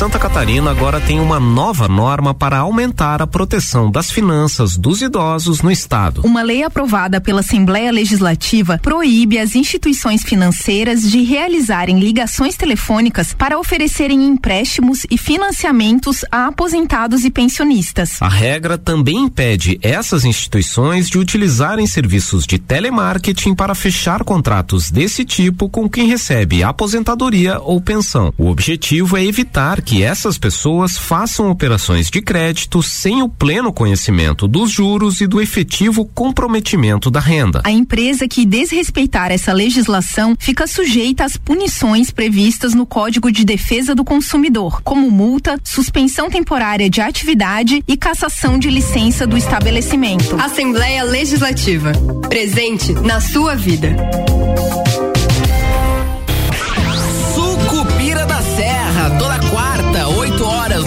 Santa 0.00 0.18
Catarina 0.18 0.70
agora 0.70 0.98
tem 0.98 1.20
uma 1.20 1.38
nova 1.38 1.86
norma 1.86 2.32
para 2.32 2.56
aumentar 2.56 3.20
a 3.20 3.26
proteção 3.26 3.90
das 3.90 4.10
finanças 4.10 4.74
dos 4.74 5.02
idosos 5.02 5.60
no 5.60 5.70
estado. 5.70 6.22
Uma 6.24 6.40
lei 6.40 6.62
aprovada 6.62 7.20
pela 7.20 7.40
Assembleia 7.40 7.92
Legislativa 7.92 8.80
proíbe 8.82 9.38
as 9.38 9.54
instituições 9.54 10.22
financeiras 10.22 11.02
de 11.02 11.22
realizarem 11.22 12.00
ligações 12.00 12.56
telefônicas 12.56 13.34
para 13.34 13.58
oferecerem 13.58 14.26
empréstimos 14.26 15.04
e 15.10 15.18
financiamentos 15.18 16.24
a 16.32 16.46
aposentados 16.46 17.26
e 17.26 17.30
pensionistas. 17.30 18.22
A 18.22 18.28
regra 18.28 18.78
também 18.78 19.24
impede 19.24 19.78
essas 19.82 20.24
instituições 20.24 21.10
de 21.10 21.18
utilizarem 21.18 21.86
serviços 21.86 22.46
de 22.46 22.58
telemarketing 22.58 23.54
para 23.54 23.74
fechar 23.74 24.24
contratos 24.24 24.90
desse 24.90 25.26
tipo 25.26 25.68
com 25.68 25.86
quem 25.90 26.08
recebe 26.08 26.62
aposentadoria 26.62 27.60
ou 27.60 27.82
pensão. 27.82 28.32
O 28.38 28.48
objetivo 28.48 29.18
é 29.18 29.24
evitar 29.26 29.59
que 29.82 30.02
essas 30.02 30.38
pessoas 30.38 30.96
façam 30.96 31.50
operações 31.50 32.08
de 32.08 32.22
crédito 32.22 32.82
sem 32.82 33.22
o 33.22 33.28
pleno 33.28 33.72
conhecimento 33.72 34.48
dos 34.48 34.70
juros 34.70 35.20
e 35.20 35.26
do 35.26 35.38
efetivo 35.38 36.06
comprometimento 36.06 37.10
da 37.10 37.20
renda. 37.20 37.60
A 37.64 37.70
empresa 37.70 38.26
que 38.26 38.46
desrespeitar 38.46 39.30
essa 39.30 39.52
legislação 39.52 40.34
fica 40.38 40.66
sujeita 40.66 41.24
às 41.24 41.36
punições 41.36 42.10
previstas 42.10 42.72
no 42.72 42.86
Código 42.86 43.30
de 43.30 43.44
Defesa 43.44 43.94
do 43.94 44.02
Consumidor, 44.02 44.80
como 44.82 45.10
multa, 45.10 45.58
suspensão 45.62 46.30
temporária 46.30 46.88
de 46.88 47.02
atividade 47.02 47.84
e 47.86 47.98
cassação 47.98 48.58
de 48.58 48.70
licença 48.70 49.26
do 49.26 49.36
estabelecimento. 49.36 50.36
Assembleia 50.40 51.04
Legislativa. 51.04 51.92
Presente 52.28 52.92
na 52.94 53.20
sua 53.20 53.54
vida. 53.54 53.94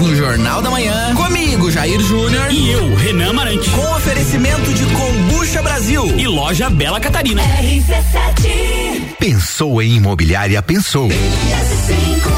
No 0.03 0.15
Jornal 0.15 0.61
da 0.61 0.69
Manhã. 0.69 1.15
Comigo, 1.15 1.71
Jair 1.71 1.99
Júnior. 2.01 2.51
E 2.51 2.71
eu, 2.71 2.95
Renan 2.95 3.33
Marante. 3.33 3.69
Com 3.69 3.95
oferecimento 3.95 4.73
de 4.73 4.85
Combucha 4.85 5.61
Brasil. 5.61 6.05
E 6.17 6.27
loja 6.27 6.69
Bela 6.69 6.99
Catarina. 6.99 7.41
RC7. 7.41 9.15
Pensou 9.17 9.81
em 9.81 9.95
imobiliária, 9.95 10.61
pensou. 10.61 11.07
RC7, 11.07 12.33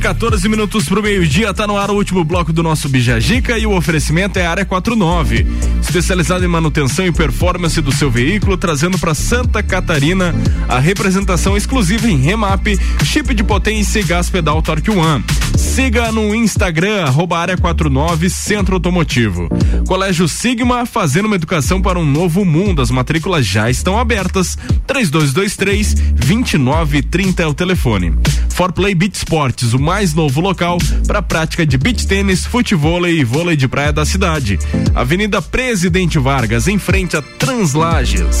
14 0.00 0.48
minutos 0.50 0.84
pro 0.84 1.02
meio-dia, 1.02 1.54
tá 1.54 1.66
no 1.66 1.78
ar 1.78 1.90
o 1.90 1.94
último 1.94 2.22
bloco 2.22 2.52
do 2.52 2.62
nosso 2.62 2.90
Bijagica 2.90 3.58
e 3.58 3.64
o 3.64 3.74
oferecimento 3.74 4.38
é 4.38 4.44
a 4.44 4.50
Área 4.50 4.64
49, 4.66 5.46
especializada 5.80 6.44
em 6.44 6.48
manutenção 6.48 7.06
e 7.06 7.12
performance 7.12 7.80
do 7.80 7.90
seu 7.90 8.10
veículo, 8.10 8.58
trazendo 8.58 8.98
para 8.98 9.14
Santa 9.14 9.62
Catarina 9.62 10.34
a 10.68 10.78
representação 10.78 11.56
exclusiva 11.56 12.06
em 12.06 12.18
remap, 12.18 12.66
chip 13.02 13.34
de 13.34 13.42
potência 13.42 14.00
e 14.00 14.02
gás 14.02 14.28
pedal 14.28 14.60
Torque 14.60 14.90
One. 14.90 15.24
Siga 15.56 16.12
no 16.12 16.34
Instagram, 16.34 17.12
área 17.32 17.56
49 17.56 18.30
Centro 18.30 18.74
Automotivo. 18.74 19.48
Colégio 19.86 20.28
Sigma, 20.28 20.86
fazendo 20.86 21.26
uma 21.26 21.34
educação 21.34 21.82
para 21.82 21.98
um 21.98 22.04
novo 22.04 22.44
mundo. 22.44 22.80
As 22.80 22.90
matrículas 22.90 23.44
já 23.46 23.68
estão 23.68 23.98
abertas. 23.98 24.56
3223 24.86 25.94
2930 25.94 27.42
é 27.42 27.46
o 27.46 27.54
telefone. 27.54 28.14
For 28.50 28.72
Play 28.72 28.94
Beach 28.94 29.16
Sports, 29.16 29.72
o 29.72 29.78
mais 29.80 30.14
novo 30.14 30.40
local 30.40 30.78
para 31.06 31.20
prática 31.20 31.66
de 31.66 31.76
beach 31.76 32.06
tênis, 32.06 32.46
futebol 32.46 33.06
e 33.06 33.24
vôlei 33.24 33.56
de 33.56 33.66
praia 33.66 33.92
da 33.92 34.04
cidade. 34.04 34.58
Avenida 34.94 35.42
Presidente 35.42 36.18
Vargas, 36.18 36.68
em 36.68 36.78
frente 36.78 37.16
a 37.16 37.22
Translages. 37.22 38.40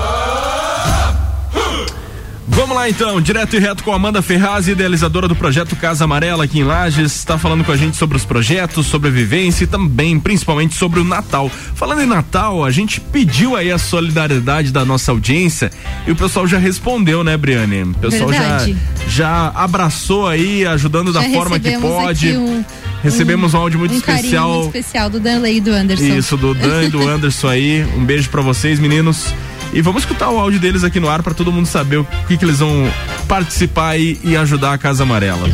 Vamos 2.53 2.75
lá 2.75 2.89
então, 2.89 3.19
direto 3.21 3.55
e 3.55 3.59
reto 3.59 3.81
com 3.83 3.91
a 3.91 3.95
Amanda 3.95 4.21
Ferraz, 4.21 4.67
idealizadora 4.67 5.27
do 5.27 5.35
projeto 5.35 5.75
Casa 5.75 6.03
Amarela 6.03 6.43
aqui 6.43 6.59
em 6.59 6.63
Lages, 6.63 7.15
está 7.15 7.37
falando 7.37 7.63
com 7.63 7.71
a 7.71 7.77
gente 7.77 7.95
sobre 7.97 8.17
os 8.17 8.25
projetos, 8.25 8.85
sobre 8.85 9.07
a 9.07 9.11
vivência 9.11 9.63
e 9.63 9.67
também, 9.67 10.19
principalmente, 10.19 10.75
sobre 10.75 10.99
o 10.99 11.03
Natal. 11.03 11.49
Falando 11.75 12.01
em 12.01 12.05
Natal, 12.05 12.63
a 12.63 12.69
gente 12.69 12.99
pediu 12.99 13.55
aí 13.55 13.71
a 13.71 13.77
solidariedade 13.77 14.71
da 14.71 14.83
nossa 14.85 15.11
audiência 15.11 15.71
e 16.05 16.11
o 16.11 16.15
pessoal 16.15 16.45
já 16.45 16.57
respondeu, 16.59 17.23
né, 17.23 17.35
Briane? 17.37 17.83
O 17.83 17.93
pessoal 17.95 18.31
já, 18.33 18.39
Verdade. 18.39 18.77
já 19.07 19.47
abraçou 19.55 20.27
aí, 20.27 20.65
ajudando 20.67 21.13
da 21.13 21.21
Já 21.23 21.29
forma 21.29 21.57
que 21.59 21.71
pode. 21.77 22.37
um- 22.37 22.63
Recebemos 23.01 23.55
um, 23.55 23.57
áudio 23.57 23.79
muito 23.79 23.95
um 23.95 23.97
especial. 23.97 24.49
muito 24.61 24.65
especial 24.77 25.09
do 25.09 25.19
Danley 25.19 25.57
e 25.57 25.61
do 25.61 25.71
Anderson. 25.71 26.03
Isso, 26.03 26.37
do 26.37 26.53
Dan 26.53 26.83
e 26.83 26.89
do 26.89 27.01
Anderson 27.09 27.47
aí. 27.47 27.83
Um 27.97 28.05
beijo 28.05 28.29
pra 28.29 28.41
vocês, 28.43 28.77
meninos. 28.79 29.33
E 29.73 29.81
vamos 29.81 30.03
escutar 30.03 30.29
o 30.29 30.37
áudio 30.37 30.59
deles 30.59 30.83
aqui 30.83 30.99
no 30.99 31.09
ar 31.09 31.23
pra 31.23 31.33
todo 31.33 31.51
mundo 31.51 31.65
saber 31.65 31.97
o 31.97 32.07
que, 32.27 32.37
que 32.37 32.43
eles 32.43 32.59
vão 32.59 32.91
participar 33.27 33.97
e, 33.97 34.19
e 34.23 34.35
ajudar 34.35 34.73
a 34.73 34.77
Casa 34.77 35.03
Amarela. 35.03 35.49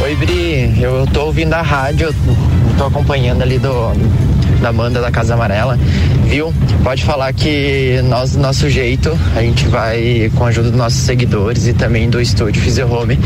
Oi, 0.00 0.14
Bri, 0.14 0.80
eu 0.80 1.06
tô 1.12 1.24
ouvindo 1.24 1.54
a 1.54 1.62
rádio, 1.62 2.14
tô 2.76 2.84
acompanhando 2.84 3.42
ali 3.42 3.58
do 3.58 3.92
da 4.60 4.72
banda 4.72 5.00
da 5.00 5.10
Casa 5.10 5.34
Amarela, 5.34 5.78
viu? 6.28 6.52
Pode 6.84 7.02
falar 7.04 7.32
que 7.32 8.00
nós, 8.04 8.32
do 8.32 8.38
nosso 8.38 8.68
jeito, 8.68 9.18
a 9.34 9.40
gente 9.40 9.66
vai, 9.66 10.30
com 10.34 10.44
a 10.44 10.48
ajuda 10.48 10.70
dos 10.70 10.78
nossos 10.78 11.00
seguidores 11.00 11.66
e 11.66 11.72
também 11.72 12.08
do 12.08 12.20
estúdio 12.20 12.62
Physio 12.62 12.90
Home, 12.92 13.18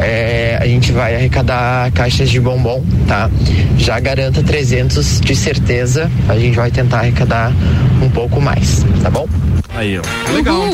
é, 0.00 0.58
a 0.60 0.66
gente 0.66 0.92
vai 0.92 1.14
arrecadar 1.14 1.90
caixas 1.92 2.28
de 2.28 2.40
bombom, 2.40 2.84
tá? 3.06 3.30
Já 3.78 3.98
garanta 4.00 4.42
300 4.42 5.20
de 5.20 5.34
certeza, 5.34 6.10
a 6.28 6.38
gente 6.38 6.56
vai 6.56 6.70
tentar 6.70 6.98
arrecadar 6.98 7.52
um 8.02 8.10
pouco 8.10 8.40
mais, 8.40 8.84
tá 9.02 9.08
bom? 9.08 9.28
Aí, 9.74 9.98
ó. 9.98 10.32
Legal. 10.32 10.64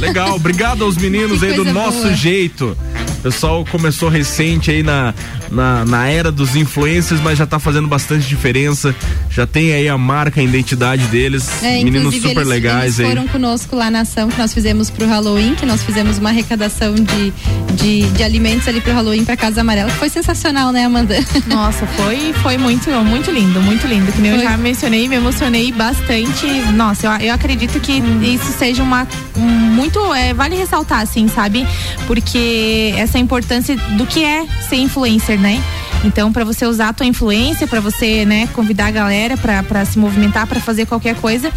Legal. 0.00 0.34
Obrigado 0.34 0.82
aos 0.84 0.96
meninos 0.96 1.40
Que 1.40 1.46
aí 1.46 1.52
do 1.52 1.64
coisa 1.64 1.72
nosso 1.72 2.02
boa. 2.02 2.14
jeito. 2.14 2.76
O 3.18 3.22
pessoal 3.22 3.64
começou 3.70 4.08
recente 4.08 4.70
aí 4.70 4.82
na, 4.82 5.12
na, 5.50 5.84
na 5.84 6.08
era 6.08 6.30
dos 6.30 6.54
influencers, 6.56 7.20
mas 7.20 7.38
já 7.38 7.46
tá 7.46 7.58
fazendo 7.58 7.88
bastante 7.88 8.26
diferença. 8.26 8.94
Já 9.30 9.46
tem 9.46 9.72
aí 9.72 9.88
a 9.88 9.98
marca, 9.98 10.40
a 10.40 10.44
identidade 10.44 11.04
deles. 11.26 11.62
É, 11.62 11.82
meninos 11.82 12.14
super 12.14 12.30
eles, 12.30 12.48
legais 12.48 12.98
eles 12.98 13.00
aí. 13.00 13.06
foram 13.06 13.28
conosco 13.28 13.74
lá 13.76 13.90
na 13.90 14.00
ação 14.00 14.28
que 14.28 14.38
nós 14.38 14.54
fizemos 14.54 14.90
pro 14.90 15.06
Halloween, 15.06 15.54
que 15.54 15.66
nós 15.66 15.82
fizemos 15.82 16.18
uma 16.18 16.30
arrecadação 16.30 16.94
de, 16.94 17.32
de, 17.74 18.08
de 18.10 18.22
alimentos 18.22 18.66
ali 18.68 18.80
pro 18.80 18.92
Halloween 18.92 19.24
pra 19.24 19.36
Casa 19.36 19.60
Amarela, 19.60 19.90
que 19.90 19.96
foi 19.98 20.08
sensacional, 20.08 20.72
né, 20.72 20.84
Amanda? 20.84 21.16
Nossa, 21.46 21.86
foi, 21.88 22.32
foi 22.42 22.56
muito, 22.56 22.90
muito 23.04 23.30
lindo, 23.30 23.60
muito 23.60 23.86
lindo. 23.86 24.10
Que 24.12 24.20
nem 24.20 24.32
eu 24.32 24.38
Foi. 24.38 24.46
já 24.46 24.56
mencionei, 24.56 25.08
me 25.08 25.16
emocionei 25.16 25.72
bastante. 25.72 26.46
Nossa, 26.74 27.06
eu, 27.06 27.28
eu 27.28 27.34
acredito 27.34 27.80
que 27.80 27.96
Hum. 27.96 28.22
isso 28.22 28.52
seja 28.58 28.82
uma 28.82 29.06
um, 29.36 29.40
muito 29.40 29.98
é, 30.14 30.32
vale 30.34 30.54
ressaltar, 30.54 31.00
assim, 31.00 31.28
sabe? 31.28 31.66
Porque 32.06 32.94
essa 32.96 33.18
importância 33.18 33.76
do 33.96 34.06
que 34.06 34.22
é 34.24 34.44
ser 34.68 34.76
influencer, 34.76 35.38
né? 35.40 35.62
Então, 36.04 36.32
para 36.32 36.44
você 36.44 36.66
usar 36.66 36.88
a 36.88 36.92
tua 36.92 37.06
influência, 37.06 37.66
para 37.66 37.80
você, 37.80 38.24
né, 38.24 38.48
convidar 38.48 38.86
a 38.86 38.90
galera 38.90 39.36
para 39.36 39.84
se 39.84 39.98
movimentar, 39.98 40.46
para 40.46 40.60
fazer 40.60 40.86
qualquer 40.86 41.16
coisa. 41.16 41.50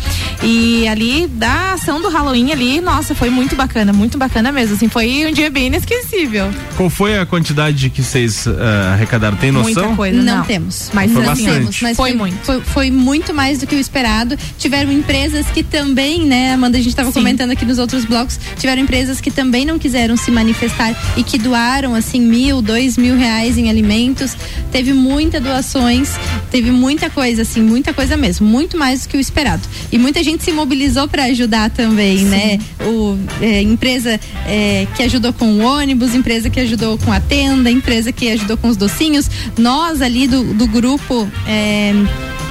E 0.44 0.88
ali, 0.88 1.28
da 1.28 1.74
ação 1.74 2.02
do 2.02 2.10
Halloween 2.10 2.52
ali, 2.52 2.82
nossa, 2.82 3.14
foi 3.14 3.30
muito 3.30 3.56
bacana, 3.56 3.94
muito 3.94 4.18
bacana 4.18 4.52
mesmo. 4.52 4.76
Assim, 4.76 4.90
foi 4.90 5.26
um 5.28 5.32
dia 5.32 5.50
bem 5.50 5.68
inesquecível. 5.68 6.52
Qual 6.76 6.90
foi 6.90 7.18
a 7.18 7.26
quantidade 7.26 7.90
que 7.90 8.04
vocês 8.04 8.46
eh, 8.48 8.52
arrecadaram? 8.94 9.38
Tem 9.38 9.52
noção? 9.52 9.84
Muita 9.84 9.96
coisa, 9.96 10.22
não, 10.22 10.38
não. 10.38 10.46
temos. 10.46 10.90
Mas 10.94 11.12
Foi 11.12 11.26
não 11.26 11.36
temos, 11.36 11.82
mas 11.82 11.98
Foi 11.98 12.10
foi, 12.10 12.18
muito. 12.18 12.46
Foi, 12.46 12.62
foi 12.62 12.92
muito 12.92 13.34
mais 13.34 13.60
do 13.60 13.68
que 13.68 13.76
o 13.76 13.80
esperado. 13.80 14.38
Tiveram 14.58 14.92
empresas 14.92 15.46
que 15.48 15.64
também, 15.64 16.26
né, 16.26 16.54
Amanda, 16.54 16.78
a 16.78 16.80
gente 16.80 16.90
estava 16.90 17.12
comentando 17.12 17.52
aqui 17.52 17.66
nos 17.66 17.78
outros 17.78 18.06
blocos, 18.06 18.40
tiveram 18.58 18.82
empresas 18.82 19.22
que 19.22 19.32
também 19.32 19.66
não 19.66 19.78
quiseram 19.78 20.18
se 20.18 20.32
manifestar 20.32 20.96
e 21.16 21.24
que 21.24 21.38
doaram 21.38 21.94
assim 21.96 22.20
mil, 22.20 22.62
dois 22.62 22.98
mil 22.98 23.16
reais 23.16 23.58
em 23.58 23.70
alimentos. 23.70 24.29
Teve 24.72 24.94
muitas 24.94 25.42
doações, 25.42 26.12
teve 26.52 26.72
muita 26.72 27.10
coisa, 27.10 27.42
assim, 27.42 27.62
muita 27.62 27.94
coisa 27.94 28.16
mesmo, 28.18 28.48
muito 28.48 28.78
mais 28.78 29.04
do 29.04 29.10
que 29.10 29.18
o 29.18 29.20
esperado. 29.20 29.62
E 29.92 29.98
muita 29.98 30.24
gente 30.24 30.44
se 30.44 30.52
mobilizou 30.52 31.08
para 31.08 31.26
ajudar 31.26 31.70
também, 31.70 32.26
né? 32.26 32.60
O 32.82 33.18
é, 33.42 33.62
empresa 33.62 34.20
é, 34.46 34.88
que 34.96 35.04
ajudou 35.04 35.34
com 35.34 35.46
o 35.46 35.60
ônibus, 35.62 36.14
empresa 36.14 36.50
que 36.50 36.60
ajudou 36.60 36.98
com 36.98 37.12
a 37.12 37.20
tenda, 37.20 37.70
empresa 37.70 38.12
que 38.12 38.30
ajudou 38.30 38.58
com 38.58 38.68
os 38.68 38.78
docinhos. 38.78 39.30
Nós 39.58 40.02
ali 40.02 40.28
do, 40.28 40.54
do 40.54 40.68
grupo 40.68 41.28
é, 41.48 41.94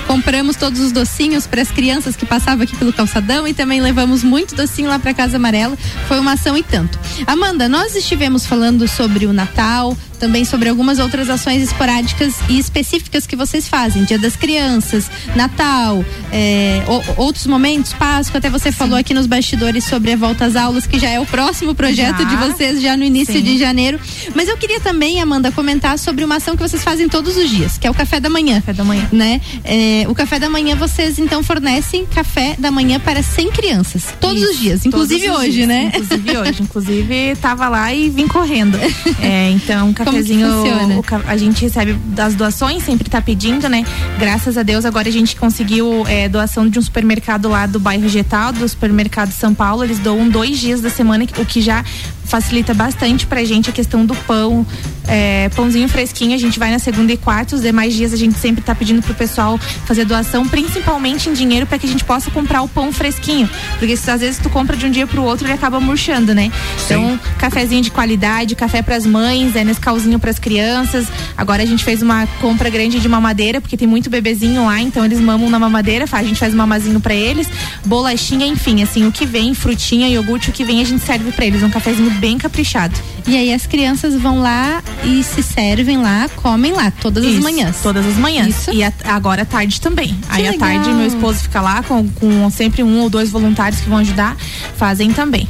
compramos 0.08 0.56
todos 0.56 0.80
os 0.80 0.90
docinhos 0.90 1.46
para 1.46 1.60
as 1.60 1.70
crianças 1.70 2.16
que 2.16 2.24
passavam 2.24 2.64
aqui 2.64 2.74
pelo 2.74 2.94
calçadão 2.94 3.46
e 3.46 3.52
também 3.52 3.82
levamos 3.82 4.24
muito 4.24 4.54
docinho 4.54 4.88
lá 4.88 4.98
para 4.98 5.12
Casa 5.12 5.36
Amarela. 5.36 5.76
Foi 6.08 6.18
uma 6.18 6.32
ação 6.32 6.56
e 6.56 6.62
tanto. 6.62 6.98
Amanda, 7.26 7.68
nós 7.68 7.94
estivemos 7.94 8.46
falando 8.46 8.88
sobre 8.88 9.26
o 9.26 9.34
Natal, 9.34 9.94
também 10.18 10.44
sobre 10.44 10.68
algumas 10.68 10.98
outras 10.98 11.30
ações 11.30 11.62
esporádicas 11.62 12.34
e 12.48 12.58
específicas 12.58 13.26
que 13.26 13.36
vocês 13.36 13.66
fazem, 13.68 14.04
Dia 14.04 14.18
das 14.18 14.36
Crianças, 14.36 15.10
Natal, 15.36 16.04
é, 16.32 16.82
o- 16.86 17.22
outros 17.22 17.46
momentos, 17.46 17.92
Páscoa. 17.92 18.38
Até 18.38 18.50
você 18.50 18.70
falou 18.72 18.96
aqui 18.98 19.14
nos 19.14 19.26
bastidores 19.26 19.84
sobre 19.84 20.12
a 20.12 20.16
volta 20.16 20.44
às 20.44 20.56
aulas, 20.56 20.86
que 20.86 20.98
já 20.98 21.08
é 21.08 21.20
o 21.20 21.26
próximo 21.26 21.74
projeto 21.74 22.18
Já. 22.22 22.24
de 22.24 22.36
vocês 22.36 22.80
já 22.82 22.96
no 22.96 23.04
início 23.04 23.34
Sim. 23.34 23.42
de 23.42 23.58
janeiro. 23.58 23.98
Mas 24.34 24.48
eu 24.48 24.56
queria 24.56 24.80
também, 24.80 25.20
Amanda, 25.20 25.50
comentar 25.52 25.98
sobre 25.98 26.24
uma 26.24 26.36
ação 26.36 26.56
que 26.56 26.62
vocês 26.62 26.82
fazem 26.82 27.08
todos 27.08 27.36
os 27.36 27.48
dias, 27.48 27.78
que 27.78 27.86
é 27.86 27.90
o 27.90 27.94
café 27.94 28.20
da 28.20 28.28
manhã. 28.28 28.56
Café 28.56 28.72
da 28.72 28.84
manhã. 28.84 29.08
Né? 29.12 29.40
É, 29.64 30.04
o 30.08 30.14
café 30.14 30.38
da 30.38 30.48
manhã 30.50 30.74
vocês 30.76 31.18
então 31.18 31.42
fornecem 31.42 32.04
café 32.06 32.56
da 32.58 32.70
manhã 32.70 32.98
para 33.00 33.22
100 33.22 33.50
crianças. 33.52 34.02
Todos 34.20 34.42
Isso, 34.42 34.50
os 34.52 34.58
dias, 34.58 34.86
inclusive 34.86 35.30
hoje, 35.30 35.50
dias, 35.52 35.68
né? 35.68 35.92
Inclusive 35.94 36.36
hoje. 36.38 36.62
Inclusive, 36.62 37.36
tava 37.40 37.68
lá 37.68 37.92
e 37.94 38.08
vim 38.10 38.26
correndo. 38.26 38.78
É, 39.20 39.50
então, 39.50 39.92
que 39.92 40.02
cafezinho. 40.12 40.98
o 40.98 41.04
a 41.26 41.36
gente 41.36 41.62
recebe 41.62 41.92
das 41.92 42.34
doações, 42.34 42.82
sempre 42.82 43.08
tá 43.08 43.20
pedindo, 43.20 43.68
né? 43.68 43.84
Graças 44.18 44.56
a 44.56 44.62
Deus, 44.62 44.84
agora 44.84 45.08
a 45.08 45.12
gente 45.12 45.36
conseguiu 45.36 46.04
é, 46.06 46.28
doação 46.28 46.68
de 46.68 46.78
um 46.78 46.82
supermercado 46.82 47.48
lá 47.48 47.66
do 47.66 47.78
bairro 47.78 48.08
Getal, 48.08 48.52
do 48.52 48.68
supermercado 48.68 49.30
São 49.32 49.54
Paulo. 49.54 49.84
Eles 49.84 49.98
doam 49.98 50.28
dois 50.28 50.58
dias 50.58 50.80
da 50.80 50.90
semana, 50.90 51.24
o 51.38 51.44
que 51.44 51.60
já 51.60 51.84
facilita 52.28 52.74
bastante 52.74 53.26
pra 53.26 53.42
gente 53.44 53.70
a 53.70 53.72
questão 53.72 54.04
do 54.04 54.14
pão. 54.14 54.66
É, 55.10 55.48
pãozinho 55.56 55.88
fresquinho, 55.88 56.34
a 56.34 56.38
gente 56.38 56.58
vai 56.58 56.70
na 56.70 56.78
segunda 56.78 57.10
e 57.10 57.16
quarta, 57.16 57.56
os 57.56 57.62
demais 57.62 57.94
dias 57.94 58.12
a 58.12 58.16
gente 58.16 58.38
sempre 58.38 58.62
tá 58.62 58.74
pedindo 58.74 59.00
pro 59.00 59.14
pessoal 59.14 59.58
fazer 59.86 60.04
doação, 60.04 60.46
principalmente 60.46 61.30
em 61.30 61.32
dinheiro, 61.32 61.66
para 61.66 61.78
que 61.78 61.86
a 61.86 61.88
gente 61.88 62.04
possa 62.04 62.30
comprar 62.30 62.60
o 62.60 62.68
pão 62.68 62.92
fresquinho. 62.92 63.48
Porque 63.78 63.96
se 63.96 64.10
às 64.10 64.20
vezes 64.20 64.38
tu 64.38 64.50
compra 64.50 64.76
de 64.76 64.84
um 64.84 64.90
dia 64.90 65.06
pro 65.06 65.22
outro, 65.22 65.46
ele 65.46 65.54
acaba 65.54 65.80
murchando, 65.80 66.34
né? 66.34 66.52
Então, 66.84 67.18
cafezinho 67.38 67.80
de 67.80 67.90
qualidade, 67.90 68.54
café 68.54 68.82
pras 68.82 69.06
mães, 69.06 69.56
é 69.56 69.64
Nescauzinho 69.64 70.18
pras 70.18 70.38
crianças. 70.38 71.06
Agora 71.38 71.62
a 71.62 71.66
gente 71.66 71.82
fez 71.82 72.02
uma 72.02 72.26
compra 72.40 72.68
grande 72.68 73.00
de 73.00 73.08
mamadeira, 73.08 73.62
porque 73.62 73.78
tem 73.78 73.88
muito 73.88 74.10
bebezinho 74.10 74.66
lá, 74.66 74.78
então 74.78 75.06
eles 75.06 75.20
mamam 75.20 75.48
na 75.48 75.58
mamadeira, 75.58 76.04
a 76.12 76.22
gente 76.22 76.38
faz 76.38 76.52
mamazinho 76.52 77.00
pra 77.00 77.14
eles, 77.14 77.48
bolachinha, 77.86 78.46
enfim, 78.46 78.82
assim, 78.82 79.06
o 79.06 79.12
que 79.12 79.24
vem, 79.24 79.54
frutinha, 79.54 80.06
iogurte, 80.08 80.50
o 80.50 80.52
que 80.52 80.64
vem 80.64 80.82
a 80.82 80.84
gente 80.84 81.02
serve 81.02 81.32
pra 81.32 81.46
eles, 81.46 81.62
um 81.62 81.70
cafezinho 81.70 82.10
bem 82.18 82.38
caprichado. 82.38 82.94
E 83.26 83.36
aí 83.36 83.52
as 83.52 83.66
crianças 83.66 84.14
vão 84.14 84.40
lá 84.40 84.82
e 85.04 85.22
se 85.22 85.42
servem 85.42 85.98
lá, 85.98 86.28
comem 86.36 86.72
lá, 86.72 86.90
todas 86.90 87.24
as 87.24 87.32
Isso, 87.32 87.42
manhãs. 87.42 87.76
Todas 87.82 88.06
as 88.06 88.14
manhãs. 88.16 88.48
Isso. 88.48 88.72
E 88.72 88.82
a- 88.82 88.92
agora 89.04 89.42
à 89.42 89.44
tarde 89.44 89.80
também. 89.80 90.16
Aí 90.28 90.46
à 90.48 90.52
tarde 90.58 90.90
meu 90.90 91.06
esposo 91.06 91.40
fica 91.40 91.60
lá 91.60 91.82
com, 91.82 92.08
com 92.08 92.50
sempre 92.50 92.82
um 92.82 93.00
ou 93.00 93.10
dois 93.10 93.30
voluntários 93.30 93.80
que 93.80 93.88
vão 93.88 93.98
ajudar, 93.98 94.36
fazem 94.76 95.12
também. 95.12 95.48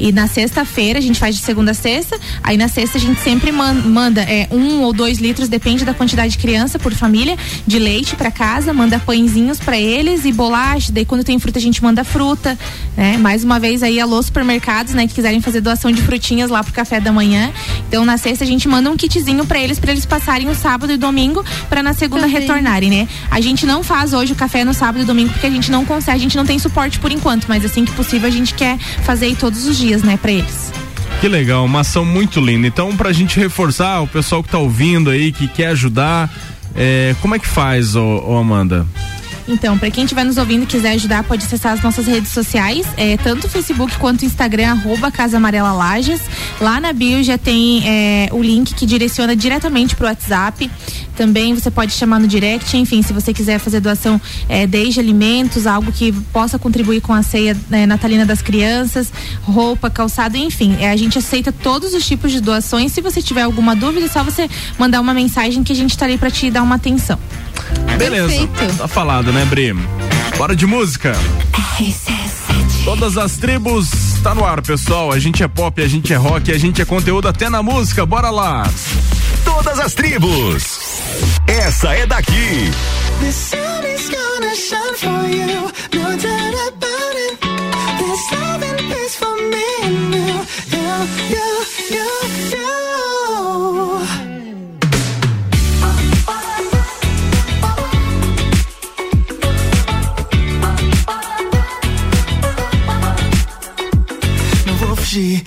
E 0.00 0.10
na 0.12 0.26
sexta-feira, 0.26 0.98
a 0.98 1.02
gente 1.02 1.18
faz 1.20 1.36
de 1.36 1.42
segunda 1.42 1.72
a 1.72 1.74
sexta. 1.74 2.18
Aí 2.42 2.56
na 2.56 2.68
sexta 2.68 2.96
a 2.96 3.00
gente 3.00 3.20
sempre 3.20 3.52
man- 3.52 3.74
manda 3.74 4.22
é, 4.22 4.48
um 4.50 4.80
ou 4.82 4.92
dois 4.92 5.18
litros, 5.18 5.48
depende 5.48 5.84
da 5.84 5.92
quantidade 5.92 6.32
de 6.32 6.38
criança 6.38 6.78
por 6.78 6.92
família, 6.94 7.36
de 7.66 7.78
leite 7.78 8.16
pra 8.16 8.30
casa, 8.30 8.72
manda 8.72 8.98
pãezinhos 8.98 9.58
pra 9.60 9.78
eles 9.78 10.24
e 10.24 10.32
bolacha. 10.32 10.90
Daí 10.90 11.04
quando 11.04 11.22
tem 11.22 11.38
fruta, 11.38 11.58
a 11.58 11.62
gente 11.62 11.82
manda 11.82 12.02
fruta. 12.02 12.58
Né? 12.96 13.16
Mais 13.18 13.44
uma 13.44 13.60
vez 13.60 13.82
aí, 13.82 14.00
alô 14.00 14.22
supermercados, 14.22 14.94
né, 14.94 15.06
que 15.06 15.14
quiserem 15.14 15.40
fazer 15.40 15.60
doação 15.60 15.92
de 15.92 16.00
frutinhas 16.02 16.50
lá 16.50 16.64
pro 16.64 16.72
café 16.72 17.00
da 17.00 17.12
manhã. 17.12 17.52
Então 17.88 18.04
na 18.04 18.16
sexta 18.16 18.44
a 18.44 18.46
gente 18.46 18.66
manda 18.68 18.90
um 18.90 18.96
kitzinho 18.96 19.44
para 19.44 19.58
eles 19.58 19.78
para 19.78 19.92
eles 19.92 20.06
passarem 20.06 20.48
o 20.48 20.54
sábado 20.54 20.92
e 20.92 20.96
domingo 20.96 21.44
para 21.68 21.82
na 21.82 21.92
segunda 21.92 22.22
Também. 22.22 22.40
retornarem, 22.40 22.90
né? 22.90 23.08
A 23.30 23.40
gente 23.40 23.66
não 23.66 23.82
faz 23.82 24.12
hoje 24.12 24.32
o 24.32 24.36
café 24.36 24.64
no 24.64 24.72
sábado 24.72 25.02
e 25.02 25.04
domingo 25.04 25.30
porque 25.32 25.46
a 25.46 25.50
gente 25.50 25.70
não 25.70 25.84
consegue, 25.84 26.16
a 26.16 26.20
gente 26.20 26.36
não 26.36 26.44
tem 26.46 26.58
suporte 26.58 26.98
por 27.00 27.10
enquanto, 27.12 27.46
mas 27.48 27.64
assim 27.64 27.84
que 27.84 27.92
possível 27.92 28.28
a 28.28 28.32
gente 28.32 28.54
quer 28.54 28.78
fazer 29.04 29.26
aí 29.26 29.34
todos 29.34 29.66
os 29.66 29.76
dias, 29.76 29.89
né, 30.02 30.16
para 30.20 30.32
eles. 30.32 30.72
Que 31.20 31.28
legal, 31.28 31.64
uma 31.64 31.80
ação 31.80 32.04
muito 32.04 32.40
linda. 32.40 32.66
Então, 32.66 32.96
pra 32.96 33.12
gente 33.12 33.38
reforçar, 33.38 34.00
o 34.00 34.06
pessoal 34.06 34.42
que 34.42 34.48
tá 34.48 34.58
ouvindo 34.58 35.10
aí, 35.10 35.32
que 35.32 35.46
quer 35.46 35.68
ajudar, 35.68 36.30
é, 36.74 37.14
como 37.20 37.34
é 37.34 37.38
que 37.38 37.46
faz, 37.46 37.94
ô, 37.94 38.22
ô 38.26 38.38
Amanda? 38.38 38.86
Então, 39.50 39.76
para 39.76 39.90
quem 39.90 40.04
estiver 40.04 40.24
nos 40.24 40.36
ouvindo 40.36 40.62
e 40.62 40.66
quiser 40.66 40.92
ajudar, 40.92 41.24
pode 41.24 41.44
acessar 41.44 41.72
as 41.72 41.82
nossas 41.82 42.06
redes 42.06 42.30
sociais, 42.30 42.86
é, 42.96 43.16
tanto 43.16 43.48
o 43.48 43.50
Facebook 43.50 43.98
quanto 43.98 44.22
o 44.22 44.24
Instagram, 44.24 44.70
arroba 44.70 45.10
Casa 45.10 45.38
Amarela 45.38 45.72
Lages. 45.72 46.20
Lá 46.60 46.80
na 46.80 46.92
bio 46.92 47.22
já 47.24 47.36
tem 47.36 47.82
é, 47.84 48.28
o 48.30 48.40
link 48.40 48.74
que 48.74 48.86
direciona 48.86 49.34
diretamente 49.34 49.96
pro 49.96 50.06
WhatsApp. 50.06 50.70
Também 51.16 51.52
você 51.52 51.70
pode 51.70 51.92
chamar 51.92 52.20
no 52.20 52.28
direct, 52.28 52.76
enfim, 52.76 53.02
se 53.02 53.12
você 53.12 53.34
quiser 53.34 53.58
fazer 53.58 53.80
doação 53.80 54.20
é, 54.48 54.66
desde 54.66 55.00
alimentos, 55.00 55.66
algo 55.66 55.90
que 55.90 56.12
possa 56.32 56.58
contribuir 56.58 57.00
com 57.00 57.12
a 57.12 57.22
ceia 57.22 57.56
né, 57.68 57.86
natalina 57.86 58.24
das 58.24 58.40
crianças, 58.40 59.12
roupa, 59.42 59.90
calçado, 59.90 60.36
enfim. 60.36 60.76
É, 60.78 60.90
a 60.90 60.96
gente 60.96 61.18
aceita 61.18 61.50
todos 61.50 61.92
os 61.92 62.06
tipos 62.06 62.30
de 62.30 62.40
doações. 62.40 62.92
Se 62.92 63.00
você 63.00 63.20
tiver 63.20 63.42
alguma 63.42 63.74
dúvida, 63.74 64.06
é 64.06 64.08
só 64.08 64.22
você 64.22 64.48
mandar 64.78 65.00
uma 65.00 65.12
mensagem 65.12 65.64
que 65.64 65.72
a 65.72 65.76
gente 65.76 65.90
está 65.90 66.06
ali 66.06 66.16
para 66.16 66.30
te 66.30 66.50
dar 66.50 66.62
uma 66.62 66.76
atenção. 66.76 67.18
Beleza, 67.98 68.48
tá 68.78 68.88
falado, 68.88 69.32
né, 69.32 69.44
Bri? 69.44 69.74
Bora 70.36 70.54
de 70.56 70.66
música. 70.66 71.12
Todas 72.84 73.16
as 73.18 73.36
tribos, 73.36 73.88
tá 74.22 74.34
no 74.34 74.44
ar, 74.44 74.62
pessoal. 74.62 75.12
A 75.12 75.18
gente 75.18 75.42
é 75.42 75.48
pop, 75.48 75.82
a 75.82 75.88
gente 75.88 76.12
é 76.12 76.16
rock, 76.16 76.50
a 76.50 76.58
gente 76.58 76.80
é 76.80 76.84
conteúdo 76.84 77.28
até 77.28 77.48
na 77.50 77.62
música. 77.62 78.06
Bora 78.06 78.30
lá. 78.30 78.68
Todas 79.44 79.78
as 79.78 79.94
tribos. 79.94 80.78
Essa 81.46 81.94
é 81.94 82.06
daqui. 82.06 82.70
The 83.20 83.32
sun 83.32 83.84
is 83.94 84.08
gonna 84.08 84.54
shine 84.54 84.96
for 84.96 85.28
you, 85.28 85.70
no 85.92 86.16
doubt 86.16 86.54
about 86.68 87.16
it. 87.16 87.38
There's 87.98 88.30
love 88.32 88.62
and 88.64 88.78
peace 88.88 89.16
for 89.16 89.36
me 89.36 89.64
and 89.84 90.14
you, 90.14 90.46
you, 90.72 90.88
you, 91.28 91.48
you, 91.90 92.08
you. 92.56 94.29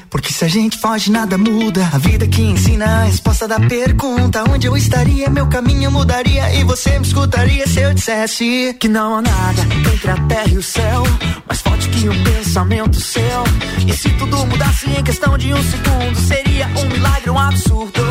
Porque 0.09 0.33
se 0.33 0.43
a 0.43 0.47
gente 0.49 0.77
foge, 0.77 1.09
nada 1.09 1.37
muda. 1.37 1.89
A 1.93 1.97
vida 1.97 2.27
que 2.27 2.41
ensina 2.41 2.85
a 2.85 3.03
resposta 3.03 3.47
da 3.47 3.57
pergunta: 3.61 4.43
onde 4.49 4.67
eu 4.67 4.75
estaria, 4.75 5.29
meu 5.29 5.47
caminho 5.47 5.89
mudaria. 5.89 6.53
E 6.53 6.65
você 6.65 6.99
me 6.99 7.05
escutaria 7.05 7.65
se 7.65 7.79
eu 7.79 7.93
dissesse 7.93 8.75
que 8.77 8.89
não 8.89 9.15
há 9.15 9.21
nada 9.21 9.61
entre 9.93 10.11
a 10.11 10.17
terra 10.27 10.49
e 10.49 10.57
o 10.57 10.63
céu. 10.63 11.03
Mais 11.47 11.61
forte 11.61 11.87
que 11.87 12.09
um 12.09 12.23
pensamento 12.25 12.99
seu. 12.99 13.43
E 13.87 13.93
se 13.93 14.09
tudo 14.09 14.45
mudasse 14.47 14.89
em 14.89 15.01
questão 15.01 15.37
de 15.37 15.53
um 15.53 15.63
segundo, 15.63 16.19
seria 16.19 16.67
um 16.67 16.89
milagre, 16.89 17.29
um 17.29 17.39
absurdo. 17.39 18.01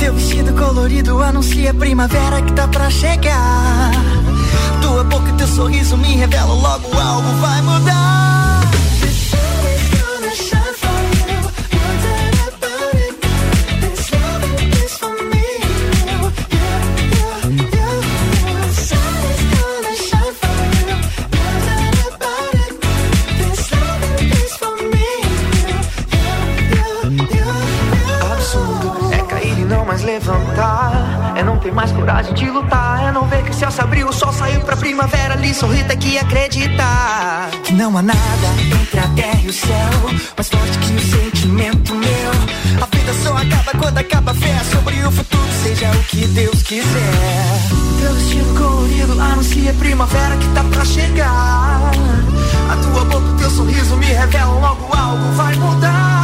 Teu 0.00 0.14
vestido 0.14 0.52
colorido 0.54 1.22
anuncia 1.22 1.70
a 1.70 1.74
primavera 1.74 2.42
que 2.42 2.52
tá 2.54 2.66
pra 2.66 2.90
chegar. 2.90 3.92
Tua 4.82 5.04
boca 5.04 5.30
e 5.30 5.32
teu 5.34 5.46
sorriso 5.46 5.96
me 5.96 6.16
revelam 6.16 6.60
logo 6.60 6.98
algo 6.98 7.40
vai 7.40 7.62
mudar. 7.62 8.09
É 31.34 31.42
não 31.42 31.58
ter 31.58 31.72
mais 31.72 31.90
coragem 31.92 32.34
de 32.34 32.50
lutar. 32.50 33.08
É 33.08 33.12
não 33.12 33.26
ver 33.26 33.42
que 33.42 33.50
o 33.50 33.54
céu 33.54 33.70
se 33.70 33.80
abriu, 33.80 34.08
o 34.08 34.12
sol 34.12 34.32
saiu 34.32 34.60
pra 34.60 34.76
primavera. 34.76 35.34
Ali 35.34 35.54
sorrir 35.54 35.84
tem 35.86 35.96
que 35.96 36.18
acreditar. 36.18 37.48
Que 37.64 37.72
não 37.72 37.96
há 37.96 38.02
nada 38.02 38.18
entre 38.80 39.00
a 39.00 39.08
terra 39.08 39.40
e 39.42 39.48
o 39.48 39.52
céu. 39.52 39.90
Mais 40.36 40.48
forte 40.48 40.78
que 40.78 40.92
o 40.92 41.00
sentimento 41.00 41.94
meu. 41.94 42.30
A 42.82 42.96
vida 42.96 43.14
só 43.22 43.36
acaba 43.36 43.78
quando 43.78 43.98
acaba 43.98 44.32
a 44.32 44.34
fé. 44.34 44.58
Sobre 44.70 45.02
o 45.02 45.10
futuro, 45.10 45.48
seja 45.62 45.90
o 45.90 46.04
que 46.04 46.26
Deus 46.26 46.62
quiser. 46.62 47.60
Teu 48.00 48.14
vestido 48.14 48.54
colorido 48.58 49.20
anuncia 49.20 49.70
a 49.70 49.74
primavera 49.74 50.36
que 50.36 50.48
tá 50.48 50.64
pra 50.64 50.84
chegar. 50.84 51.90
A 52.70 52.76
tua 52.76 53.04
boca, 53.06 53.34
teu 53.38 53.50
sorriso 53.50 53.96
me 53.96 54.06
revelam 54.06 54.60
logo 54.60 54.94
algo 54.94 55.32
vai 55.32 55.54
mudar. 55.56 56.19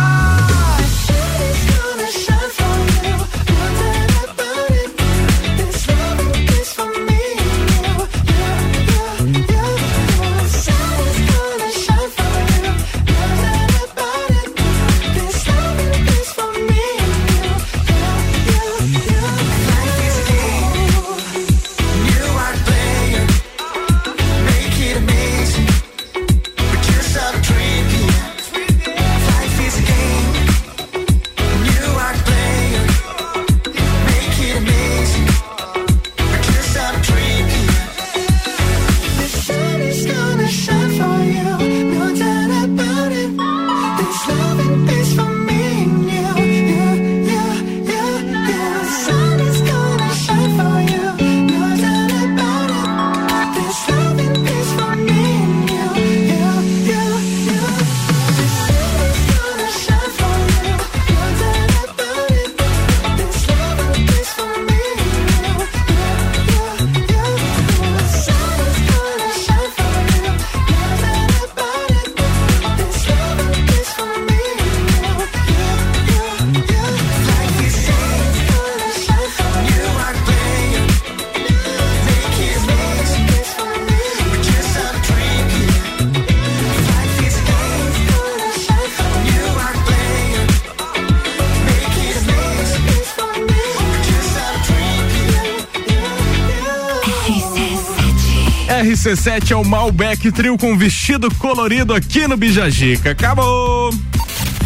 RC7 99.06 99.52
é 99.52 99.56
o 99.56 99.64
Malbec 99.64 100.32
Trio 100.32 100.58
com 100.58 100.76
vestido 100.76 101.32
colorido 101.36 101.94
aqui 101.94 102.26
no 102.26 102.36
Bijagica. 102.36 103.12
Acabou! 103.12 103.94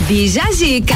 Bijagica. 0.09 0.95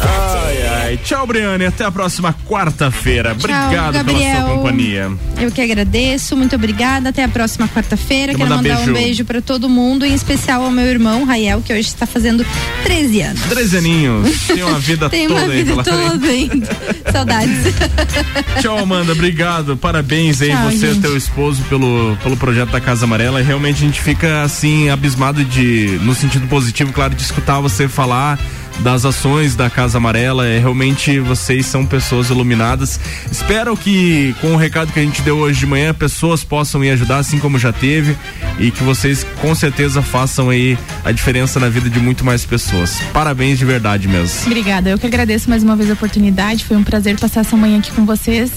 Ai, 0.00 0.66
ai. 0.66 0.96
Tchau, 1.04 1.26
Briane. 1.26 1.66
Até 1.66 1.84
a 1.84 1.90
próxima 1.92 2.34
quarta-feira. 2.48 3.32
Obrigado 3.32 3.92
pela 3.92 3.92
Gabriel. 3.92 4.40
sua 4.46 4.54
companhia. 4.56 5.12
Eu 5.38 5.52
que 5.52 5.60
agradeço, 5.60 6.36
muito 6.36 6.56
obrigada. 6.56 7.10
Até 7.10 7.22
a 7.22 7.28
próxima 7.28 7.68
quarta-feira. 7.68 8.32
Quer 8.32 8.38
Quero 8.38 8.50
mandar 8.50 8.62
mandar 8.62 8.80
um 8.80 8.84
beijo? 8.86 8.92
beijo 9.06 9.24
pra 9.24 9.40
todo 9.42 9.68
mundo, 9.68 10.04
em 10.04 10.14
especial 10.14 10.64
ao 10.64 10.70
meu 10.70 10.86
irmão, 10.86 11.24
Rael, 11.24 11.60
que 11.64 11.72
hoje 11.72 11.82
está 11.88 12.06
fazendo 12.06 12.44
13 12.82 13.20
anos. 13.20 13.40
Três 13.42 13.74
aninhos. 13.74 14.46
Tem 14.48 14.62
uma 14.64 14.78
vida 14.80 15.10
Tem 15.10 15.28
toda 15.28 15.40
uma 15.42 15.48
vida 15.48 15.70
pela 15.70 15.84
toda 15.84 16.26
ainda. 16.26 16.68
Saudades. 17.16 17.74
Tchau, 18.60 18.76
Amanda. 18.76 19.12
Obrigado. 19.12 19.74
Parabéns 19.74 20.42
aí, 20.42 20.50
Tchau, 20.50 20.64
você 20.64 20.86
e 20.86 20.92
gente. 20.92 21.00
teu 21.00 21.16
esposo, 21.16 21.62
pelo, 21.62 22.14
pelo 22.22 22.36
projeto 22.36 22.70
da 22.70 22.80
Casa 22.80 23.06
Amarela. 23.06 23.40
E 23.40 23.42
realmente 23.42 23.76
a 23.76 23.86
gente 23.86 24.02
fica 24.02 24.42
assim, 24.42 24.90
abismado 24.90 25.42
de, 25.42 25.98
no 26.02 26.14
sentido 26.14 26.46
positivo, 26.46 26.92
claro, 26.92 27.14
de 27.14 27.22
escutar 27.22 27.58
você 27.60 27.88
falar 27.88 28.38
das 28.80 29.06
ações 29.06 29.56
da 29.56 29.70
Casa 29.70 29.96
Amarela. 29.96 30.46
É 30.46 30.58
realmente 30.58 31.18
vocês 31.18 31.64
são 31.64 31.86
pessoas 31.86 32.28
iluminadas. 32.28 33.00
Espero 33.32 33.74
que 33.78 34.34
com 34.42 34.52
o 34.52 34.56
recado 34.56 34.92
que 34.92 35.00
a 35.00 35.02
gente 35.02 35.22
deu 35.22 35.38
hoje 35.38 35.60
de 35.60 35.66
manhã, 35.66 35.94
pessoas 35.94 36.44
possam 36.44 36.84
ir 36.84 36.90
ajudar, 36.90 37.18
assim 37.18 37.38
como 37.38 37.58
já 37.58 37.72
teve, 37.72 38.14
e 38.58 38.70
que 38.70 38.82
vocês 38.82 39.24
com 39.40 39.54
certeza 39.54 40.02
façam 40.02 40.50
aí 40.50 40.78
a 41.04 41.12
diferença 41.12 41.60
na 41.60 41.68
vida 41.68 41.88
de 41.88 42.00
muito 42.00 42.24
mais 42.24 42.44
pessoas. 42.44 43.00
Parabéns 43.12 43.58
de 43.58 43.64
verdade 43.64 44.08
mesmo. 44.08 44.46
Obrigada, 44.46 44.90
eu 44.90 44.98
que 44.98 45.06
agradeço 45.06 45.48
mais 45.48 45.62
uma 45.62 45.76
vez 45.76 45.90
a 45.90 45.92
oportunidade. 45.92 46.64
Foi 46.64 46.76
um 46.76 46.84
prazer 46.84 47.18
passar 47.18 47.40
essa 47.40 47.56
manhã 47.56 47.78
aqui 47.78 47.90
com 47.92 48.04
vocês. 48.04 48.50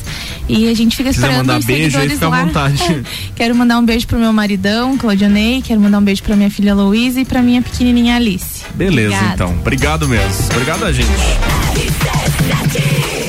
E 0.48 0.68
a 0.68 0.74
gente 0.74 0.96
fica 0.96 1.10
quiser 1.10 1.28
esperando 1.28 1.48
mandar 1.48 1.60
os 1.60 1.66
beijo 1.66 1.98
aí, 1.98 2.10
fica 2.10 2.28
à 2.28 2.46
vontade. 2.46 2.84
É, 2.84 3.02
quero 3.36 3.56
mandar 3.56 3.78
um 3.78 3.86
beijo 3.86 4.08
pro 4.08 4.18
meu 4.18 4.34
maridão, 4.34 4.98
Claudionei. 4.98 5.62
Quero 5.62 5.80
mandar 5.80 6.00
um 6.00 6.04
beijo 6.04 6.24
pra 6.24 6.36
minha 6.36 6.50
filha 6.50 6.74
Louise 6.74 7.20
e 7.20 7.26
pra 7.26 7.42
minha 7.42 7.62
pequenininha 7.62 8.16
Alice. 8.16 8.64
Beleza, 8.74 9.18
então. 9.34 9.54
Obrigado 9.60 10.08
mesmo. 10.08 10.46
Obrigado 10.52 10.86
a 10.86 10.92
gente. 10.92 11.59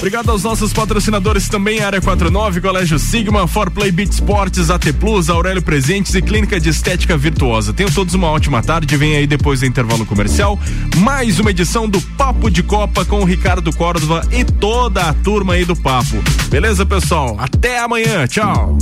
Obrigado 0.01 0.31
aos 0.31 0.43
nossos 0.43 0.73
patrocinadores 0.73 1.47
também, 1.47 1.81
Área 1.81 2.01
49, 2.01 2.63
Colégio 2.63 2.99
Sigma, 2.99 3.47
For 3.47 3.71
Play 3.71 3.93
Beat 3.93 4.13
Sports, 4.13 4.71
AT 4.71 4.95
Plus, 4.99 5.29
Aurélio 5.29 5.61
Presentes 5.61 6.15
e 6.15 6.23
Clínica 6.23 6.59
de 6.59 6.71
Estética 6.71 7.19
Virtuosa. 7.19 7.75
Tenham 7.75 7.93
todos 7.93 8.15
uma 8.15 8.29
ótima 8.29 8.63
tarde, 8.63 8.97
vem 8.97 9.15
aí 9.15 9.27
depois 9.27 9.61
do 9.61 9.67
intervalo 9.67 10.07
comercial, 10.07 10.59
mais 10.97 11.39
uma 11.39 11.51
edição 11.51 11.87
do 11.87 12.01
Papo 12.01 12.51
de 12.51 12.63
Copa 12.63 13.05
com 13.05 13.21
o 13.21 13.27
Ricardo 13.27 13.71
Córdova 13.75 14.27
e 14.33 14.43
toda 14.43 15.03
a 15.03 15.13
turma 15.13 15.53
aí 15.53 15.67
do 15.67 15.77
Papo. 15.77 16.25
Beleza, 16.49 16.87
pessoal? 16.87 17.37
Até 17.39 17.79
amanhã, 17.79 18.27
tchau. 18.27 18.79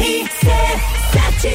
RC7 0.00 1.46